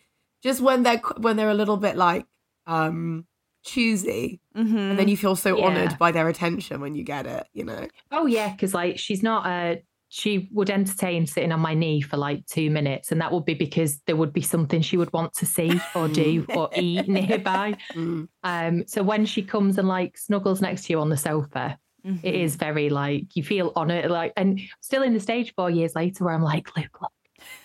just 0.42 0.62
when 0.62 0.84
they're 0.84 1.02
when 1.18 1.38
they're 1.38 1.50
a 1.50 1.54
little 1.54 1.78
bit 1.78 1.96
like 1.96 2.26
um 2.66 3.26
choosy 3.64 4.40
Mm-hmm. 4.58 4.78
and 4.78 5.00
then 5.00 5.08
you 5.08 5.16
feel 5.16 5.36
so 5.38 5.58
Yeah. 5.58 5.66
honored 5.66 5.98
by 5.98 6.12
their 6.12 6.28
attention 6.28 6.82
when 6.82 6.94
you 6.96 7.04
get 7.04 7.26
it, 7.26 7.48
you 7.54 7.64
know. 7.64 7.88
Oh 8.12 8.26
yeah, 8.26 8.52
because 8.52 8.74
like 8.74 8.98
she's 9.00 9.24
not 9.24 9.46
a. 9.48 9.82
She 10.12 10.50
would 10.52 10.72
entertain 10.72 11.28
sitting 11.28 11.52
on 11.52 11.60
my 11.60 11.76
knee 11.76 12.02
for 12.02 12.18
like 12.18 12.44
two 12.48 12.72
minutes, 12.72 13.12
and 13.12 13.22
that 13.22 13.32
would 13.32 13.46
be 13.46 13.54
because 13.54 14.02
there 14.08 14.16
would 14.16 14.34
be 14.34 14.42
something 14.42 14.82
she 14.82 14.98
would 14.98 15.14
want 15.14 15.34
to 15.36 15.46
see 15.46 15.80
or 15.94 16.08
do 16.08 16.46
or 16.56 16.68
eat 16.76 17.08
nearby. 17.08 17.78
Mm. 17.94 18.28
Um, 18.44 18.84
so 18.88 19.04
when 19.04 19.26
she 19.28 19.44
comes 19.44 19.78
and 19.78 19.88
like 19.88 20.18
snuggles 20.18 20.62
next 20.62 20.86
to 20.86 20.94
you 20.94 21.00
on 21.00 21.10
the 21.10 21.18
sofa, 21.18 21.78
Mm-hmm. 22.06 22.26
it 22.26 22.34
is 22.34 22.56
very 22.56 22.90
like 22.90 23.36
you 23.36 23.44
feel 23.44 23.74
honoured. 23.76 24.10
Like, 24.10 24.32
and 24.38 24.60
still 24.80 25.04
in 25.04 25.14
the 25.14 25.20
stage 25.20 25.54
four 25.54 25.70
years 25.70 25.96
later, 25.96 26.24
where 26.24 26.34
I'm 26.34 26.42
like, 26.42 26.76
look, 26.78 27.02
look, 27.02 27.12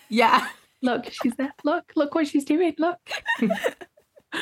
Yeah. 0.09 0.45
look, 0.81 1.05
she's 1.09 1.33
there. 1.37 1.53
Look, 1.63 1.93
look 1.95 2.13
what 2.15 2.27
she's 2.27 2.43
doing. 2.45 2.75
Look. 2.77 2.99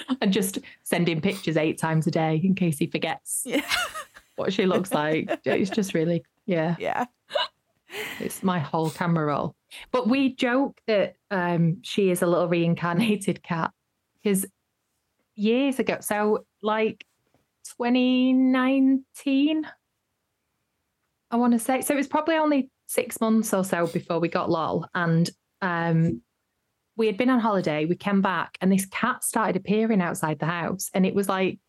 and 0.21 0.31
just 0.33 0.59
sending 0.83 1.21
pictures 1.21 1.57
eight 1.57 1.77
times 1.77 2.07
a 2.07 2.11
day 2.11 2.41
in 2.43 2.55
case 2.55 2.77
he 2.77 2.87
forgets 2.87 3.43
Yeah. 3.45 3.61
what 4.35 4.53
she 4.53 4.65
looks 4.65 4.91
like. 4.91 5.29
It's 5.45 5.69
just 5.69 5.93
really, 5.93 6.23
yeah. 6.45 6.75
Yeah. 6.79 7.05
It's 8.19 8.41
my 8.43 8.59
whole 8.59 8.89
camera 8.89 9.25
roll. 9.25 9.55
But 9.91 10.07
we 10.07 10.33
joke 10.35 10.79
that 10.87 11.15
um, 11.31 11.77
she 11.83 12.09
is 12.09 12.21
a 12.21 12.27
little 12.27 12.47
reincarnated 12.47 13.43
cat 13.43 13.71
because 14.21 14.45
years 15.35 15.79
ago, 15.79 15.97
so 16.01 16.45
like 16.61 17.05
2019, 17.77 19.67
I 21.31 21.35
want 21.35 21.53
to 21.53 21.59
say. 21.59 21.81
So 21.81 21.93
it 21.93 21.97
was 21.97 22.07
probably 22.07 22.35
only 22.35 22.69
six 22.87 23.19
months 23.21 23.53
or 23.53 23.63
so 23.63 23.87
before 23.87 24.19
we 24.19 24.27
got 24.27 24.49
Loli. 24.49 24.85
And 24.93 25.29
um, 25.61 26.21
we 26.95 27.07
had 27.07 27.17
been 27.17 27.29
on 27.29 27.39
holiday. 27.39 27.85
We 27.85 27.95
came 27.95 28.21
back 28.21 28.57
and 28.61 28.71
this 28.71 28.85
cat 28.85 29.23
started 29.23 29.55
appearing 29.55 30.01
outside 30.01 30.39
the 30.39 30.45
house. 30.45 30.89
And 30.93 31.05
it 31.05 31.15
was 31.15 31.27
like 31.27 31.59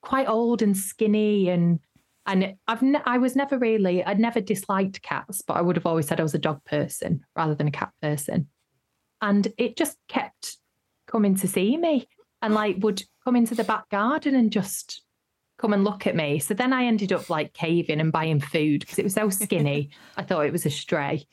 quite 0.00 0.28
old 0.28 0.62
and 0.62 0.76
skinny 0.76 1.48
and 1.48 1.80
and 2.28 2.56
I've 2.66 2.82
ne- 2.82 3.02
I 3.04 3.18
was 3.18 3.36
never 3.36 3.56
really 3.56 4.02
I'd 4.02 4.18
never 4.18 4.40
disliked 4.40 5.02
cats, 5.02 5.42
but 5.42 5.56
I 5.56 5.62
would 5.62 5.76
have 5.76 5.86
always 5.86 6.08
said 6.08 6.18
I 6.18 6.24
was 6.24 6.34
a 6.34 6.38
dog 6.38 6.64
person 6.64 7.24
rather 7.36 7.54
than 7.54 7.68
a 7.68 7.72
cat 7.72 7.92
person. 8.02 8.48
And 9.22 9.48
it 9.58 9.76
just 9.76 9.96
kept 10.08 10.56
coming 11.06 11.36
to 11.36 11.48
see 11.48 11.76
me 11.76 12.08
and 12.42 12.52
like 12.52 12.76
would 12.80 13.04
come 13.24 13.36
into 13.36 13.54
the 13.54 13.64
back 13.64 13.88
garden 13.90 14.34
and 14.34 14.50
just 14.50 15.02
come 15.58 15.72
and 15.72 15.84
look 15.84 16.06
at 16.06 16.16
me. 16.16 16.38
So 16.38 16.52
then 16.52 16.72
I 16.72 16.84
ended 16.84 17.12
up 17.12 17.30
like 17.30 17.54
caving 17.54 18.00
and 18.00 18.12
buying 18.12 18.40
food 18.40 18.80
because 18.80 18.98
it 18.98 19.04
was 19.04 19.14
so 19.14 19.30
skinny. 19.30 19.90
I 20.16 20.22
thought 20.22 20.46
it 20.46 20.52
was 20.52 20.66
a 20.66 20.70
stray. 20.70 21.26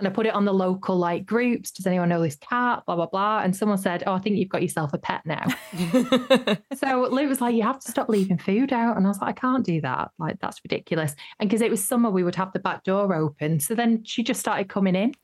And 0.00 0.08
I 0.08 0.10
put 0.10 0.26
it 0.26 0.34
on 0.34 0.44
the 0.44 0.52
local 0.52 0.96
like 0.96 1.24
groups. 1.24 1.70
Does 1.70 1.86
anyone 1.86 2.08
know 2.08 2.20
this 2.20 2.36
cat? 2.36 2.82
Blah 2.84 2.96
blah 2.96 3.06
blah. 3.06 3.42
And 3.42 3.54
someone 3.54 3.78
said, 3.78 4.02
"Oh, 4.06 4.14
I 4.14 4.18
think 4.18 4.36
you've 4.36 4.48
got 4.48 4.62
yourself 4.62 4.92
a 4.92 4.98
pet 4.98 5.22
now." 5.24 5.46
so 6.74 7.08
Luke 7.10 7.28
was 7.28 7.40
like, 7.40 7.54
"You 7.54 7.62
have 7.62 7.78
to 7.78 7.90
stop 7.90 8.08
leaving 8.08 8.38
food 8.38 8.72
out," 8.72 8.96
and 8.96 9.06
I 9.06 9.08
was 9.08 9.20
like, 9.20 9.38
"I 9.38 9.40
can't 9.40 9.64
do 9.64 9.80
that. 9.82 10.10
Like 10.18 10.40
that's 10.40 10.60
ridiculous." 10.64 11.14
And 11.38 11.48
because 11.48 11.62
it 11.62 11.70
was 11.70 11.82
summer, 11.82 12.10
we 12.10 12.24
would 12.24 12.34
have 12.34 12.52
the 12.52 12.58
back 12.58 12.82
door 12.82 13.14
open. 13.14 13.60
So 13.60 13.76
then 13.76 14.02
she 14.04 14.24
just 14.24 14.40
started 14.40 14.68
coming 14.68 14.96
in, 14.96 15.14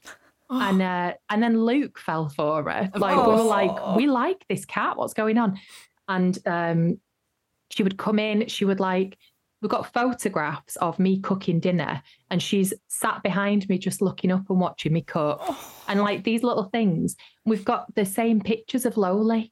and 0.51 0.81
uh, 0.81 1.15
and 1.29 1.43
then 1.43 1.65
Luke 1.65 1.99
fell 1.99 2.29
for 2.29 2.63
her. 2.63 2.91
Like 2.95 3.27
we 3.27 3.33
were 3.33 3.43
like, 3.43 3.97
"We 3.97 4.07
like 4.07 4.45
this 4.49 4.65
cat. 4.65 4.97
What's 4.97 5.15
going 5.15 5.37
on?" 5.37 5.59
And 6.09 6.39
um, 6.47 7.01
she 7.71 7.83
would 7.83 7.99
come 7.99 8.19
in. 8.19 8.49
She 8.49 8.65
would 8.65 8.81
like. 8.81 9.17
We've 9.63 9.71
got 9.71 9.93
photographs 9.93 10.77
of 10.77 10.99
me 10.99 11.21
cooking 11.21 11.61
dinner, 11.61 12.03
and 12.31 12.43
she's 12.43 12.73
sat 12.89 13.23
behind 13.23 13.69
me 13.69 13.77
just 13.79 14.01
looking 14.01 14.31
up 14.33 14.49
and 14.49 14.59
watching 14.59 14.93
me 14.93 15.03
cook. 15.03 15.43
And 15.87 16.01
like 16.01 16.25
these 16.25 16.43
little 16.43 16.65
things, 16.65 17.15
we've 17.45 17.65
got 17.65 17.95
the 17.95 18.07
same 18.07 18.41
pictures 18.41 18.87
of 18.87 18.95
Loli 18.95 19.51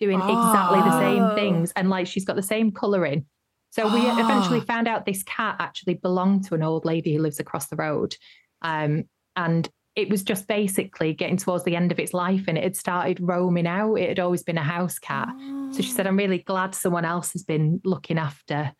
doing 0.00 0.18
exactly 0.18 0.78
the 0.80 0.96
Oh. 0.96 1.00
same 1.00 1.34
things. 1.36 1.72
And 1.76 1.90
like 1.90 2.06
she's 2.06 2.24
got 2.24 2.36
the 2.36 2.42
same 2.42 2.72
colouring. 2.72 3.26
So 3.70 3.92
we 3.92 4.00
eventually 4.00 4.60
found 4.60 4.88
out 4.88 5.06
this 5.06 5.22
cat 5.22 5.56
actually 5.58 5.94
belonged 5.94 6.44
to 6.46 6.54
an 6.54 6.62
old 6.62 6.84
lady 6.84 7.14
who 7.14 7.22
lives 7.22 7.38
across 7.40 7.68
the 7.68 7.76
road. 7.76 8.16
Um, 8.62 9.04
and 9.36 9.68
it 9.96 10.08
was 10.10 10.22
just 10.22 10.46
basically 10.48 11.12
getting 11.14 11.36
towards 11.36 11.64
the 11.64 11.76
end 11.76 11.92
of 11.92 11.98
its 11.98 12.12
life 12.14 12.44
and 12.48 12.56
it 12.58 12.64
had 12.64 12.76
started 12.76 13.18
roaming 13.20 13.66
out. 13.66 13.94
It 13.94 14.08
had 14.08 14.18
always 14.18 14.42
been 14.42 14.58
a 14.58 14.62
house 14.62 14.98
cat. 14.98 15.28
So 15.72 15.82
she 15.82 15.90
said, 15.90 16.06
I'm 16.06 16.16
really 16.16 16.38
glad 16.38 16.74
someone 16.74 17.04
else 17.04 17.32
has 17.32 17.44
been 17.44 17.80
looking 17.84 18.18
after 18.18 18.72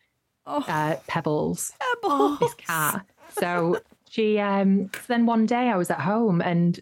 uh, 0.45 0.95
Pebbles 1.07 1.73
Pebbles. 1.79 2.39
this 2.39 2.53
cat. 2.55 3.05
So 3.29 3.79
she 4.09 4.39
um 4.39 4.89
so 4.93 5.01
then 5.07 5.25
one 5.25 5.45
day 5.45 5.69
I 5.69 5.75
was 5.75 5.89
at 5.89 6.01
home 6.01 6.41
and 6.41 6.79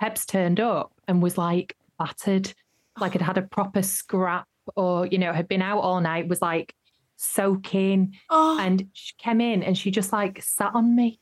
Pebs 0.00 0.26
turned 0.26 0.60
up 0.60 0.92
and 1.08 1.22
was 1.22 1.38
like 1.38 1.76
battered, 1.98 2.52
like 3.00 3.12
had 3.12 3.22
had 3.22 3.38
a 3.38 3.42
proper 3.42 3.82
scrap 3.82 4.46
or, 4.74 5.06
you 5.06 5.18
know, 5.18 5.32
had 5.32 5.48
been 5.48 5.62
out 5.62 5.80
all 5.80 6.00
night, 6.00 6.28
was 6.28 6.42
like 6.42 6.74
soaking. 7.16 8.14
Oh. 8.30 8.58
And 8.60 8.88
she 8.92 9.14
came 9.18 9.40
in 9.40 9.62
and 9.62 9.76
she 9.76 9.90
just 9.90 10.12
like 10.12 10.42
sat 10.42 10.74
on 10.74 10.94
me. 10.94 11.18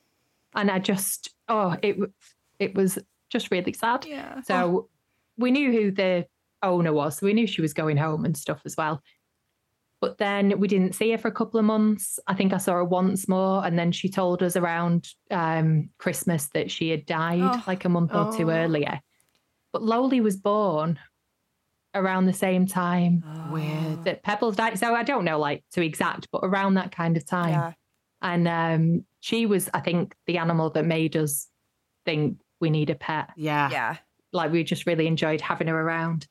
And 0.55 0.71
I 0.71 0.79
just 0.79 1.35
oh, 1.49 1.77
it 1.83 1.97
it 2.59 2.75
was 2.75 2.99
just 3.31 3.51
really 3.51 3.73
sad. 3.73 4.05
Yeah. 4.07 4.43
So 4.43 4.89
we 5.37 5.51
knew 5.51 5.73
who 5.73 5.91
the 5.91 6.27
owner 6.63 6.93
was. 6.93 7.19
So 7.19 7.27
we 7.27 7.33
knew 7.33 7.47
she 7.47 7.61
was 7.61 7.75
going 7.75 7.97
home 7.97 8.25
and 8.25 8.37
stuff 8.37 8.63
as 8.65 8.77
well. 8.77 9.03
But 10.05 10.19
then 10.19 10.59
we 10.61 10.69
didn't 10.69 10.95
see 10.95 11.11
her 11.13 11.19
for 11.19 11.29
a 11.29 11.33
couple 11.33 11.59
of 11.59 11.67
months. 11.67 12.19
I 12.27 12.35
think 12.35 12.53
I 12.53 12.59
saw 12.59 12.73
her 12.75 12.85
once 12.85 13.29
more. 13.29 13.65
And 13.65 13.79
then 13.79 13.91
she 13.93 14.09
told 14.09 14.43
us 14.43 14.57
around 14.57 15.09
um, 15.31 15.91
Christmas 15.99 16.49
that 16.55 16.71
she 16.71 16.91
had 16.91 17.07
died 17.07 17.41
Oh. 17.43 17.63
like 17.67 17.85
a 17.85 17.89
month 17.89 18.15
or 18.15 18.33
two 18.37 18.51
earlier. 18.51 19.01
But 19.73 19.83
Loli 19.83 20.23
was 20.23 20.37
born 20.37 20.99
around 21.95 22.27
the 22.27 22.33
same 22.33 22.67
time 22.67 23.23
Weird. 23.51 24.05
that 24.05 24.23
Pebbles 24.23 24.57
died. 24.57 24.79
So 24.79 24.95
I 24.95 25.03
don't 25.05 25.25
know 25.25 25.39
like 25.39 25.65
to 25.73 25.83
exact, 25.83 26.29
but 26.33 26.41
around 26.43 26.75
that 26.75 26.91
kind 26.93 27.17
of 27.17 27.25
time. 27.25 27.51
Yeah. 27.51 27.73
And 28.23 28.49
um, 28.49 29.05
she 29.21 29.47
was, 29.47 29.69
I 29.75 29.81
think, 29.81 30.15
the 30.27 30.39
animal 30.39 30.71
that 30.71 30.85
made 30.85 31.17
us 31.17 31.49
think 32.05 32.39
we 32.61 32.71
need 32.71 32.91
a 32.91 32.95
pet 32.95 33.31
Yeah. 33.37 33.71
Yeah. 33.71 33.97
Like 34.35 34.53
we 34.53 34.65
just 34.65 34.87
really 34.87 35.07
enjoyed 35.07 35.41
having 35.41 35.69
her 35.69 35.81
around. 35.81 36.27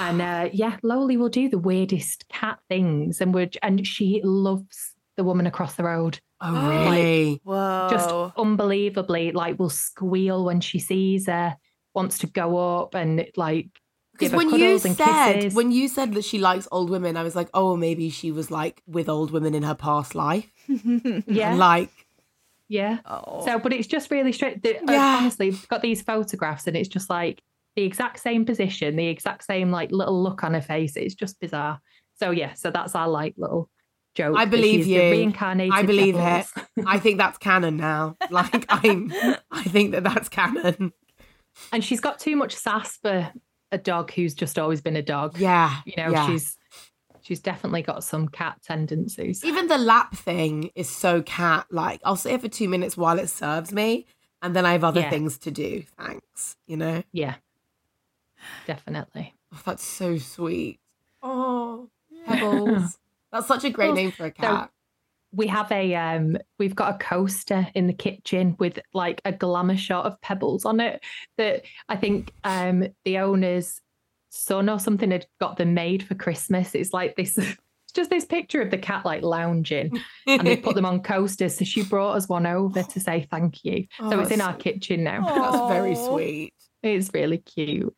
And 0.00 0.20
uh, 0.30 0.48
yeah, 0.52 0.76
Loli 0.84 1.16
will 1.16 1.28
do 1.28 1.48
the 1.48 1.58
weirdest 1.58 2.28
cat 2.28 2.58
things, 2.68 3.20
and 3.20 3.32
would 3.34 3.56
and 3.62 3.86
she 3.86 4.20
loves 4.24 4.92
the 5.16 5.24
woman 5.24 5.46
across 5.46 5.76
the 5.76 5.84
road. 5.84 6.18
Oh, 6.40 6.68
really? 6.68 7.40
Whoa. 7.44 7.88
Just 7.90 8.10
unbelievably, 8.36 9.32
like 9.32 9.58
will 9.58 9.70
squeal 9.70 10.44
when 10.44 10.60
she 10.60 10.78
sees 10.78 11.26
her, 11.26 11.56
wants 11.94 12.18
to 12.18 12.26
go 12.26 12.80
up 12.80 12.94
and 12.94 13.26
like 13.36 13.68
Because 14.12 14.30
give 14.30 14.32
her 14.32 14.38
when 14.38 14.48
you 14.48 14.58
cuddles 14.58 14.84
and 14.84 14.96
said 14.96 15.34
kisses. 15.34 15.54
when 15.54 15.70
you 15.72 15.88
said 15.88 16.12
that 16.14 16.24
she 16.24 16.38
likes 16.38 16.68
old 16.70 16.90
women, 16.90 17.16
I 17.16 17.22
was 17.22 17.36
like, 17.36 17.48
oh, 17.54 17.76
maybe 17.76 18.10
she 18.10 18.30
was 18.30 18.50
like 18.50 18.82
with 18.86 19.08
old 19.08 19.30
women 19.30 19.54
in 19.54 19.62
her 19.62 19.74
past 19.74 20.14
life. 20.14 20.50
yeah, 20.68 21.50
And 21.50 21.58
like, 21.58 21.90
yeah. 22.68 22.98
oh. 23.06 23.44
So, 23.44 23.58
but 23.58 23.72
it's 23.72 23.86
just 23.86 24.10
really 24.10 24.32
straight. 24.32 24.62
The, 24.62 24.78
uh, 24.78 24.92
Yeah. 24.92 25.18
Honestly, 25.20 25.50
we've 25.50 25.68
got 25.68 25.82
these 25.82 26.02
photographs, 26.02 26.66
and 26.66 26.76
it's 26.76 26.88
just 26.88 27.10
like 27.10 27.42
the 27.76 27.82
exact 27.82 28.20
same 28.20 28.44
position, 28.44 28.96
the 28.96 29.06
exact 29.06 29.44
same 29.44 29.70
like 29.70 29.90
little 29.90 30.22
look 30.22 30.44
on 30.44 30.54
her 30.54 30.62
face. 30.62 30.96
It's 30.96 31.14
just 31.14 31.40
bizarre. 31.40 31.80
So 32.18 32.30
yeah, 32.30 32.54
so 32.54 32.70
that's 32.70 32.94
our 32.94 33.08
like 33.08 33.34
little 33.36 33.68
joke. 34.14 34.36
I 34.36 34.44
believe 34.44 34.86
you. 34.86 35.00
Reincarnated. 35.00 35.74
I 35.74 35.82
believe 35.82 36.14
Pebbles. 36.14 36.52
it. 36.76 36.84
I 36.86 36.98
think 36.98 37.18
that's 37.18 37.38
canon 37.38 37.76
now. 37.76 38.16
Like, 38.30 38.66
I'm, 38.68 39.12
I 39.50 39.64
think 39.64 39.92
that 39.92 40.04
that's 40.04 40.28
canon. 40.28 40.92
And 41.72 41.84
she's 41.84 42.00
got 42.00 42.18
too 42.18 42.36
much 42.36 42.54
sass 42.54 42.96
for 42.96 43.30
a 43.72 43.78
dog 43.78 44.12
who's 44.12 44.34
just 44.34 44.58
always 44.58 44.80
been 44.80 44.96
a 44.96 45.02
dog. 45.02 45.38
Yeah. 45.38 45.80
You 45.84 45.94
know, 45.96 46.10
yeah. 46.10 46.26
she's 46.26 46.56
she's 47.24 47.40
definitely 47.40 47.82
got 47.82 48.04
some 48.04 48.28
cat 48.28 48.60
tendencies. 48.62 49.44
Even 49.44 49.66
the 49.66 49.78
lap 49.78 50.14
thing 50.14 50.70
is 50.76 50.88
so 50.88 51.22
cat 51.22 51.66
like. 51.70 52.00
I'll 52.04 52.16
sit 52.16 52.30
here 52.30 52.38
for 52.38 52.48
two 52.48 52.68
minutes 52.68 52.96
while 52.96 53.18
it 53.18 53.28
serves 53.28 53.72
me, 53.72 54.06
and 54.42 54.54
then 54.54 54.64
I 54.64 54.72
have 54.72 54.84
other 54.84 55.00
Yeah. 55.00 55.10
things 55.10 55.38
to 55.38 55.50
do. 55.50 55.82
Thanks. 55.98 56.56
You 56.66 56.76
know? 56.76 57.02
Yeah, 57.12 57.34
definitely. 58.66 59.34
Oh, 59.52 59.60
that's 59.64 59.84
so 59.84 60.18
sweet. 60.18 60.80
Oh, 61.22 61.88
Pebbles. 62.26 62.98
that's 63.32 63.46
such 63.48 63.64
a 63.64 63.70
great 63.70 63.88
Well, 63.88 63.96
name 63.96 64.12
for 64.12 64.26
a 64.26 64.30
cat. 64.30 64.70
we 65.32 65.46
have 65.48 65.70
a 65.72 65.94
um 65.94 66.36
we've 66.58 66.74
got 66.76 66.94
a 66.94 66.98
coaster 66.98 67.66
in 67.74 67.86
the 67.86 67.92
kitchen 67.92 68.56
with 68.58 68.78
like 68.92 69.20
a 69.24 69.32
glamour 69.32 69.76
shot 69.76 70.06
of 70.06 70.20
pebbles 70.20 70.64
on 70.64 70.78
it 70.80 71.02
that 71.38 71.62
i 71.88 71.96
think 71.96 72.30
um 72.44 72.84
the 73.04 73.18
owner's 73.18 73.80
son 74.34 74.68
or 74.68 74.78
something 74.80 75.10
had 75.10 75.26
got 75.40 75.56
them 75.56 75.74
made 75.74 76.02
for 76.02 76.14
christmas 76.14 76.74
it's 76.74 76.92
like 76.92 77.14
this 77.16 77.38
it's 77.38 77.56
just 77.94 78.10
this 78.10 78.24
picture 78.24 78.60
of 78.60 78.70
the 78.70 78.78
cat 78.78 79.04
like 79.04 79.22
lounging 79.22 79.96
and 80.26 80.46
they 80.46 80.56
put 80.56 80.74
them 80.74 80.84
on 80.84 81.00
coasters 81.00 81.56
so 81.56 81.64
she 81.64 81.82
brought 81.84 82.14
us 82.16 82.28
one 82.28 82.44
over 82.46 82.82
to 82.82 82.98
say 82.98 83.26
thank 83.30 83.64
you 83.64 83.86
Oh, 84.00 84.10
so 84.10 84.20
it's 84.20 84.30
in 84.32 84.40
that's 84.40 84.48
our 84.48 84.56
kitchen 84.56 85.04
now 85.04 85.24
That's 85.24 85.68
very 85.68 85.92
Oh. 85.96 86.08
sweet. 86.08 86.52
it's 86.82 87.10
really 87.14 87.38
cute 87.38 87.94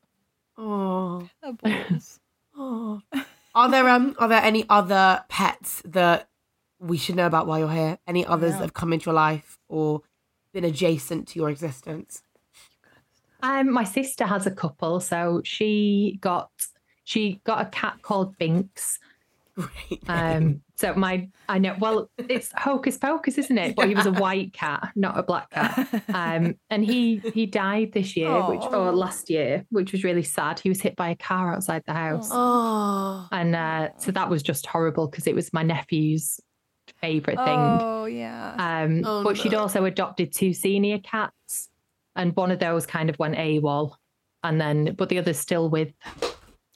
Oh. 0.58 1.28
Oh. 2.58 3.00
Are 3.54 3.70
there 3.70 3.88
um 3.88 4.14
are 4.18 4.28
there 4.28 4.42
any 4.42 4.64
other 4.68 5.24
pets 5.28 5.82
that 5.84 6.28
we 6.78 6.96
should 6.98 7.16
know 7.16 7.26
about 7.26 7.46
while 7.46 7.58
you're 7.58 7.70
here? 7.70 7.98
Any 8.06 8.24
others 8.26 8.52
that 8.52 8.60
have 8.60 8.74
come 8.74 8.92
into 8.92 9.06
your 9.06 9.14
life 9.14 9.58
or 9.68 10.02
been 10.52 10.64
adjacent 10.64 11.28
to 11.28 11.38
your 11.38 11.48
existence? 11.50 12.22
Um, 13.46 13.72
my 13.72 13.84
sister 13.84 14.24
has 14.26 14.46
a 14.46 14.50
couple, 14.50 15.00
so 15.00 15.40
she 15.44 16.18
got 16.20 16.50
she 17.04 17.40
got 17.44 17.60
a 17.66 17.70
cat 17.70 18.02
called 18.02 18.36
Binks. 18.38 18.98
Great. 19.54 20.02
Um, 20.06 20.60
so 20.74 20.92
my 20.94 21.30
I 21.48 21.58
know 21.58 21.74
well 21.80 22.10
it's 22.18 22.52
hocus 22.54 22.98
pocus, 22.98 23.38
isn't 23.38 23.56
it? 23.56 23.74
But 23.74 23.88
he 23.88 23.94
was 23.94 24.04
a 24.04 24.12
white 24.12 24.52
cat, 24.52 24.90
not 24.94 25.18
a 25.18 25.22
black 25.22 25.48
cat. 25.50 26.02
Um, 26.14 26.56
and 26.70 26.84
he 26.84 27.18
he 27.34 27.46
died 27.46 27.92
this 27.92 28.16
year, 28.16 28.30
which 28.50 28.62
or 28.62 28.92
last 28.92 29.30
year, 29.30 29.64
which 29.70 29.92
was 29.92 30.04
really 30.04 30.22
sad. 30.22 30.58
He 30.60 30.68
was 30.68 30.80
hit 30.82 30.94
by 30.96 31.08
a 31.10 31.16
car 31.16 31.54
outside 31.54 31.82
the 31.86 31.94
house, 31.94 32.28
oh, 32.32 33.26
and 33.32 33.54
uh, 33.56 33.88
so 33.96 34.12
that 34.12 34.28
was 34.28 34.42
just 34.42 34.66
horrible 34.66 35.08
because 35.08 35.26
it 35.26 35.34
was 35.34 35.52
my 35.54 35.62
nephew's 35.62 36.38
favorite 37.00 37.36
thing. 37.38 37.58
Oh 37.58 38.04
yeah. 38.06 38.54
Um, 38.58 39.02
Oh, 39.04 39.24
but 39.24 39.36
she'd 39.38 39.54
also 39.54 39.84
adopted 39.86 40.32
two 40.32 40.52
senior 40.52 40.98
cats, 40.98 41.70
and 42.16 42.34
one 42.34 42.50
of 42.50 42.58
those 42.58 42.86
kind 42.86 43.08
of 43.10 43.18
went 43.18 43.36
AWOL, 43.36 43.94
and 44.42 44.60
then 44.60 44.94
but 44.96 45.08
the 45.08 45.18
other's 45.18 45.38
still 45.38 45.68
with 45.70 45.92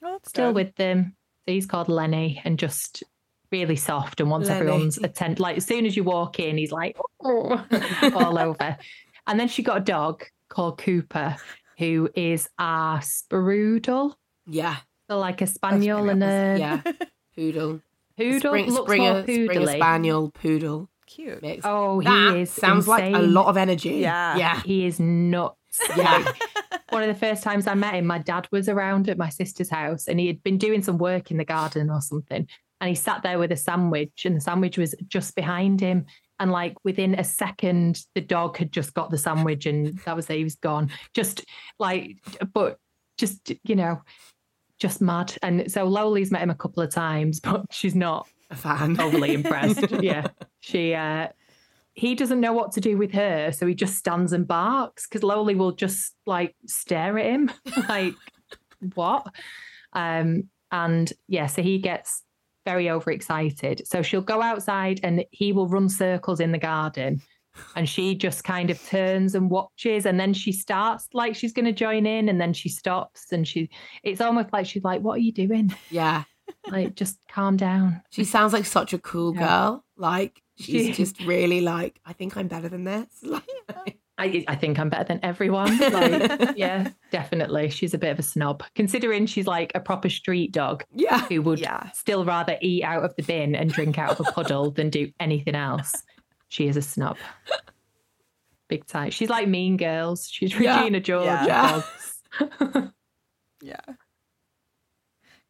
Oh, 0.03 0.19
still 0.25 0.49
good. 0.49 0.55
with 0.55 0.75
them. 0.75 1.15
So 1.45 1.53
he's 1.53 1.65
called 1.65 1.89
Lenny, 1.89 2.41
and 2.45 2.57
just 2.57 3.03
really 3.51 3.75
soft 3.75 4.21
and 4.21 4.29
wants 4.29 4.47
Lenny. 4.47 4.61
everyone's 4.61 4.97
attention. 4.97 5.41
Like 5.41 5.57
as 5.57 5.65
soon 5.65 5.85
as 5.85 5.95
you 5.97 6.03
walk 6.03 6.39
in, 6.39 6.57
he's 6.57 6.71
like 6.71 6.97
"Oh," 7.23 7.65
all 8.15 8.37
over. 8.47 8.77
And 9.27 9.39
then 9.39 9.47
she 9.47 9.61
got 9.63 9.77
a 9.77 9.81
dog 9.83 10.23
called 10.49 10.77
Cooper, 10.77 11.35
who 11.77 12.09
is 12.15 12.47
a 12.59 12.99
Sproodle, 13.01 14.13
yeah, 14.47 14.77
so 15.09 15.17
like 15.19 15.41
a 15.41 15.47
spaniel 15.47 16.09
and 16.09 16.23
a 16.23 16.55
yeah. 16.59 16.81
Poodle. 17.35 17.81
poodle. 18.17 18.39
Spring, 18.39 18.69
Looks 18.71 18.85
Springer, 18.91 19.13
more 19.13 19.21
Springer 19.23 19.53
poodly. 19.53 19.75
Spaniel, 19.77 20.31
poodle 20.31 20.89
Cute. 21.13 21.41
mix. 21.41 21.65
Oh, 21.65 21.99
he 21.99 22.41
is. 22.41 22.51
sounds 22.51 22.87
like 22.87 23.13
a 23.13 23.19
lot 23.19 23.47
of 23.47 23.57
energy. 23.57 23.95
Yeah. 23.95 24.37
yeah, 24.37 24.61
He 24.61 24.85
is 24.85 24.99
nuts. 24.99 25.57
yeah. 25.97 26.31
one 26.89 27.03
of 27.03 27.07
the 27.07 27.19
first 27.19 27.43
times 27.43 27.67
I 27.67 27.73
met 27.73 27.95
him, 27.95 28.05
my 28.05 28.19
dad 28.19 28.47
was 28.51 28.69
around 28.69 29.09
at 29.09 29.17
my 29.17 29.29
sister's 29.29 29.69
house 29.69 30.07
and 30.07 30.19
he 30.19 30.27
had 30.27 30.43
been 30.43 30.57
doing 30.57 30.81
some 30.81 30.97
work 30.97 31.31
in 31.31 31.37
the 31.37 31.45
garden 31.45 31.89
or 31.89 32.01
something. 32.01 32.47
And 32.79 32.87
he 32.87 32.95
sat 32.95 33.21
there 33.21 33.37
with 33.37 33.51
a 33.51 33.55
sandwich, 33.55 34.25
and 34.25 34.35
the 34.35 34.41
sandwich 34.41 34.75
was 34.75 34.95
just 35.07 35.35
behind 35.35 35.79
him. 35.79 36.07
And 36.39 36.51
like 36.51 36.75
within 36.83 37.13
a 37.13 37.23
second, 37.23 38.03
the 38.15 38.21
dog 38.21 38.57
had 38.57 38.71
just 38.71 38.95
got 38.95 39.11
the 39.11 39.19
sandwich, 39.19 39.67
and 39.67 39.99
that 39.99 40.15
was 40.15 40.27
it. 40.31 40.37
He 40.37 40.43
was 40.43 40.55
gone. 40.55 40.89
Just 41.13 41.45
like, 41.77 42.17
but 42.53 42.79
just 43.19 43.51
you 43.63 43.75
know, 43.75 44.01
just 44.79 44.99
mad. 44.99 45.37
And 45.43 45.71
so 45.71 45.85
Loli's 45.87 46.31
met 46.31 46.41
him 46.41 46.49
a 46.49 46.55
couple 46.55 46.81
of 46.81 46.89
times, 46.89 47.39
but 47.43 47.67
she's 47.69 47.93
not 47.93 48.27
a 48.51 48.55
fan. 48.55 48.99
overly 48.99 49.33
impressed. 49.33 49.89
yeah, 50.01 50.27
she. 50.59 50.93
uh 50.93 51.29
he 51.93 52.15
doesn't 52.15 52.39
know 52.39 52.53
what 52.53 52.71
to 52.71 52.81
do 52.81 52.97
with 52.97 53.11
her, 53.11 53.51
so 53.51 53.67
he 53.67 53.75
just 53.75 53.97
stands 53.97 54.31
and 54.31 54.47
barks 54.47 55.07
because 55.07 55.21
Loli 55.21 55.57
will 55.57 55.73
just 55.73 56.15
like 56.25 56.55
stare 56.65 57.19
at 57.19 57.25
him, 57.25 57.51
like 57.89 58.13
what? 58.95 59.27
Um, 59.93 60.49
and 60.71 61.11
yeah, 61.27 61.47
so 61.47 61.61
he 61.61 61.79
gets 61.79 62.23
very 62.65 62.89
overexcited. 62.89 63.85
So 63.87 64.01
she'll 64.01 64.21
go 64.21 64.41
outside 64.41 64.99
and 65.03 65.25
he 65.31 65.51
will 65.51 65.67
run 65.67 65.89
circles 65.89 66.39
in 66.39 66.51
the 66.51 66.57
garden. 66.57 67.21
And 67.75 67.89
she 67.89 68.15
just 68.15 68.45
kind 68.45 68.69
of 68.69 68.81
turns 68.87 69.35
and 69.35 69.49
watches, 69.49 70.05
and 70.05 70.17
then 70.17 70.33
she 70.33 70.53
starts 70.53 71.09
like 71.13 71.35
she's 71.35 71.51
going 71.51 71.65
to 71.65 71.73
join 71.73 72.05
in, 72.05 72.29
and 72.29 72.39
then 72.39 72.53
she 72.53 72.69
stops, 72.69 73.33
and 73.33 73.45
she. 73.45 73.69
It's 74.03 74.21
almost 74.21 74.53
like 74.53 74.65
she's 74.65 74.85
like, 74.85 75.01
"What 75.01 75.15
are 75.15 75.21
you 75.21 75.33
doing? 75.33 75.75
Yeah, 75.89 76.23
Like, 76.67 76.95
just 76.95 77.17
calm 77.27 77.57
down." 77.57 78.01
she 78.11 78.23
sounds 78.23 78.53
like 78.53 78.65
such 78.65 78.93
a 78.93 78.99
cool 78.99 79.33
Yeah. 79.35 79.47
girl. 79.47 79.85
Like 79.97 80.41
she's 80.57 80.87
She- 80.87 80.93
just 80.93 81.19
really 81.25 81.61
like. 81.61 81.99
I 82.05 82.13
think 82.13 82.35
I'm 82.37 82.47
better 82.47 82.69
than 82.69 82.83
this. 82.83 83.07
Like, 83.23 83.99
I, 84.17 84.43
I 84.47 84.55
think 84.55 84.77
I'm 84.77 84.89
better 84.89 85.05
than 85.05 85.19
everyone. 85.23 85.75
Like, 85.79 86.51
yeah, 86.55 86.89
definitely. 87.11 87.69
She's 87.71 87.95
a 87.95 87.97
bit 87.97 88.11
of 88.11 88.19
a 88.19 88.23
snob, 88.23 88.63
considering 88.75 89.25
she's 89.25 89.47
like 89.47 89.71
a 89.73 89.79
proper 89.79 90.09
street 90.09 90.51
dog 90.51 90.83
yeah, 90.93 91.21
who 91.25 91.41
would 91.41 91.59
Yeah. 91.59 91.89
still 91.93 92.23
rather 92.23 92.55
eat 92.61 92.83
out 92.83 93.03
of 93.03 93.15
the 93.15 93.23
bin 93.23 93.55
and 93.55 93.71
drink 93.73 93.97
out 93.97 94.11
of 94.11 94.27
a 94.27 94.31
puddle 94.31 94.69
than 94.69 94.91
do 94.91 95.11
anything 95.19 95.55
else. 95.55 96.03
She 96.49 96.67
is 96.67 96.77
a 96.77 96.83
snob. 96.83 97.17
Big 98.67 98.85
time. 98.85 99.09
She's 99.09 99.29
like 99.29 99.47
Mean 99.47 99.75
Girls. 99.77 100.27
She's 100.29 100.53
Yeah. 100.53 100.77
Regina 100.77 100.99
George 100.99 101.25
Yeah. 101.25 101.81
dogs. 102.37 103.01
Yeah. 103.63 103.79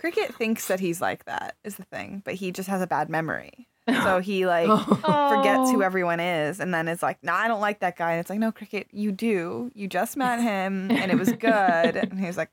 Cricket 0.02 0.34
thinks 0.34 0.68
that 0.68 0.80
he's 0.80 1.00
like 1.00 1.26
that 1.26 1.56
is 1.64 1.76
the 1.76 1.84
thing, 1.84 2.24
but 2.26 2.34
he 2.34 2.52
just 2.52 2.68
has 2.68 2.82
a 2.82 2.88
bad 2.88 3.08
memory. 3.10 3.68
So 4.04 4.20
he 4.20 4.46
like 4.46 4.68
oh. 4.70 4.78
forgets 4.78 5.72
who 5.72 5.82
Oh. 5.82 5.86
everyone 5.86 6.20
is 6.20 6.60
and 6.60 6.72
then 6.74 6.88
is 6.88 7.02
like, 7.04 7.18
nah, 7.24 7.34
I 7.36 7.48
don't 7.48 7.60
like 7.62 7.80
that 7.82 7.98
guy. 7.98 8.12
And 8.12 8.20
it's 8.22 8.30
like, 8.30 8.40
no, 8.40 8.52
Cricket, 8.52 8.88
you 8.92 9.12
do. 9.12 9.72
You 9.74 9.88
just 9.88 10.16
met 10.16 10.40
him 10.52 10.90
and 10.92 11.12
it 11.12 11.18
was 11.18 11.32
good. 11.32 11.96
and 11.96 12.20
he's 12.20 12.38
like, 12.38 12.50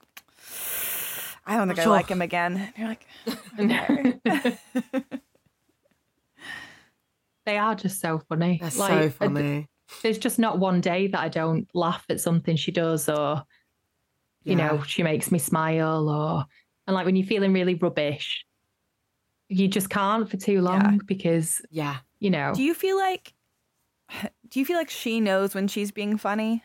I 1.46 1.56
don't 1.56 1.68
think 1.68 1.78
I 1.78 1.84
like 1.86 2.08
him 2.08 2.22
again. 2.22 2.56
And 2.56 2.72
you're 2.76 2.88
like, 2.88 3.06
okay. 4.34 4.58
they 7.46 7.58
are 7.58 7.74
just 7.74 8.00
so 8.00 8.20
funny. 8.28 8.58
that's 8.60 8.76
Like, 8.78 9.02
so 9.04 9.10
funny. 9.10 9.68
There's 10.02 10.18
just 10.18 10.38
not 10.38 10.58
one 10.58 10.80
day 10.80 11.06
that 11.08 11.20
I 11.20 11.28
don't 11.28 11.68
laugh 11.74 12.04
at 12.08 12.20
something 12.20 12.56
she 12.56 12.72
does 12.72 13.08
or 13.08 13.42
you 14.44 14.56
know 14.56 14.82
she 14.86 15.02
makes 15.02 15.30
me 15.30 15.38
smile 15.38 16.08
or 16.08 16.44
and 16.88 16.94
like 16.94 17.06
when 17.06 17.14
you're 17.14 17.26
feeling 17.26 17.52
really 17.52 17.74
rubbish 17.76 18.44
you 19.48 19.68
just 19.68 19.88
can't 19.90 20.28
for 20.28 20.36
too 20.36 20.60
long 20.60 21.00
because 21.06 21.62
Yeah, 21.70 21.98
you 22.18 22.30
know 22.30 22.52
do 22.54 22.62
you 22.64 22.74
feel 22.74 22.96
like 22.96 23.32
do 24.48 24.58
you 24.58 24.66
feel 24.66 24.76
like 24.76 24.90
she 24.90 25.20
knows 25.20 25.54
when 25.54 25.68
she's 25.68 25.90
being 25.92 26.16
funny? 26.18 26.64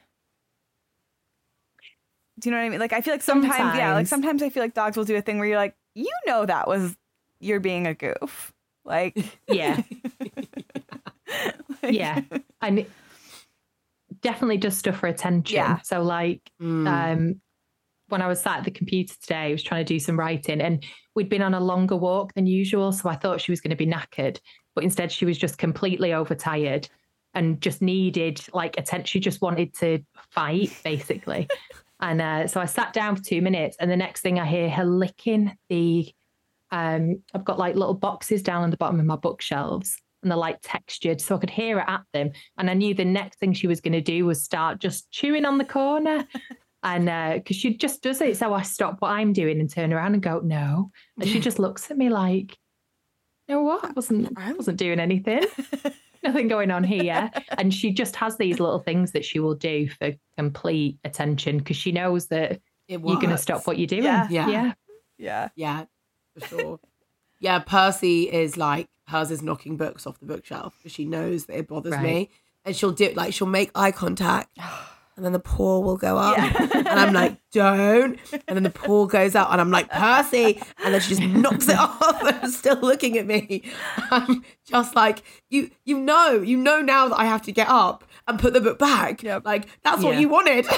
Do 2.40 2.50
you 2.50 2.52
know 2.52 2.60
what 2.62 2.66
I 2.66 2.70
mean? 2.70 2.80
Like 2.80 2.94
I 2.94 3.02
feel 3.02 3.14
like 3.14 3.22
sometimes, 3.22 3.78
yeah, 3.78 3.94
like 3.94 4.08
Sometimes. 4.08 4.10
sometimes 4.10 4.44
I 4.44 4.50
feel 4.50 4.64
like 4.64 4.74
dogs 4.74 4.98
will 4.98 5.04
do 5.06 5.16
a 5.16 5.22
thing 5.22 5.38
where 5.38 5.48
you're 5.48 5.58
like, 5.58 5.76
you 5.94 6.10
know 6.26 6.46
that 6.46 6.68
was 6.68 6.98
you're 7.40 7.60
being 7.60 7.86
a 7.88 7.94
goof. 7.94 8.54
Like 8.86 9.16
yeah 9.48 9.82
like- 10.24 10.50
yeah 11.94 12.22
and 12.62 12.80
it 12.80 12.90
definitely 14.22 14.58
does 14.58 14.78
stuff 14.78 14.98
for 14.98 15.08
attention 15.08 15.56
Yeah. 15.56 15.80
so 15.82 16.02
like 16.02 16.42
Mm. 16.62 16.88
um 16.88 17.42
when 18.14 18.22
I 18.22 18.28
was 18.28 18.40
sat 18.40 18.60
at 18.60 18.64
the 18.64 18.72
computer 18.72 19.16
today, 19.20 19.50
I 19.50 19.52
was 19.52 19.64
trying 19.64 19.84
to 19.84 19.94
do 19.94 20.00
some 20.00 20.18
writing 20.18 20.62
and 20.62 20.86
we'd 21.16 21.30
been 21.30 21.42
on 21.42 21.56
a 21.56 21.60
longer 21.60 21.98
walk 21.98 22.34
than 22.36 22.46
usual. 22.46 22.92
So 22.92 23.10
I 23.10 23.16
thought 23.16 23.42
she 23.42 23.52
was 23.52 23.60
going 23.60 23.72
to 23.72 23.76
be 23.76 23.88
knackered, 23.88 24.40
but 24.76 24.84
instead 24.84 25.12
she 25.12 25.26
was 25.26 25.36
just 25.36 25.58
completely 25.58 26.14
overtired 26.14 26.88
and 27.34 27.60
just 27.60 27.82
needed 27.82 28.40
like 28.54 28.78
attention. 28.78 29.08
She 29.08 29.20
just 29.20 29.42
wanted 29.42 29.74
to 29.80 30.00
fight 30.30 30.80
basically. 30.84 31.48
and 32.00 32.22
uh, 32.22 32.48
so 32.48 32.62
I 32.62 32.66
sat 32.66 32.94
down 32.94 33.16
for 33.16 33.24
two 33.24 33.42
minutes 33.42 33.78
and 33.80 33.90
the 33.90 33.98
next 33.98 34.22
thing 34.22 34.40
I 34.40 34.46
hear 34.46 34.70
her 34.70 34.86
licking 34.86 35.58
the, 35.70 36.14
um, 36.70 37.24
I've 37.34 37.44
got 37.44 37.58
like 37.58 37.74
little 37.74 37.96
boxes 37.96 38.44
down 38.44 38.62
on 38.62 38.70
the 38.70 38.78
bottom 38.78 39.00
of 39.00 39.08
my 39.08 39.16
bookshelves 39.16 40.00
and 40.22 40.30
they're 40.30 40.38
like 40.38 40.60
textured. 40.62 41.20
So 41.20 41.36
I 41.36 41.40
could 41.40 41.50
hear 41.50 41.80
her 41.80 41.90
at 41.90 42.04
them. 42.14 42.32
And 42.60 42.70
I 42.70 42.76
knew 42.76 42.94
the 42.94 43.06
next 43.06 43.40
thing 43.40 43.54
she 43.54 43.68
was 43.68 43.82
going 43.82 43.94
to 43.94 44.02
do 44.02 44.28
was 44.28 44.44
start 44.44 44.78
just 44.78 45.10
chewing 45.10 45.46
on 45.46 45.58
the 45.58 45.66
corner. 45.66 46.28
And 46.84 47.08
uh, 47.10 47.34
because 47.36 47.56
she 47.56 47.76
just 47.78 48.02
does 48.04 48.20
it, 48.22 48.38
so 48.38 48.54
I 48.54 48.62
stop 48.64 48.98
what 49.00 49.12
I'm 49.12 49.32
doing 49.34 49.60
and 49.60 49.70
turn 49.70 49.94
around 49.94 50.14
and 50.14 50.22
go, 50.22 50.40
no. 50.44 50.92
And 51.20 51.30
she 51.30 51.40
just 51.40 51.60
looks 51.60 51.90
at 51.90 51.98
me 51.98 52.10
like, 52.10 52.58
no, 53.48 53.62
what? 53.62 53.86
I 53.86 53.92
wasn't, 53.92 54.38
I 54.38 54.54
wasn't 54.54 54.78
doing 54.78 55.00
anything. 55.00 55.44
Nothing 56.24 56.48
going 56.48 56.72
on 56.72 56.84
here. 56.84 57.32
And 57.58 57.74
she 57.74 57.92
just 57.92 58.16
has 58.18 58.38
these 58.38 58.60
little 58.60 58.80
things 58.80 59.12
that 59.12 59.26
she 59.26 59.40
will 59.40 59.56
do 59.56 59.90
for 59.90 60.12
complete 60.38 60.98
attention 61.04 61.58
because 61.58 61.76
she 61.78 61.92
knows 61.92 62.28
that 62.28 62.62
It 62.88 63.02
you're 63.02 63.16
going 63.16 63.30
to 63.30 63.38
stop 63.38 63.66
what 63.68 63.78
you're 63.78 63.88
doing. 63.88 64.04
Yeah. 64.04 64.28
Yeah. 64.30 64.50
Yeah. 64.50 64.74
Yeah. 65.18 65.50
Yeah, 65.56 65.86
for 66.38 66.48
sure. 66.48 66.80
yeah, 67.40 67.60
Percy 67.60 68.32
is 68.32 68.58
like 68.58 68.88
hers 69.08 69.32
is 69.32 69.42
knocking 69.42 69.76
books 69.78 70.08
off 70.08 70.20
the 70.20 70.26
bookshelf 70.26 70.74
because 70.78 70.92
she 70.92 71.06
knows 71.06 71.46
that 71.46 71.58
it 71.58 71.68
bothers 71.68 71.98
me, 72.02 72.30
and 72.66 72.76
she'll 72.76 72.92
do 72.92 73.12
like 73.16 73.34
she'll 73.34 73.48
make 73.48 73.70
eye 73.76 73.92
contact, 73.92 74.58
and 75.16 75.24
then 75.26 75.32
the 75.34 75.40
paw 75.40 75.80
will 75.80 75.98
go 75.98 76.18
up, 76.18 76.38
Yeah. 76.38 76.68
and 76.74 76.88
I'm 77.00 77.14
like, 77.14 77.38
don't, 77.52 78.20
and 78.48 78.56
then 78.56 78.64
the 78.64 78.70
paw 78.70 79.06
goes 79.06 79.36
out, 79.36 79.52
and 79.52 79.62
I'm 79.62 79.72
like, 79.72 79.90
Percy, 79.90 80.62
and 80.84 80.94
then 80.94 81.02
she 81.02 81.10
just 81.16 81.22
knocks 81.28 81.70
it 81.70 81.78
off 81.78 82.24
and 82.24 82.52
still 82.52 82.80
looking 82.82 83.18
at 83.18 83.26
me. 83.26 83.64
I'm 84.12 84.44
just 84.66 84.96
like, 84.96 85.24
you, 85.50 85.70
you 85.86 86.00
know, 86.00 86.42
you 86.42 86.58
know 86.58 86.82
now 86.82 87.08
that 87.10 87.20
I 87.20 87.26
have 87.26 87.42
to 87.44 87.52
get 87.52 87.68
up 87.70 88.04
and 88.28 88.40
put 88.40 88.54
the 88.54 88.62
book 88.62 88.80
back. 88.80 89.22
Yep. 89.24 89.46
Like 89.46 89.68
that's 89.84 90.02
what 90.04 90.18
you 90.20 90.30
wanted. 90.30 90.66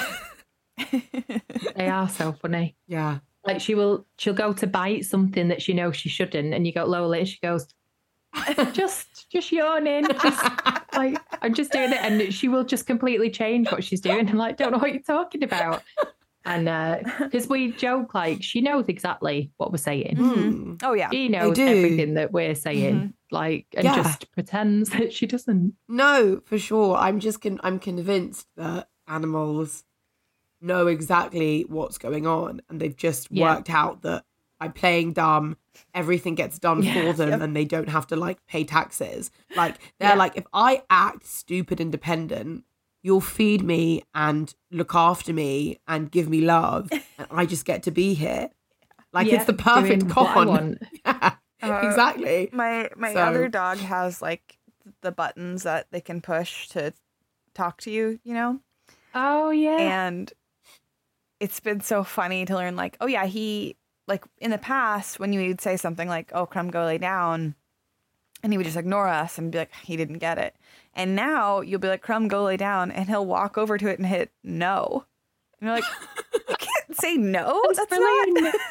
They 1.76 1.88
are 1.88 2.08
so 2.08 2.32
funny. 2.32 2.76
yeah. 2.86 3.18
Like 3.46 3.60
she 3.60 3.74
will, 3.74 4.04
she'll 4.18 4.34
go 4.34 4.52
to 4.52 4.66
bite 4.66 5.04
something 5.06 5.48
that 5.48 5.62
she 5.62 5.72
knows 5.72 5.96
she 5.96 6.08
shouldn't, 6.08 6.52
and 6.52 6.66
you 6.66 6.72
go 6.74 6.84
Lola, 6.84 7.18
and 7.18 7.28
she 7.28 7.38
goes, 7.40 7.66
just, 8.72 9.15
just 9.30 9.50
yawning, 9.52 10.06
just 10.22 10.44
like 10.94 11.18
I'm 11.42 11.54
just 11.54 11.72
doing 11.72 11.92
it, 11.92 11.98
and 12.00 12.32
she 12.32 12.48
will 12.48 12.64
just 12.64 12.86
completely 12.86 13.30
change 13.30 13.70
what 13.70 13.84
she's 13.84 14.00
doing. 14.00 14.28
I'm 14.28 14.36
like, 14.36 14.56
don't 14.56 14.72
know 14.72 14.78
what 14.78 14.92
you're 14.92 15.02
talking 15.02 15.42
about. 15.42 15.82
And 16.44 17.04
because 17.18 17.48
we 17.48 17.72
joke 17.72 18.14
like 18.14 18.40
she 18.42 18.60
knows 18.60 18.84
exactly 18.88 19.50
what 19.56 19.72
we're 19.72 19.78
saying. 19.78 20.14
Mm. 20.16 20.80
Oh 20.84 20.92
yeah. 20.92 21.10
She 21.10 21.28
knows 21.28 21.58
everything 21.58 22.14
that 22.14 22.30
we're 22.32 22.54
saying, 22.54 23.14
like, 23.32 23.66
and 23.76 23.84
Yeah. 23.84 23.96
just 23.96 24.30
pretends 24.30 24.90
that 24.90 25.12
she 25.12 25.26
doesn't. 25.26 25.74
No, 25.88 26.40
for 26.44 26.56
sure. 26.56 26.96
I'm 26.96 27.18
just 27.18 27.40
con- 27.40 27.58
I'm 27.64 27.80
convinced 27.80 28.46
that 28.56 28.88
animals 29.08 29.82
know 30.60 30.86
exactly 30.86 31.64
what's 31.68 31.98
going 31.98 32.28
on, 32.28 32.62
and 32.70 32.80
they've 32.80 32.96
just 32.96 33.26
Yeah. 33.30 33.56
worked 33.56 33.68
out 33.70 34.02
that 34.02 34.24
by 34.58 34.68
playing 34.68 35.12
dumb, 35.12 35.56
everything 35.94 36.34
gets 36.34 36.58
done 36.58 36.82
Yeah. 36.82 36.94
for 36.94 37.12
them, 37.12 37.30
Yep. 37.30 37.40
and 37.42 37.56
they 37.56 37.64
don't 37.64 37.88
have 37.88 38.06
to 38.08 38.16
like 38.16 38.44
pay 38.46 38.64
taxes. 38.64 39.30
Like 39.54 39.76
they're 39.98 40.10
Yeah. 40.10 40.14
like, 40.14 40.36
if 40.36 40.44
I 40.52 40.82
act 40.90 41.26
stupid 41.26 41.80
and 41.80 41.92
dependent, 41.92 42.64
you'll 43.02 43.20
feed 43.20 43.62
me 43.62 44.02
and 44.14 44.54
look 44.70 44.94
after 44.94 45.32
me 45.32 45.78
and 45.86 46.10
give 46.10 46.28
me 46.28 46.40
love, 46.40 46.90
and 47.18 47.26
I 47.30 47.46
just 47.46 47.64
get 47.64 47.82
to 47.84 47.90
be 47.90 48.14
here. 48.14 48.50
Like 49.12 49.26
Yeah, 49.28 49.36
it's 49.36 49.44
the 49.44 49.52
perfect 49.54 50.00
doing 50.02 50.14
what 50.14 50.34
con. 50.34 50.78
Yeah, 51.62 51.72
Uh, 51.82 51.88
exactly. 51.88 52.50
My 52.52 52.90
my 52.96 53.12
So- 53.14 53.20
other 53.20 53.48
dog 53.48 53.78
has 53.78 54.20
like 54.20 54.58
the 55.02 55.10
buttons 55.12 55.62
that 55.62 55.86
they 55.90 56.00
can 56.00 56.20
push 56.20 56.68
to 56.68 56.92
talk 57.54 57.80
to 57.82 57.90
you, 57.90 58.20
you 58.24 58.34
know? 58.34 58.60
Oh 59.14 59.50
yeah. 59.50 60.06
And 60.06 60.30
it's 61.40 61.60
been 61.60 61.80
so 61.80 62.04
funny 62.04 62.44
to 62.44 62.54
learn 62.54 62.76
like, 62.76 62.96
oh 63.00 63.06
yeah, 63.06 63.24
he 63.26 63.76
like 64.06 64.24
in 64.38 64.50
the 64.50 64.58
past 64.58 65.18
when 65.18 65.32
you 65.32 65.48
would 65.48 65.60
say 65.60 65.76
something 65.76 66.08
like, 66.08 66.30
"Oh, 66.34 66.46
come 66.46 66.70
go 66.70 66.84
lay 66.84 66.98
down," 66.98 67.54
and 68.42 68.52
he 68.52 68.56
would 68.56 68.64
just 68.66 68.76
ignore 68.76 69.08
us 69.08 69.38
and 69.38 69.50
be 69.52 69.58
like, 69.58 69.72
he 69.82 69.96
didn't 69.96 70.18
get 70.18 70.38
it. 70.38 70.54
And 70.94 71.14
now 71.16 71.60
you'll 71.60 71.80
be 71.80 71.88
like, 71.88 72.02
"Crumb, 72.02 72.28
go 72.28 72.44
lay 72.44 72.56
down," 72.56 72.90
and 72.90 73.08
he'll 73.08 73.26
walk 73.26 73.58
over 73.58 73.76
to 73.78 73.88
it 73.88 73.98
and 73.98 74.06
hit 74.06 74.30
no. 74.44 75.04
And 75.60 75.68
you're 75.68 75.76
like, 75.76 75.84
you 76.48 76.56
can't 76.58 76.96
say 77.00 77.16
no. 77.16 77.60
That's 77.66 77.78
That's, 77.78 77.90
not. 77.92 78.28
brilliant. 78.34 78.56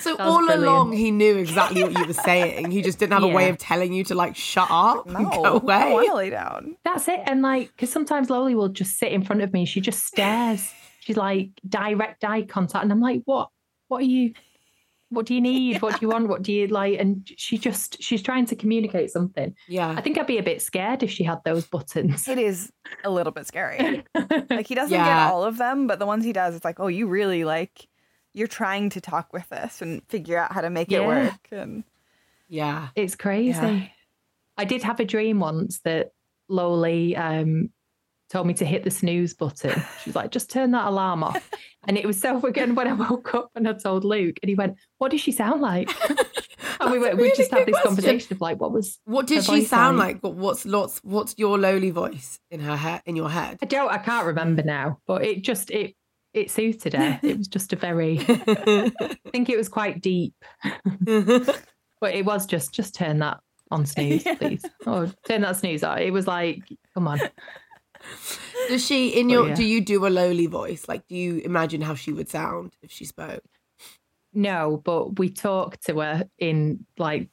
So 0.00 0.16
Sounds 0.16 0.20
all 0.30 0.38
brilliant. 0.38 0.62
along 0.64 0.92
he 0.92 1.10
knew 1.10 1.36
exactly 1.36 1.82
what 1.82 1.92
you 1.92 2.06
were 2.06 2.14
saying. 2.14 2.70
He 2.70 2.80
just 2.80 2.98
didn't 2.98 3.12
have 3.12 3.22
a 3.22 3.28
way 3.28 3.50
of 3.50 3.58
telling 3.58 3.92
you 3.92 4.02
to 4.04 4.14
like 4.14 4.34
shut 4.34 4.66
up 4.70 5.04
No, 5.06 5.14
and 5.18 5.26
go 5.30 5.42
don't 5.42 5.64
want 5.64 5.92
away. 5.92 6.08
lay 6.14 6.30
down. 6.30 6.76
That's 6.84 7.06
it. 7.06 7.20
And 7.26 7.42
like, 7.42 7.66
because 7.76 7.92
sometimes 7.92 8.28
Loli 8.28 8.54
will 8.54 8.70
just 8.70 8.98
sit 8.98 9.12
in 9.12 9.22
front 9.22 9.42
of 9.42 9.52
me. 9.52 9.66
She 9.66 9.82
just 9.82 10.06
stares. 10.06 10.72
She's 11.00 11.16
like 11.16 11.50
direct 11.68 12.24
eye 12.24 12.42
contact, 12.42 12.82
and 12.84 12.92
I'm 12.92 13.00
like, 13.00 13.22
what? 13.24 13.48
What 13.88 14.02
are 14.02 14.06
you? 14.06 14.32
What 15.08 15.26
do 15.26 15.34
you 15.34 15.40
need? 15.40 15.82
What 15.82 15.98
do 15.98 16.06
you 16.06 16.08
want? 16.08 16.28
What 16.28 16.42
do 16.42 16.52
you 16.52 16.68
like? 16.68 17.00
And 17.00 17.28
she 17.36 17.58
just 17.58 18.00
she's 18.00 18.22
trying 18.22 18.46
to 18.46 18.54
communicate 18.54 19.10
something. 19.10 19.56
Yeah. 19.66 19.90
I 19.90 20.00
think 20.02 20.16
I'd 20.18 20.26
be 20.28 20.38
a 20.38 20.42
bit 20.42 20.62
scared 20.62 21.02
if 21.02 21.10
she 21.10 21.24
had 21.24 21.42
those 21.44 21.66
buttons. 21.66 22.28
It 22.28 22.38
is 22.38 22.70
a 23.02 23.10
little 23.10 23.32
bit 23.32 23.46
scary. 23.48 24.04
Like 24.48 24.68
he 24.68 24.76
doesn't 24.76 24.96
Yeah. 24.96 25.04
get 25.26 25.32
all 25.32 25.42
of 25.44 25.58
them, 25.58 25.88
but 25.88 25.98
the 25.98 26.06
ones 26.06 26.24
he 26.24 26.32
does, 26.32 26.54
it's 26.54 26.64
like, 26.64 26.78
oh, 26.78 26.86
you 26.86 27.08
really 27.08 27.42
like 27.44 27.88
you're 28.34 28.46
trying 28.46 28.90
to 28.90 29.00
talk 29.00 29.32
with 29.32 29.48
this 29.48 29.82
and 29.82 30.00
figure 30.08 30.38
out 30.38 30.52
how 30.52 30.60
to 30.60 30.70
make 30.70 30.92
it 30.92 31.04
work. 31.04 31.48
And 31.50 31.82
Yeah. 32.48 32.88
It's 32.94 33.16
crazy. 33.16 33.58
Yeah. 33.58 33.86
I 34.56 34.64
did 34.64 34.84
have 34.84 35.00
a 35.00 35.04
dream 35.04 35.40
once 35.40 35.80
that 35.80 36.12
Loli 36.48 37.18
um, 37.18 37.70
told 38.30 38.46
me 38.46 38.54
to 38.54 38.64
hit 38.64 38.84
the 38.84 38.90
snooze 38.90 39.34
button. 39.34 39.82
She 40.02 40.10
was 40.10 40.16
like, 40.16 40.30
just 40.30 40.50
turn 40.50 40.70
that 40.70 40.86
alarm 40.86 41.22
off. 41.24 41.50
And 41.88 41.96
it 41.96 42.04
was 42.04 42.20
so 42.20 42.38
again 42.46 42.74
when 42.74 42.86
I 42.86 42.92
woke 42.92 43.34
up 43.34 43.50
and 43.54 43.66
I 43.66 43.72
told 43.72 44.04
Luke, 44.04 44.36
and 44.42 44.50
he 44.50 44.54
went, 44.54 44.76
What 44.98 45.10
does 45.12 45.22
she 45.22 45.32
sound 45.32 45.62
like? 45.62 45.88
and 46.80 46.90
we 46.90 46.98
a 46.98 47.00
went, 47.00 47.16
we 47.16 47.32
just 47.34 47.50
had 47.50 47.66
this 47.66 47.72
question. 47.72 47.88
conversation 47.88 48.34
of 48.34 48.42
like, 48.42 48.60
what 48.60 48.70
was 48.70 48.98
What 49.04 49.26
did 49.26 49.44
she 49.44 49.64
sound 49.64 49.96
like? 49.96 50.22
like? 50.22 50.34
What's 50.34 50.66
lots 50.66 51.00
what's 51.04 51.34
your 51.38 51.56
Loli 51.56 51.90
voice 51.90 52.38
in 52.50 52.60
her 52.60 52.76
head 52.76 53.00
in 53.06 53.16
your 53.16 53.30
head? 53.30 53.60
I 53.62 53.64
don't 53.66 53.90
I 53.90 53.96
can't 53.96 54.26
remember 54.26 54.62
now, 54.62 54.98
but 55.06 55.24
it 55.24 55.42
just 55.42 55.70
it 55.70 55.94
it 56.34 56.50
suited 56.50 56.92
her. 56.92 57.18
It 57.22 57.38
was 57.38 57.48
just 57.48 57.72
a 57.72 57.76
very 57.76 58.18
I 58.28 59.16
think 59.32 59.48
it 59.48 59.56
was 59.56 59.70
quite 59.70 60.02
deep. 60.02 60.34
But 62.00 62.14
it 62.14 62.26
was 62.26 62.44
just 62.44 62.74
just 62.74 62.94
turn 62.94 63.20
that 63.20 63.40
on 63.70 63.86
snooze, 63.86 64.24
please. 64.38 64.64
Oh, 64.86 65.10
turn 65.26 65.40
that 65.42 65.56
snooze 65.56 65.82
on. 65.82 65.98
It 65.98 66.12
was 66.12 66.26
like, 66.26 66.60
come 66.94 67.08
on. 67.08 67.20
Does 68.68 68.84
she 68.84 69.08
in 69.08 69.28
your 69.28 69.48
yeah. 69.48 69.54
do 69.54 69.64
you 69.64 69.80
do 69.80 70.06
a 70.06 70.10
Loli 70.10 70.48
voice? 70.48 70.88
Like 70.88 71.06
do 71.08 71.16
you 71.16 71.38
imagine 71.38 71.80
how 71.80 71.94
she 71.94 72.12
would 72.12 72.28
sound 72.28 72.74
if 72.82 72.90
she 72.90 73.04
spoke? 73.04 73.44
No, 74.32 74.80
but 74.84 75.18
we 75.18 75.28
talked 75.28 75.86
to 75.86 76.00
her 76.00 76.28
in 76.38 76.86
like 76.98 77.28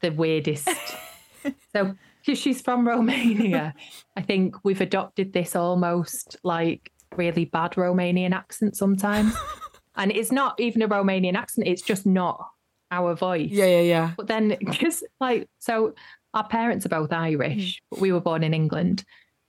the 0.00 0.10
weirdest. 0.10 0.68
so, 1.72 1.94
because 2.20 2.38
she's 2.38 2.60
from 2.60 2.86
Romania, 2.86 3.74
I 4.16 4.22
think 4.22 4.56
we've 4.64 4.80
adopted 4.80 5.32
this 5.32 5.56
almost 5.56 6.36
like 6.42 6.90
really 7.16 7.44
bad 7.44 7.72
Romanian 7.72 8.32
accent 8.32 8.76
sometimes. 8.76 9.34
and 9.96 10.10
it's 10.10 10.32
not 10.32 10.58
even 10.60 10.82
a 10.82 10.88
Romanian 10.88 11.34
accent, 11.34 11.66
it's 11.66 11.82
just 11.82 12.06
not 12.06 12.46
our 12.90 13.14
voice. 13.14 13.50
Yeah, 13.50 13.66
yeah, 13.66 13.80
yeah. 13.80 14.12
But 14.16 14.26
then, 14.26 14.56
because 14.60 15.02
like, 15.20 15.48
so 15.58 15.94
our 16.32 16.46
parents 16.46 16.86
are 16.86 16.90
both 16.90 17.12
Irish, 17.12 17.76
mm. 17.76 17.80
but 17.90 18.00
we 18.00 18.12
were 18.12 18.20
born 18.20 18.42
in 18.42 18.54
England. 18.54 19.04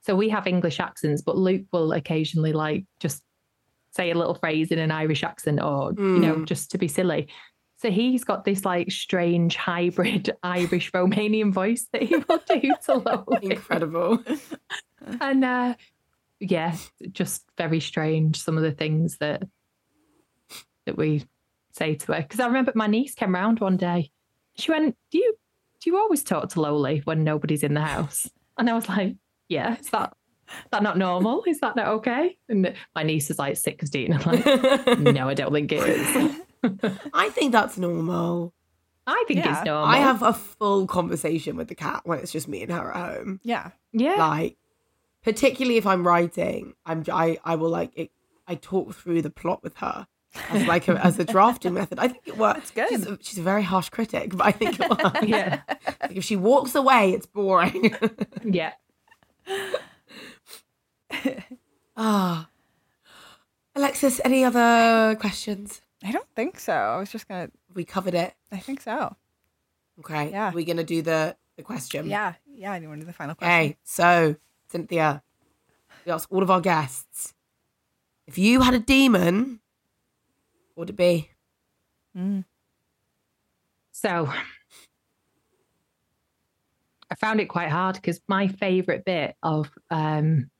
So 0.06 0.14
we 0.14 0.28
have 0.28 0.46
English 0.46 0.78
accents, 0.78 1.20
but 1.20 1.36
Luke 1.36 1.64
will 1.72 1.92
occasionally 1.92 2.52
like 2.52 2.84
just 3.00 3.24
say 3.90 4.12
a 4.12 4.14
little 4.14 4.36
phrase 4.36 4.70
in 4.70 4.78
an 4.78 4.92
Irish 4.92 5.24
accent 5.24 5.60
or, 5.60 5.92
you 5.98 6.20
know, 6.20 6.44
just 6.44 6.70
to 6.70 6.78
be 6.78 6.86
silly. 6.86 7.26
So 7.78 7.90
he's 7.90 8.22
got 8.22 8.44
this 8.44 8.64
like 8.64 8.92
strange 8.92 9.56
hybrid 9.56 10.30
Irish 10.44 10.92
Romanian 10.92 11.52
voice 11.52 11.88
that 11.92 12.02
he 12.04 12.14
will 12.14 12.40
do 12.48 12.60
to 12.60 12.92
Loli. 13.00 13.42
Incredible. 13.42 14.22
And 15.20 15.44
uh, 15.44 15.74
yeah, 16.40 16.74
just 17.12 17.44
very 17.56 17.78
strange. 17.78 18.40
Some 18.40 18.56
of 18.56 18.64
the 18.64 18.72
things 18.72 19.18
that 19.18 19.44
that 20.84 20.96
we 20.96 21.24
say 21.72 21.94
to 21.94 22.12
her. 22.12 22.22
Because 22.22 22.40
I 22.40 22.46
remember 22.46 22.72
my 22.74 22.88
niece 22.88 23.14
came 23.14 23.34
round 23.34 23.60
one 23.60 23.76
day. 23.76 24.10
She 24.56 24.72
went, 24.72 24.96
"Do 25.12 25.18
you 25.18 25.36
do 25.80 25.90
you 25.90 25.98
always 25.98 26.24
talk 26.24 26.48
to 26.48 26.58
Loli 26.58 27.04
when 27.04 27.22
nobody's 27.22 27.62
in 27.62 27.74
the 27.74 27.82
house?" 27.82 28.28
And 28.58 28.68
I 28.68 28.72
was 28.72 28.88
like, 28.88 29.16
"Yeah, 29.48 29.76
is 29.78 29.90
that 29.90 30.14
is 30.48 30.54
that 30.70 30.82
not 30.82 30.96
normal? 30.98 31.42
Is 31.46 31.60
that 31.60 31.76
not 31.76 31.88
okay?" 31.88 32.36
And 32.48 32.74
my 32.94 33.02
niece 33.02 33.30
is 33.30 33.38
like 33.38 33.56
sixteen. 33.56 34.12
I'm 34.12 34.22
like, 34.22 34.98
"No, 34.98 35.28
I 35.28 35.34
don't 35.34 35.52
think 35.52 35.72
it 35.72 35.82
is. 35.88 36.40
I 37.14 37.28
think 37.30 37.52
that's 37.52 37.78
normal. 37.78 38.52
I 39.06 39.24
think 39.28 39.40
Yeah. 39.40 39.56
it's 39.58 39.64
normal." 39.66 39.84
I 39.94 39.98
have 39.98 40.22
a 40.22 40.32
full 40.32 40.86
conversation 40.86 41.56
with 41.56 41.68
the 41.68 41.74
cat 41.74 42.02
when 42.04 42.18
it's 42.18 42.32
just 42.32 42.48
me 42.48 42.62
and 42.62 42.72
her 42.72 42.92
at 42.92 43.16
home. 43.16 43.40
yeah. 43.44 43.70
yeah, 43.92 44.14
Like, 44.16 44.56
particularly 45.22 45.76
if 45.76 45.86
I'm 45.86 46.06
writing, 46.06 46.74
I'm 46.84 47.04
I 47.12 47.38
I 47.44 47.56
will 47.56 47.70
like 47.70 47.92
it, 47.96 48.10
I 48.48 48.54
talk 48.56 48.94
through 48.94 49.22
the 49.22 49.30
plot 49.30 49.62
with 49.62 49.76
her 49.76 50.06
as 50.50 50.66
like 50.66 50.86
a, 50.88 50.92
as 51.04 51.18
a 51.18 51.24
drafting 51.24 51.72
method. 51.74 51.98
I 51.98 52.08
think 52.08 52.26
it 52.28 52.36
works. 52.36 52.70
good. 52.70 52.88
She's 52.90 53.06
a, 53.06 53.18
she's 53.22 53.38
a 53.38 53.42
very 53.42 53.62
harsh 53.62 53.88
critic, 53.88 54.36
but 54.36 54.46
I 54.46 54.52
think 54.52 54.78
it 54.78 54.90
works. 55.04 55.26
yeah, 55.26 55.60
Like, 56.02 56.16
if 56.16 56.24
she 56.24 56.36
walks 56.36 56.74
away, 56.74 57.12
it's 57.12 57.26
boring. 57.26 57.94
yeah. 58.44 58.72
Ah, 61.98 62.50
Alexis, 63.74 64.20
any 64.22 64.44
other 64.44 65.16
questions? 65.18 65.80
I 66.04 66.12
don't 66.12 66.28
think 66.36 66.60
so. 66.60 66.74
I 66.74 66.98
was 66.98 67.10
just 67.10 67.26
gonna. 67.26 67.48
We 67.74 67.86
covered 67.86 68.12
it. 68.12 68.34
I 68.52 68.58
think 68.58 68.82
so. 68.82 69.16
Okay. 70.00 70.30
Yeah. 70.30 70.52
We're 70.52 70.66
gonna 70.66 70.84
do 70.84 71.00
the 71.00 71.36
the 71.56 71.62
question. 71.62 72.06
Yeah. 72.06 72.34
Yeah. 72.54 72.72
I 72.72 72.80
do 72.80 72.88
want 72.88 73.00
to 73.00 73.04
do 73.04 73.06
the 73.06 73.14
final 73.14 73.34
question. 73.34 73.54
Okay, 73.54 73.76
so 73.82 74.36
Cynthia, 74.68 75.22
we 76.04 76.12
ask 76.12 76.30
all 76.30 76.42
of 76.42 76.50
our 76.50 76.60
guests 76.60 77.32
if 78.26 78.36
you 78.38 78.60
had 78.60 78.74
a 78.74 78.78
demon, 78.78 79.60
what 80.74 80.82
would 80.82 80.90
it 80.90 80.96
be? 80.96 81.30
Hmm. 82.14 82.40
So 83.92 84.30
I 87.10 87.14
found 87.14 87.40
it 87.40 87.46
quite 87.46 87.70
hard 87.70 87.94
because 87.96 88.20
my 88.28 88.48
favorite 88.48 89.04
bit 89.04 89.36
of 89.42 89.70
um, 89.90 90.50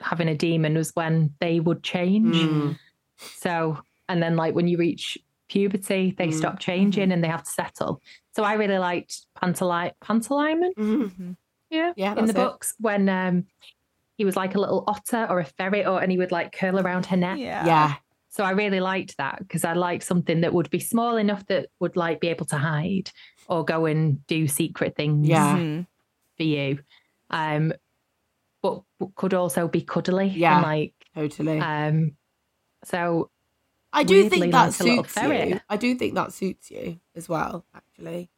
having 0.00 0.28
a 0.28 0.34
demon 0.34 0.74
was 0.74 0.92
when 0.94 1.34
they 1.40 1.60
would 1.60 1.82
change. 1.82 2.36
Mm. 2.36 2.78
So, 3.18 3.78
and 4.08 4.22
then 4.22 4.36
like 4.36 4.54
when 4.54 4.68
you 4.68 4.78
reach 4.78 5.18
puberty, 5.48 6.14
they 6.16 6.28
Mm. 6.28 6.34
stop 6.34 6.58
changing 6.60 7.10
and 7.12 7.22
they 7.22 7.28
have 7.28 7.42
to 7.44 7.50
settle. 7.50 8.00
So 8.34 8.44
I 8.44 8.54
really 8.54 8.78
liked 8.78 9.26
Pantali- 9.36 9.92
Pantalaimon, 10.02 10.74
Mhm. 10.76 11.36
yeah, 11.70 11.92
Yeah, 11.96 12.10
in 12.10 12.16
the 12.16 12.20
that's 12.26 12.30
it. 12.30 12.34
books 12.36 12.74
when 12.80 13.08
um, 13.08 13.46
he 14.16 14.24
was 14.24 14.36
like 14.36 14.54
a 14.54 14.60
little 14.60 14.84
otter 14.86 15.26
or 15.28 15.40
a 15.40 15.44
ferret, 15.44 15.86
or 15.86 16.00
and 16.00 16.10
he 16.12 16.18
would 16.18 16.32
like 16.32 16.52
curl 16.52 16.78
around 16.78 17.06
her 17.06 17.16
neck. 17.16 17.38
Yeah. 17.38 17.66
Yeah. 17.66 17.94
So 18.30 18.44
I 18.44 18.50
really 18.50 18.80
liked 18.80 19.16
that 19.16 19.38
because 19.38 19.64
I 19.64 19.72
liked 19.72 20.04
something 20.04 20.42
that 20.42 20.52
would 20.52 20.70
be 20.70 20.78
small 20.80 21.16
enough 21.16 21.46
that 21.46 21.70
would 21.80 21.96
like 21.96 22.20
be 22.20 22.28
able 22.28 22.46
to 22.46 22.58
hide 22.58 23.10
or 23.48 23.64
go 23.64 23.86
and 23.86 24.24
do 24.26 24.46
secret 24.46 24.94
things 24.94 25.26
Yeah. 25.28 25.56
Mhm. 25.56 25.86
for 26.36 26.42
you. 26.44 26.78
Um, 27.30 27.72
but 28.62 28.82
could 29.14 29.34
also 29.34 29.68
be 29.68 29.80
cuddly. 29.82 30.28
Yeah. 30.28 30.56
And 30.56 30.62
like, 30.62 30.92
Totally. 31.14 31.58
um, 31.60 32.16
so 32.84 33.30
I 33.92 34.04
do 34.04 34.14
weirdly 34.14 34.40
think 34.40 34.52
that 34.52 34.58
like 34.60 34.68
a 34.68 34.72
suits 34.72 35.16
you. 35.16 35.60
I 35.68 35.76
do 35.76 35.94
think 35.94 36.14
that 36.14 36.32
suits 36.32 36.70
you 36.70 37.00
as 37.16 37.28
well, 37.28 37.64
actually. 37.74 38.30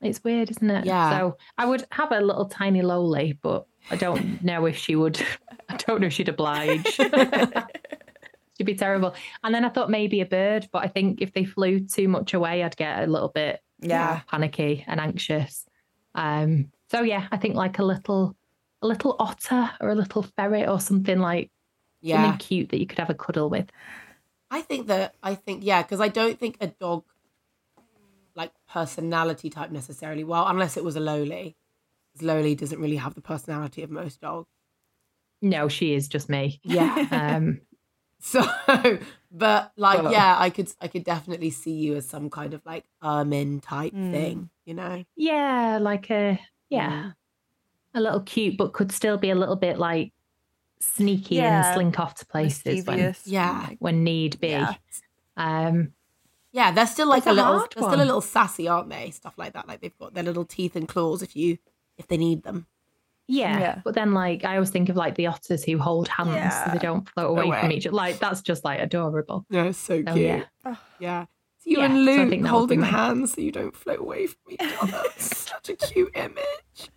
it's 0.00 0.22
weird, 0.24 0.50
isn't 0.50 0.70
it? 0.70 0.84
Yeah. 0.86 1.10
So 1.18 1.36
I 1.58 1.66
would 1.66 1.84
have 1.92 2.12
a 2.12 2.20
little 2.20 2.46
tiny 2.46 2.80
Loli, 2.82 3.36
but 3.42 3.66
I 3.90 3.96
don't 3.96 4.42
know 4.44 4.64
if 4.66 4.76
she 4.76 4.94
would 4.96 5.20
I 5.68 5.76
don't 5.76 6.00
know 6.00 6.06
if 6.06 6.12
she'd 6.14 6.28
oblige. 6.28 6.86
she'd 8.56 8.64
be 8.64 8.74
terrible. 8.74 9.14
And 9.44 9.54
then 9.54 9.64
I 9.64 9.68
thought 9.68 9.90
maybe 9.90 10.20
a 10.20 10.26
bird, 10.26 10.68
but 10.72 10.84
I 10.84 10.88
think 10.88 11.20
if 11.20 11.32
they 11.32 11.44
flew 11.44 11.80
too 11.80 12.08
much 12.08 12.32
away, 12.34 12.62
I'd 12.62 12.76
get 12.76 13.02
a 13.02 13.06
little 13.06 13.28
bit 13.28 13.60
Yeah. 13.80 14.20
panicky 14.28 14.84
and 14.86 15.00
anxious. 15.00 15.66
Um, 16.14 16.70
so 16.90 17.02
yeah, 17.02 17.28
I 17.30 17.36
think 17.36 17.54
like 17.54 17.78
a 17.78 17.84
little, 17.84 18.34
a 18.82 18.86
little 18.86 19.16
otter 19.18 19.70
or 19.80 19.90
a 19.90 19.94
little 19.94 20.22
ferret 20.22 20.68
or 20.68 20.80
something 20.80 21.18
like 21.18 21.50
Yeah. 22.00 22.22
something 22.22 22.38
cute 22.38 22.68
that 22.70 22.78
you 22.78 22.86
could 22.86 22.98
have 22.98 23.10
a 23.10 23.14
cuddle 23.14 23.50
with. 23.50 23.70
I 24.50 24.62
think 24.62 24.86
that 24.86 25.14
I 25.22 25.34
think 25.34 25.62
yeah, 25.64 25.82
because 25.82 26.00
I 26.00 26.08
don't 26.08 26.38
think 26.38 26.56
a 26.60 26.68
dog 26.68 27.04
like 28.34 28.52
personality 28.68 29.50
type 29.50 29.70
necessarily. 29.70 30.24
Well, 30.24 30.46
unless 30.48 30.76
it 30.76 30.84
was 30.84 30.96
a 30.96 31.00
Loli 31.00 31.54
Loli 32.20 32.56
doesn't 32.56 32.80
really 32.80 32.96
have 32.96 33.14
the 33.14 33.20
personality 33.20 33.82
of 33.82 33.90
most 33.90 34.20
dogs. 34.20 34.48
No, 35.40 35.68
she 35.68 35.94
is 35.94 36.08
just 36.08 36.28
me. 36.28 36.60
Yeah. 36.64 37.06
Um, 37.12 37.60
so, 38.20 38.42
but 39.30 39.72
like 39.76 40.02
But- 40.02 40.12
yeah, 40.12 40.36
I 40.38 40.50
could 40.50 40.70
I 40.80 40.88
could 40.88 41.04
definitely 41.04 41.50
see 41.50 41.72
you 41.72 41.96
as 41.96 42.08
some 42.08 42.30
kind 42.30 42.54
of 42.54 42.64
like 42.66 42.84
ermine 43.02 43.60
type 43.60 43.92
Mm. 43.92 44.10
thing. 44.12 44.50
You 44.64 44.74
know. 44.74 45.04
yeah, 45.16 45.78
like 45.80 46.10
a 46.10 46.38
yeah, 46.68 47.12
a 47.94 48.00
little 48.00 48.20
cute, 48.20 48.56
but 48.58 48.72
could 48.74 48.92
still 48.92 49.16
be 49.16 49.30
a 49.30 49.34
little 49.34 49.56
bit 49.56 49.78
like 49.78 50.12
sneaky 50.80 51.36
Yeah. 51.36 51.66
and 51.66 51.74
slink 51.74 51.98
off 51.98 52.14
to 52.16 52.26
places 52.26 52.84
when 52.86 53.14
Yeah. 53.24 53.70
when 53.78 54.04
need 54.04 54.38
be. 54.40 54.48
Yeah. 54.48 54.74
Um, 55.36 55.92
Yeah, 56.52 56.70
they're 56.72 56.86
still 56.86 57.08
like 57.08 57.24
That's 57.24 57.36
a 57.36 57.40
a 57.40 57.42
little 57.42 57.58
they're 57.74 57.88
still 57.90 58.02
a 58.02 58.04
little 58.04 58.20
sassy, 58.20 58.68
aren't 58.68 58.88
they? 58.90 59.10
Stuff 59.10 59.34
like 59.36 59.52
that. 59.54 59.68
Like 59.68 59.80
they've 59.80 59.96
got 59.98 60.14
their 60.14 60.24
little 60.24 60.44
teeth 60.44 60.76
and 60.76 60.88
claws 60.88 61.22
if 61.22 61.36
you 61.36 61.58
if 61.96 62.06
they 62.08 62.16
need 62.16 62.42
them. 62.42 62.66
Yeah, 63.28 63.60
Yeah. 63.60 63.80
but 63.84 63.94
then 63.94 64.14
like 64.14 64.44
I 64.44 64.54
always 64.54 64.70
think 64.70 64.88
of 64.88 64.96
like 64.96 65.14
the 65.14 65.26
otters 65.28 65.62
who 65.64 65.78
hold 65.78 66.08
hands 66.08 66.54
so 66.64 66.70
they 66.72 66.78
don't 66.78 67.08
float 67.10 67.30
away, 67.38 67.60
from 67.60 67.70
each 67.72 67.86
other. 67.86 67.94
Like 67.96 68.18
that's 68.18 68.40
just 68.42 68.64
like 68.64 68.80
adorable. 68.80 69.44
Yeah, 69.50 69.64
it's 69.64 69.78
so 69.78 70.02
So 70.04 70.14
cute. 70.14 70.26
yeah, 70.64 70.76
Yeah. 70.98 71.24
So 71.60 71.70
you 71.70 71.78
Yeah, 71.78 71.84
and 71.86 72.04
Luke 72.04 72.28
think 72.30 72.30
that 72.30 72.32
would 72.32 72.42
be 72.42 72.48
holding 72.48 72.82
hands 72.82 73.34
so 73.34 73.40
you 73.40 73.52
don't 73.52 73.76
float 73.76 73.98
away 74.00 74.26
from 74.28 74.40
each 74.50 74.60
other. 74.80 75.02
Such 75.18 75.68
a 75.70 75.76
cute 75.76 76.10
image. 76.16 76.90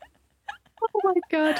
oh 0.83 0.99
my 1.03 1.13
god, 1.29 1.59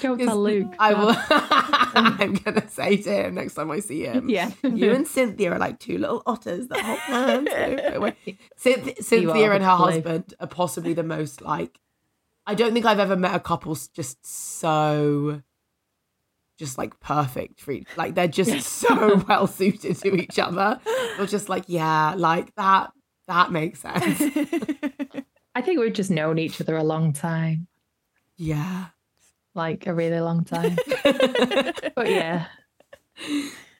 don't 0.00 0.18
Yes, 0.18 0.28
tell 0.28 0.42
Luke. 0.42 0.74
I 0.78 0.94
will 0.94 1.14
I'm 1.30 2.34
gonna 2.34 2.68
say 2.68 2.96
to 2.96 3.10
him 3.26 3.34
next 3.34 3.54
time 3.54 3.70
I 3.70 3.80
see 3.80 4.02
him. 4.06 4.28
Yeah. 4.28 4.50
You 4.62 4.92
and 4.92 5.06
Cynthia 5.06 5.52
are 5.52 5.58
like 5.58 5.78
two 5.78 5.98
little 5.98 6.22
otters 6.26 6.66
that 6.68 6.80
hold 6.80 6.98
hands. 6.98 7.48
so 7.50 7.56
don't 7.56 7.78
float 7.80 7.94
away. 7.94 8.16
Cynth- 8.56 9.02
Cynthia 9.04 9.52
and 9.52 9.62
her 9.64 9.76
blue. 9.76 9.86
husband 9.86 10.34
are 10.40 10.46
possibly 10.46 10.92
the 10.94 11.04
most 11.04 11.40
like 11.42 11.78
I 12.46 12.54
don't 12.54 12.72
think 12.72 12.86
I've 12.86 12.98
ever 12.98 13.16
met 13.16 13.34
a 13.34 13.40
couple 13.40 13.76
just 13.94 14.24
so 14.26 15.42
just 16.58 16.76
like 16.78 16.98
perfect 17.00 17.60
for 17.60 17.72
each 17.72 17.88
like 17.96 18.14
they're 18.14 18.28
just 18.28 18.66
so 18.68 19.16
well 19.28 19.46
suited 19.46 19.96
to 19.98 20.14
each 20.14 20.38
other. 20.38 20.80
Or 21.18 21.26
just 21.26 21.48
like, 21.48 21.64
yeah, 21.66 22.14
like 22.16 22.54
that 22.56 22.90
that 23.28 23.52
makes 23.52 23.80
sense. 23.80 24.20
I 25.54 25.60
think 25.62 25.80
we've 25.80 25.92
just 25.92 26.10
known 26.10 26.38
each 26.38 26.60
other 26.60 26.76
a 26.76 26.82
long 26.84 27.12
time, 27.12 27.66
Yeah. 28.36 28.86
like 29.54 29.86
a 29.86 29.94
really 29.94 30.20
long 30.20 30.44
time. 30.44 30.76
but 31.94 32.08
yeah, 32.10 32.46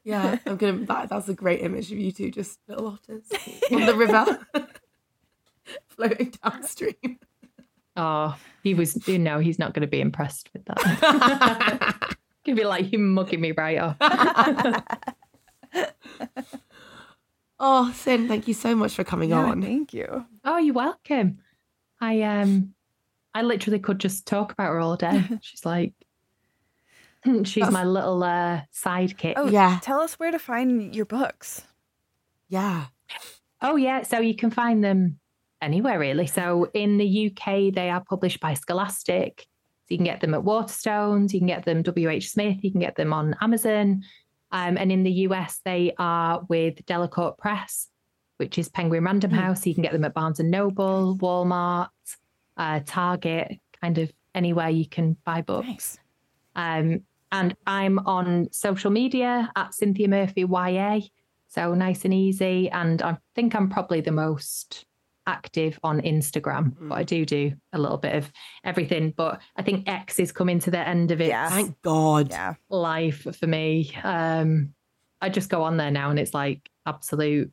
Yeah, 0.04 0.38
I'm 0.46 0.56
gonna. 0.56 0.84
That, 0.86 1.08
that's 1.08 1.28
a 1.28 1.34
great 1.34 1.62
image 1.62 1.90
of 1.92 1.98
you 1.98 2.12
two, 2.12 2.30
just 2.30 2.58
little 2.68 2.88
otters 2.88 3.24
on 3.70 3.86
the 3.86 3.94
river, 3.96 4.46
floating 5.88 6.32
downstream. 6.42 7.18
Oh, 7.97 8.36
he 8.62 8.74
was. 8.74 9.07
You 9.09 9.18
know, 9.18 9.38
he's 9.38 9.59
not 9.59 9.74
going 9.74 9.82
to 9.82 9.86
be 9.86 10.01
impressed 10.01 10.51
with 10.53 10.64
that. 10.66 12.16
He'd 12.45 12.57
be 12.57 12.64
like, 12.64 12.90
you 12.93 12.99
mugging 12.99 13.40
me 13.40 13.53
right 13.53 13.78
off. 13.78 13.97
oh, 17.61 17.93
Sin, 17.95 18.28
thank 18.28 18.49
you 18.49 18.55
so 18.55 18.74
much 18.74 18.95
for 18.95 19.05
coming 19.05 19.30
Yeah, 19.30 19.45
on. 19.45 19.62
Thank 19.62 19.95
you. 19.95 20.26
Oh, 20.45 20.59
you're 20.59 20.74
welcome. 20.74 21.38
I 22.01 22.22
um 22.22 22.74
I 23.34 23.43
literally 23.43 23.78
could 23.78 23.99
just 24.01 24.26
talk 24.26 24.53
about 24.53 24.68
her 24.72 24.80
all 24.80 24.97
day. 24.97 25.22
She's 25.40 25.64
like 25.64 25.93
she's 27.45 27.70
my 27.70 27.84
little 27.84 28.22
uh 28.24 28.62
sidekick. 28.74 29.34
Oh, 29.36 29.49
Yeah. 29.49 29.78
Tell 29.82 30.01
us 30.01 30.14
where 30.14 30.32
to 30.32 30.38
find 30.40 30.95
your 30.95 31.05
books. 31.07 31.62
Yeah, 32.49 32.86
Oh 33.62 33.76
yeah, 33.76 34.03
so 34.03 34.18
you 34.18 34.34
can 34.34 34.51
find 34.51 34.82
them 34.82 35.20
anywhere 35.62 35.98
really. 35.98 36.26
So 36.26 36.68
in 36.74 36.98
the 36.98 37.30
UK 37.30 37.72
they 37.72 37.88
are 37.90 38.02
published 38.04 38.40
by 38.40 38.54
Scholastic. 38.54 39.46
So 39.84 39.86
you 39.88 39.98
can 39.98 40.04
get 40.04 40.20
them 40.20 40.34
at 40.34 40.42
Waterstones, 40.42 41.32
you 41.32 41.40
can 41.40 41.48
get 41.48 41.64
them 41.64 41.82
WH 41.82 42.22
Smith, 42.24 42.58
you 42.62 42.70
can 42.70 42.80
get 42.80 42.96
them 42.96 43.12
on 43.12 43.34
Amazon. 43.40 44.02
Um, 44.50 44.76
and 44.76 44.92
in 44.92 45.02
the 45.02 45.12
US 45.28 45.60
they 45.64 45.94
are 45.98 46.42
with 46.48 46.84
Delacorte 46.86 47.38
Press, 47.38 47.88
which 48.36 48.58
is 48.58 48.68
Penguin 48.68 49.04
Random 49.04 49.30
House. 49.30 49.62
So 49.62 49.70
you 49.70 49.74
can 49.74 49.82
get 49.82 49.92
them 49.92 50.04
at 50.04 50.14
Barnes 50.14 50.40
and 50.40 50.50
Noble, 50.50 51.16
Walmart, 51.18 51.88
uh, 52.56 52.80
Target, 52.84 53.58
kind 53.80 53.98
of 53.98 54.12
anywhere 54.34 54.68
you 54.68 54.88
can 54.88 55.16
buy 55.24 55.42
books. 55.42 55.66
Nice. 55.66 55.98
Um, 56.54 57.00
and 57.30 57.56
I'm 57.66 57.98
on 58.00 58.52
social 58.52 58.90
media 58.90 59.50
at 59.56 59.72
Cynthia 59.72 60.06
Murphy 60.06 60.42
YA. 60.42 61.00
So 61.48 61.74
nice 61.74 62.04
and 62.04 62.14
easy. 62.14 62.70
And 62.70 63.00
I 63.02 63.16
think 63.34 63.54
I'm 63.54 63.70
probably 63.70 64.02
the 64.02 64.12
most 64.12 64.84
active 65.26 65.78
on 65.82 66.00
Instagram, 66.00 66.74
but 66.80 66.94
I 66.96 67.02
do 67.04 67.24
do 67.24 67.52
a 67.72 67.78
little 67.78 67.98
bit 67.98 68.14
of 68.16 68.30
everything. 68.64 69.12
But 69.16 69.40
I 69.56 69.62
think 69.62 69.88
X 69.88 70.18
is 70.18 70.32
coming 70.32 70.58
to 70.60 70.70
the 70.70 70.78
end 70.86 71.10
of 71.10 71.20
it. 71.20 71.28
Yeah. 71.28 71.48
thank 71.50 71.80
God. 71.82 72.30
Yeah. 72.30 72.54
life 72.70 73.26
for 73.38 73.46
me. 73.46 73.94
Um, 74.02 74.74
I 75.20 75.28
just 75.28 75.48
go 75.50 75.62
on 75.62 75.76
there 75.76 75.90
now 75.90 76.10
and 76.10 76.18
it's 76.18 76.34
like 76.34 76.68
absolute 76.86 77.52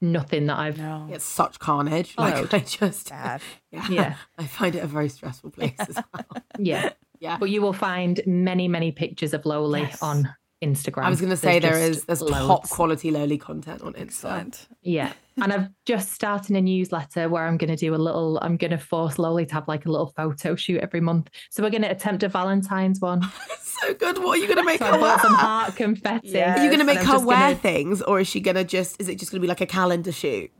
nothing 0.00 0.46
that 0.46 0.58
I've. 0.58 0.78
No. 0.78 1.08
It's 1.10 1.24
such 1.24 1.58
carnage. 1.58 2.14
Oh. 2.18 2.22
Like 2.22 2.52
I 2.54 2.58
just, 2.60 3.10
Bad. 3.10 3.42
yeah, 3.70 3.86
Yeah. 3.90 4.14
I 4.38 4.46
find 4.46 4.74
it 4.74 4.82
a 4.82 4.86
very 4.86 5.08
stressful 5.08 5.50
place 5.50 5.74
as 5.78 5.96
well. 6.14 6.42
Yeah. 6.58 6.90
Yeah. 7.20 7.38
But 7.38 7.50
you 7.50 7.62
will 7.62 7.72
find 7.72 8.20
many, 8.26 8.68
many 8.68 8.92
pictures 8.92 9.32
of 9.34 9.42
Loli 9.42 9.82
Yes. 9.82 10.02
on 10.02 10.34
Instagram. 10.64 11.04
I 11.04 11.10
was 11.10 11.20
going 11.20 11.30
to 11.30 11.36
say 11.36 11.58
there 11.58 11.72
There's 11.72 12.04
there's 12.04 12.20
just 12.20 12.32
top 12.32 12.68
quality 12.68 13.10
Loli 13.10 13.40
content 13.40 13.82
on 13.82 13.92
Insta. 13.94 14.02
Excellent. 14.02 14.68
Yeah. 14.82 15.12
And 15.42 15.52
I've 15.52 15.68
just 15.84 16.12
started 16.12 16.54
a 16.56 16.60
newsletter 16.60 17.28
where 17.28 17.46
I'm 17.46 17.56
going 17.56 17.70
to 17.70 17.76
do 17.76 17.94
a 17.94 17.96
little, 17.96 18.38
I'm 18.40 18.56
going 18.56 18.70
to 18.70 18.78
force 18.78 19.16
Loli 19.16 19.46
to 19.48 19.54
have 19.54 19.66
like 19.66 19.84
a 19.84 19.90
little 19.90 20.12
photo 20.16 20.54
shoot 20.54 20.80
every 20.80 21.00
month. 21.00 21.28
So 21.50 21.62
we're 21.62 21.70
going 21.70 21.82
to 21.82 21.90
attempt 21.90 22.22
a 22.22 22.28
Valentine's 22.28 23.00
one. 23.00 23.22
So 23.80 23.92
good. 23.92 24.18
What 24.18 24.38
are 24.38 24.40
you 24.40 24.46
going 24.46 24.58
to 24.58 24.64
make 24.64 24.78
So 24.78 24.86
her 24.86 24.92
I 24.92 24.98
bought 25.00 25.20
some 25.20 25.34
heart 25.34 25.74
confetti. 25.74 26.28
Yeah. 26.28 26.58
Are 26.58 26.62
you 26.62 26.68
going 26.70 26.78
to 26.78 26.84
make 26.84 27.00
her 27.00 27.18
wear 27.18 27.36
gonna- 27.36 27.54
things, 27.56 28.00
or 28.02 28.20
is 28.20 28.28
she 28.28 28.38
going 28.40 28.54
to 28.54 28.62
just? 28.62 29.00
Is 29.00 29.08
it 29.08 29.18
just 29.18 29.32
going 29.32 29.40
to 29.40 29.42
be 29.44 29.48
like 29.48 29.60
a 29.60 29.66
calendar 29.66 30.12
shoot? 30.12 30.52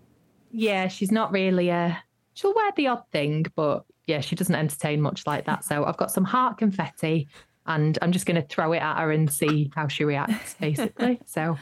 Yeah, 0.50 0.88
she's 0.88 1.12
not 1.12 1.30
really 1.32 1.68
a, 1.68 2.02
she'll 2.34 2.52
wear 2.54 2.72
the 2.76 2.88
odd 2.88 3.04
thing, 3.12 3.46
but 3.54 3.84
yeah, 4.06 4.20
she 4.20 4.34
doesn't 4.36 4.54
entertain 4.54 5.00
much 5.00 5.26
like 5.26 5.46
that. 5.46 5.64
So 5.64 5.84
I've 5.84 5.96
got 5.96 6.10
some 6.10 6.24
heart 6.24 6.58
confetti 6.58 7.28
and 7.66 7.98
I'm 8.02 8.12
just 8.12 8.26
going 8.26 8.40
to 8.40 8.46
throw 8.46 8.72
it 8.72 8.78
at 8.78 8.98
her 8.98 9.10
and 9.10 9.30
see 9.32 9.70
how 9.74 9.88
she 9.88 10.04
reacts, 10.04 10.54
basically. 10.60 11.20
so 11.26 11.56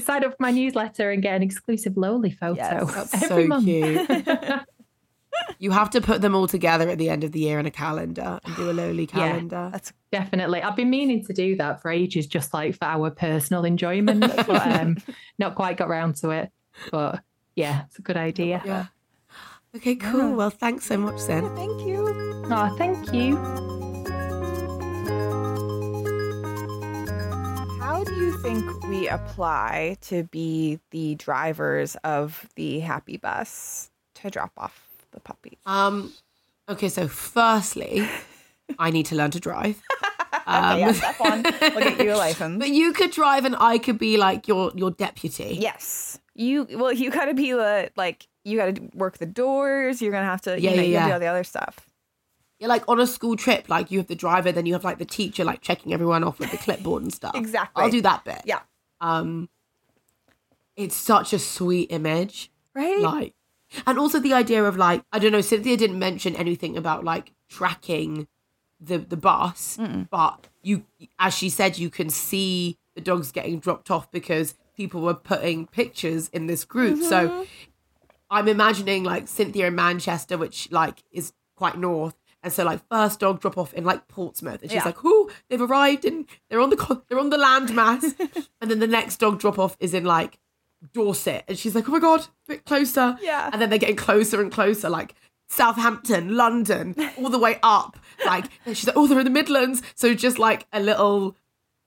sign 0.00 0.24
up 0.24 0.32
for 0.32 0.36
my 0.40 0.50
newsletter 0.50 1.10
and 1.10 1.22
get 1.22 1.34
an 1.34 1.42
exclusive 1.42 1.94
Loli 1.94 2.36
photo 2.36 2.56
Yes, 2.56 2.94
That's 2.94 3.14
every 3.24 3.44
so 3.44 3.48
month. 3.48 3.64
cute. 3.64 4.60
You 5.58 5.70
have 5.70 5.88
to 5.90 6.02
put 6.02 6.20
them 6.20 6.34
all 6.34 6.46
together 6.46 6.90
at 6.90 6.98
the 6.98 7.08
end 7.08 7.24
of 7.24 7.32
the 7.32 7.40
year 7.40 7.58
in 7.58 7.64
a 7.64 7.70
calendar 7.70 8.38
and 8.44 8.54
do 8.54 8.68
a 8.68 8.74
Loli 8.74 9.08
calendar. 9.08 9.16
Yeah. 9.16 9.28
calendar. 9.32 9.68
That's 9.72 9.92
Definitely. 10.12 10.60
I've 10.62 10.76
been 10.76 10.90
meaning 10.90 11.24
to 11.24 11.32
do 11.32 11.56
that 11.56 11.80
for 11.80 11.90
ages, 11.90 12.26
just 12.26 12.52
like 12.52 12.76
for 12.76 12.84
our 12.84 13.10
personal 13.10 13.64
enjoyment, 13.64 14.20
but 14.20 14.50
um, 14.80 14.98
not 15.38 15.54
quite 15.54 15.78
got 15.78 15.88
round 15.88 16.16
to 16.16 16.30
it. 16.30 16.50
But 16.90 17.22
yeah, 17.56 17.84
it's 17.86 17.98
a 17.98 18.02
good 18.02 18.18
idea. 18.18 18.60
Yeah. 18.64 18.86
Okay, 19.74 19.96
cool. 19.96 20.34
Well, 20.34 20.50
thanks 20.50 20.84
so 20.84 20.98
much, 20.98 21.18
Sen. 21.18 21.42
thank 21.56 21.80
you. 21.86 22.06
Oh, 22.50 22.74
thank 22.76 23.10
you. 23.14 23.81
How 28.02 28.08
do 28.10 28.16
you 28.16 28.32
think 28.38 28.88
we 28.88 29.06
apply 29.06 29.96
to 30.00 30.24
be 30.24 30.80
the 30.90 31.14
drivers 31.14 31.94
of 32.02 32.48
the 32.56 32.80
happy 32.80 33.16
bus 33.16 33.92
to 34.16 34.28
drop 34.28 34.50
off 34.56 34.88
the 35.12 35.20
puppies? 35.20 35.58
Um, 35.66 36.12
okay, 36.68 36.88
so 36.88 37.06
firstly, 37.06 38.08
I 38.76 38.90
need 38.90 39.06
to 39.06 39.14
learn 39.14 39.30
to 39.30 39.38
drive. 39.38 39.80
Um, 40.46 40.64
Okay, 40.72 40.80
yeah, 40.80 40.92
step 40.92 41.20
one. 41.20 41.42
We'll 41.44 41.96
get 41.96 42.04
you 42.04 42.14
a 42.14 42.16
license. 42.26 42.58
But 42.58 42.70
you 42.70 42.92
could 42.92 43.12
drive, 43.12 43.44
and 43.44 43.54
I 43.56 43.78
could 43.78 43.98
be 43.98 44.16
like 44.16 44.48
your 44.48 44.72
your 44.74 44.90
deputy. 44.90 45.56
Yes. 45.60 46.18
You 46.34 46.66
well, 46.72 46.92
you 46.92 47.08
gotta 47.08 47.34
be 47.34 47.52
the 47.52 47.92
like 47.94 48.26
you 48.44 48.58
gotta 48.58 48.82
work 48.94 49.18
the 49.18 49.26
doors. 49.26 50.02
You're 50.02 50.10
gonna 50.10 50.24
have 50.24 50.42
to 50.42 50.60
Yeah, 50.60 50.70
you 50.70 50.76
know, 50.76 50.82
yeah, 50.82 50.88
you 50.88 50.94
gotta 50.94 51.08
do 51.08 51.12
all 51.12 51.20
the 51.20 51.26
other 51.26 51.44
stuff. 51.44 51.88
You're 52.62 52.68
like 52.68 52.88
on 52.88 53.00
a 53.00 53.06
school 53.06 53.36
trip, 53.36 53.68
like 53.68 53.90
you 53.90 53.98
have 53.98 54.06
the 54.06 54.14
driver, 54.14 54.52
then 54.52 54.66
you 54.66 54.72
have 54.72 54.84
like 54.84 54.98
the 54.98 55.04
teacher, 55.04 55.44
like 55.44 55.60
checking 55.60 55.92
everyone 55.92 56.22
off 56.24 56.38
with 56.38 56.50
the 56.50 56.56
clipboard 56.56 57.02
and 57.02 57.12
stuff. 57.12 57.34
Exactly. 57.34 57.82
I'll 57.82 57.90
do 57.90 58.00
that 58.02 58.24
bit. 58.24 58.42
Yeah. 58.44 58.60
Um, 59.00 59.48
it's 60.76 60.96
such 60.96 61.32
a 61.32 61.38
sweet 61.38 61.90
image. 61.90 62.50
Right? 62.74 63.00
like 63.00 63.34
and 63.86 63.98
also 63.98 64.18
the 64.18 64.32
idea 64.32 64.64
of 64.64 64.78
like 64.78 65.02
i 65.12 65.18
don't 65.18 65.32
know 65.32 65.42
cynthia 65.42 65.76
didn't 65.76 65.98
mention 65.98 66.34
anything 66.36 66.74
about 66.74 67.04
like 67.04 67.32
tracking 67.50 68.26
the 68.80 68.96
the 68.96 69.16
bus 69.16 69.78
but 70.10 70.48
you, 70.62 70.84
as 71.18 71.34
she 71.34 71.50
said, 71.50 71.78
you 71.78 71.90
can 71.90 72.08
see 72.08 72.78
the 72.94 73.00
dogs 73.00 73.32
getting 73.32 73.58
dropped 73.58 73.90
off 73.90 74.10
because 74.10 74.54
people 74.76 75.02
were 75.02 75.14
putting 75.14 75.66
pictures 75.66 76.28
in 76.28 76.46
this 76.46 76.64
group. 76.64 76.98
Mm-hmm. 76.98 77.08
So 77.08 77.46
I'm 78.30 78.48
imagining 78.48 79.04
like 79.04 79.28
Cynthia 79.28 79.66
in 79.66 79.74
Manchester, 79.74 80.38
which 80.38 80.70
like 80.70 81.02
is 81.10 81.32
quite 81.56 81.76
north. 81.76 82.14
And 82.42 82.52
so 82.52 82.64
like 82.64 82.80
first 82.90 83.20
dog 83.20 83.40
drop 83.40 83.56
off 83.56 83.72
in 83.74 83.84
like 83.84 84.08
Portsmouth, 84.08 84.62
and 84.62 84.70
she's 84.70 84.76
Yeah. 84.80 84.84
like, 84.84 84.98
"Oh, 85.04 85.30
they've 85.48 85.62
arrived 85.62 86.04
and 86.04 86.26
they're 86.50 86.60
on 86.60 86.70
the 86.70 86.76
co- 86.76 87.02
they're 87.08 87.18
on 87.20 87.30
the 87.30 87.36
landmass." 87.36 88.14
and 88.60 88.70
then 88.70 88.78
the 88.80 88.86
next 88.86 89.18
dog 89.18 89.38
drop 89.38 89.58
off 89.58 89.76
is 89.78 89.94
in 89.94 90.04
like 90.04 90.38
Dorset, 90.92 91.44
and 91.46 91.56
she's 91.56 91.74
like, 91.76 91.88
"Oh 91.88 91.92
my 91.92 92.00
god, 92.00 92.20
a 92.22 92.26
bit 92.48 92.64
closer." 92.64 93.16
Yeah. 93.22 93.48
And 93.52 93.62
then 93.62 93.70
they're 93.70 93.78
getting 93.78 93.94
closer 93.96 94.40
and 94.40 94.50
closer, 94.50 94.90
like 94.90 95.14
Southampton, 95.48 96.36
London, 96.36 96.96
all 97.18 97.28
the 97.30 97.38
way 97.38 97.58
up. 97.62 97.96
Like 98.26 98.46
she's 98.66 98.86
like, 98.86 98.96
"Oh, 98.96 99.06
they're 99.06 99.18
in 99.20 99.24
the 99.24 99.30
Midlands." 99.30 99.80
So 99.94 100.12
just 100.14 100.38
like 100.40 100.66
a 100.72 100.80
little, 100.80 101.36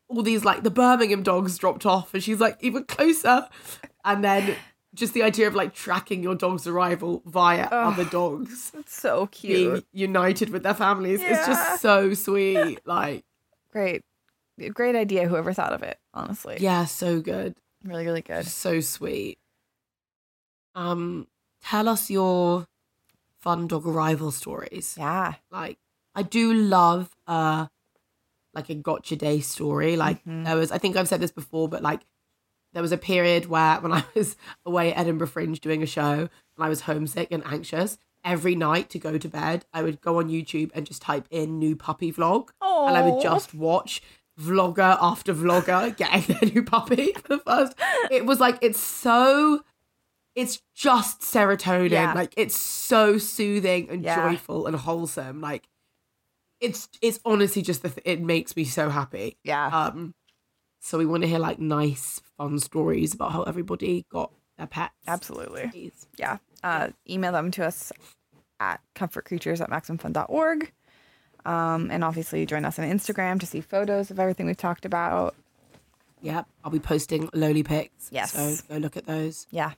all 0.07 0.21
these 0.21 0.45
like 0.45 0.63
the 0.63 0.71
Birmingham 0.71 1.23
dogs 1.23 1.57
dropped 1.57 1.85
off, 1.85 2.13
and 2.13 2.23
she's 2.23 2.39
like 2.39 2.57
even 2.61 2.85
closer. 2.85 3.49
And 4.05 4.23
then 4.23 4.55
just 4.95 5.13
the 5.13 5.21
idea 5.23 5.47
of 5.47 5.53
like 5.55 5.73
tracking 5.73 6.23
your 6.23 6.33
dog's 6.35 6.65
arrival 6.65 7.21
via 7.25 7.65
other 7.65 8.05
dogs 8.05 8.71
It's 8.75 8.95
so 8.95 9.27
cute. 9.27 9.53
being 9.73 9.83
united 9.93 10.49
with 10.49 10.63
their 10.63 10.73
families 10.73 11.19
is 11.21 11.25
Yeah. 11.29 11.45
just 11.45 11.81
so 11.81 12.13
sweet. 12.13 12.79
Like, 12.85 13.23
Great. 13.71 14.01
Great 14.73 14.95
idea, 14.95 15.27
whoever 15.27 15.51
thought 15.53 15.73
of 15.73 15.83
it, 15.83 15.97
honestly. 16.13 16.57
yeah, 16.61 16.85
so 16.85 17.19
good. 17.19 17.55
Really, 17.83 18.05
really 18.05 18.21
good. 18.21 18.45
So 18.47 18.79
sweet. 18.79 19.37
Um, 20.75 21.27
tell 21.61 21.87
us 21.87 22.09
your 22.09 22.67
fun 23.39 23.67
dog 23.67 23.85
arrival 23.87 24.31
stories. 24.31 24.95
Yeah. 24.97 25.33
Like, 25.51 25.77
I 26.13 26.23
do 26.23 26.53
love 26.53 27.09
uh 27.27 27.67
like 28.53 28.69
a 28.69 28.75
gotcha 28.75 29.17
day 29.17 29.41
story. 29.41 29.97
Like 29.97 30.21
there 30.25 30.55
was 30.55 30.71
I 30.71 30.77
think 30.77 30.95
I've 30.95 31.09
said 31.09 31.19
this 31.19 31.31
before, 31.31 31.67
but 31.67 31.81
like 31.83 32.01
there 32.75 32.83
was 32.83 32.91
a 32.91 32.97
period 32.97 33.47
where 33.47 33.77
when 33.81 33.91
I 33.91 34.03
was 34.13 34.35
away 34.65 34.93
at 34.93 34.99
Edinburgh 34.99 35.27
Fringe 35.29 35.59
doing 35.59 35.81
a 35.81 35.87
show 35.87 36.11
and 36.13 36.29
I 36.59 36.69
was 36.69 36.81
homesick 36.81 37.29
and 37.31 37.41
anxious, 37.45 37.97
every 38.23 38.53
night 38.55 38.89
to 38.91 38.99
go 38.99 39.17
to 39.17 39.27
bed, 39.27 39.65
I 39.73 39.81
would 39.81 40.01
go 40.01 40.19
on 40.19 40.29
YouTube 40.29 40.69
and 40.75 40.85
just 40.85 41.01
type 41.01 41.25
in 41.31 41.57
new 41.57 41.75
puppy 41.75 42.11
vlog. 42.13 42.49
And 42.61 42.95
I 42.95 43.01
would 43.01 43.21
just 43.23 43.53
watch 43.55 44.01
vlogger 44.39 44.97
after 45.01 45.33
vlogger 45.33 45.95
getting 45.97 46.35
their 46.35 46.51
new 46.53 46.63
puppy 46.63 47.13
for 47.23 47.27
the 47.29 47.39
first. 47.39 47.73
It 48.11 48.25
was 48.25 48.39
like 48.39 48.57
it's 48.61 48.79
so 48.79 49.63
it's 50.35 50.61
just 50.75 51.21
serotonin. 51.21 51.91
Yeah. 51.91 52.13
Like 52.13 52.33
it's 52.35 52.57
so 52.57 53.17
soothing 53.17 53.89
and 53.89 54.03
Yeah. 54.03 54.29
joyful 54.29 54.67
and 54.67 54.75
wholesome. 54.75 55.39
Like 55.39 55.67
it's 56.59 56.89
it's 57.01 57.19
honestly 57.23 57.61
just 57.61 57.81
the 57.83 57.89
th- 57.89 58.01
it 58.05 58.21
makes 58.21 58.55
me 58.57 58.65
so 58.65 58.89
happy. 58.89 59.37
Yeah. 59.43 59.67
Um 59.67 60.13
so 60.85 60.99
we 60.99 61.05
want 61.07 61.23
to 61.23 61.27
hear 61.27 61.39
like 61.39 61.57
nice 61.57 62.21
fun 62.37 62.59
stories 62.59 63.13
about 63.15 63.31
how 63.31 63.41
everybody 63.43 64.05
got 64.09 64.31
their 64.57 64.67
pets. 64.67 64.93
Absolutely. 65.07 65.67
Please. 65.71 66.05
Yeah. 66.17 66.37
Uh, 66.63 66.89
email 67.09 67.31
them 67.31 67.49
to 67.51 67.65
us 67.65 67.91
at 68.59 68.79
comfortcreatures 68.95 69.61
at 69.61 69.69
maximumfun.org. 69.71 70.71
Um, 71.43 71.89
and 71.91 72.03
obviously 72.03 72.45
join 72.45 72.65
us 72.65 72.77
on 72.77 72.85
Instagram 72.85 73.39
to 73.39 73.47
see 73.47 73.61
photos 73.61 74.11
of 74.11 74.19
everything 74.19 74.45
we've 74.45 74.57
talked 74.57 74.85
about. 74.85 75.33
Yep. 76.21 76.45
I'll 76.63 76.71
be 76.71 76.79
posting 76.79 77.29
Loli 77.29 77.65
pics. 77.65 78.09
Yes. 78.11 78.33
So 78.33 78.55
go 78.69 78.77
look 78.77 78.95
at 78.95 79.07
those. 79.07 79.47
Yeah. 79.49 79.71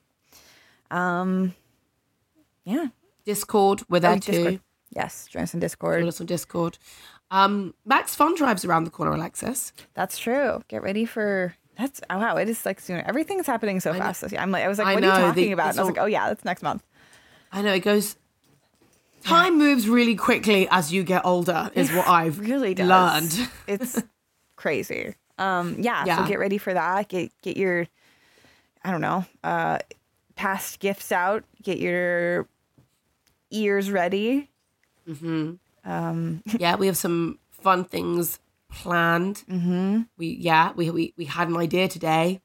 Um, 0.91 1.53
yeah. 2.65 2.87
Discord, 3.25 3.81
we're 3.89 3.99
there 4.01 4.11
Oh, 4.11 4.19
too. 4.19 4.31
Discord. 4.31 4.59
Yes. 4.95 5.27
Join 5.29 5.43
us 5.43 5.53
on 5.53 5.59
Join 5.59 5.65
Discord. 5.65 6.03
us 6.03 6.21
on 6.21 6.27
Discord. 6.27 6.77
Um, 7.29 7.73
Max 7.85 8.15
Fun 8.15 8.35
Drive's 8.35 8.63
around 8.65 8.85
the 8.85 8.89
corner, 8.89 9.11
Alexis. 9.13 9.73
That's 9.93 10.17
true. 10.17 10.63
Get 10.69 10.81
ready 10.81 11.05
for 11.05 11.55
that's 11.77 12.01
oh, 12.09 12.17
wow. 12.17 12.37
It 12.37 12.49
is 12.49 12.65
like 12.65 12.79
soon. 12.79 13.03
Everything's 13.05 13.45
happening 13.45 13.79
so 13.79 13.91
know. 13.91 13.99
fast. 13.99 14.23
I'm 14.37 14.49
like, 14.51 14.63
I 14.63 14.67
was 14.67 14.77
like, 14.79 14.87
I 14.87 14.93
what 14.95 15.03
are 15.03 15.07
you 15.19 15.25
talking 15.27 15.45
the- 15.47 15.51
about? 15.51 15.69
And 15.71 15.79
I 15.79 15.83
was 15.83 15.89
all- 15.89 15.93
like, 15.95 15.97
oh 16.01 16.05
yeah, 16.05 16.27
that's 16.27 16.43
next 16.45 16.63
month. 16.63 16.83
I 17.51 17.61
know 17.61 17.73
it 17.73 17.79
goes. 17.81 18.15
Time 19.23 19.57
moves 19.57 19.89
really 19.89 20.15
quickly 20.15 20.67
as 20.71 20.91
you 20.93 21.03
get 21.03 21.25
older, 21.25 21.69
is 21.75 21.91
what 21.91 22.07
I've 22.07 22.39
really 22.39 22.73
does. 22.73 22.87
learned. 22.87 23.49
It's 23.67 24.01
crazy. 24.55 25.15
Um, 25.37 25.75
yeah, 25.79 26.05
Yeah. 26.05 26.23
So 26.23 26.29
get 26.29 26.39
ready 26.39 26.57
for 26.57 26.73
that. 26.73 27.09
Get 27.09 27.31
get 27.41 27.57
your, 27.57 27.87
I 28.83 28.91
don't 28.91 29.01
know, 29.01 29.25
uh, 29.43 29.79
past 30.35 30.79
gifts 30.79 31.11
out. 31.11 31.43
Get 31.61 31.77
your 31.79 32.47
ears 33.51 33.91
ready. 33.91 34.49
Yeah, 35.87 36.75
we 36.75 36.87
have 36.87 36.97
some 36.97 37.39
fun 37.49 37.85
things 37.85 38.39
planned. 38.69 39.43
Mm-hmm. 39.49 40.01
We 40.17 40.27
yeah, 40.39 40.73
we, 40.75 40.89
we 40.91 41.13
we 41.17 41.25
had 41.25 41.47
an 41.47 41.57
idea 41.57 41.87
today. 41.87 42.41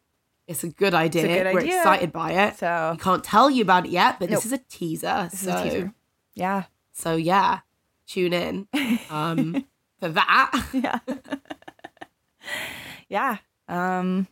It's 0.47 0.64
a 0.64 0.68
good 0.68 0.95
idea. 0.95 1.45
good 1.45 1.55
We're 1.55 1.61
idea. 1.61 1.78
excited 1.78 2.12
by 2.12 2.32
it. 2.32 2.59
So- 2.59 2.90
we 2.93 2.99
can't 2.99 3.24
tell 3.24 3.51
you 3.51 3.62
about 3.62 3.86
it 3.86 3.90
yet, 3.90 4.18
but 4.18 4.28
Nope. 4.30 4.38
this 4.38 4.47
is 4.47 4.53
a 4.53 4.59
teaser. 4.59 5.28
This 5.30 5.40
so 5.40 5.51
is 5.51 5.61
a 5.61 5.64
teaser. 5.64 5.95
Yeah. 6.34 6.64
so 6.93 7.16
yeah, 7.16 7.61
tune 8.07 8.32
in 8.32 8.68
um, 9.11 9.64
for 10.01 10.09
that. 10.09 10.66
Yeah. 10.72 10.99
yeah. 13.09 13.38
Um. 13.68 14.26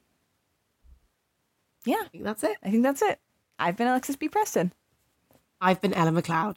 Yeah. 1.85 2.03
I 2.05 2.09
think 2.09 2.25
that's 2.25 2.45
it. 2.45 2.57
I 2.63 2.71
think 2.71 2.83
that's 2.83 3.03
it. 3.03 3.19
I've 3.59 3.77
been 3.77 3.89
Alexis 3.89 4.17
B. 4.17 4.29
Preston. 4.29 4.73
I've 5.61 5.81
been 5.81 5.93
Ella 5.95 6.11
McLeod. 6.13 6.57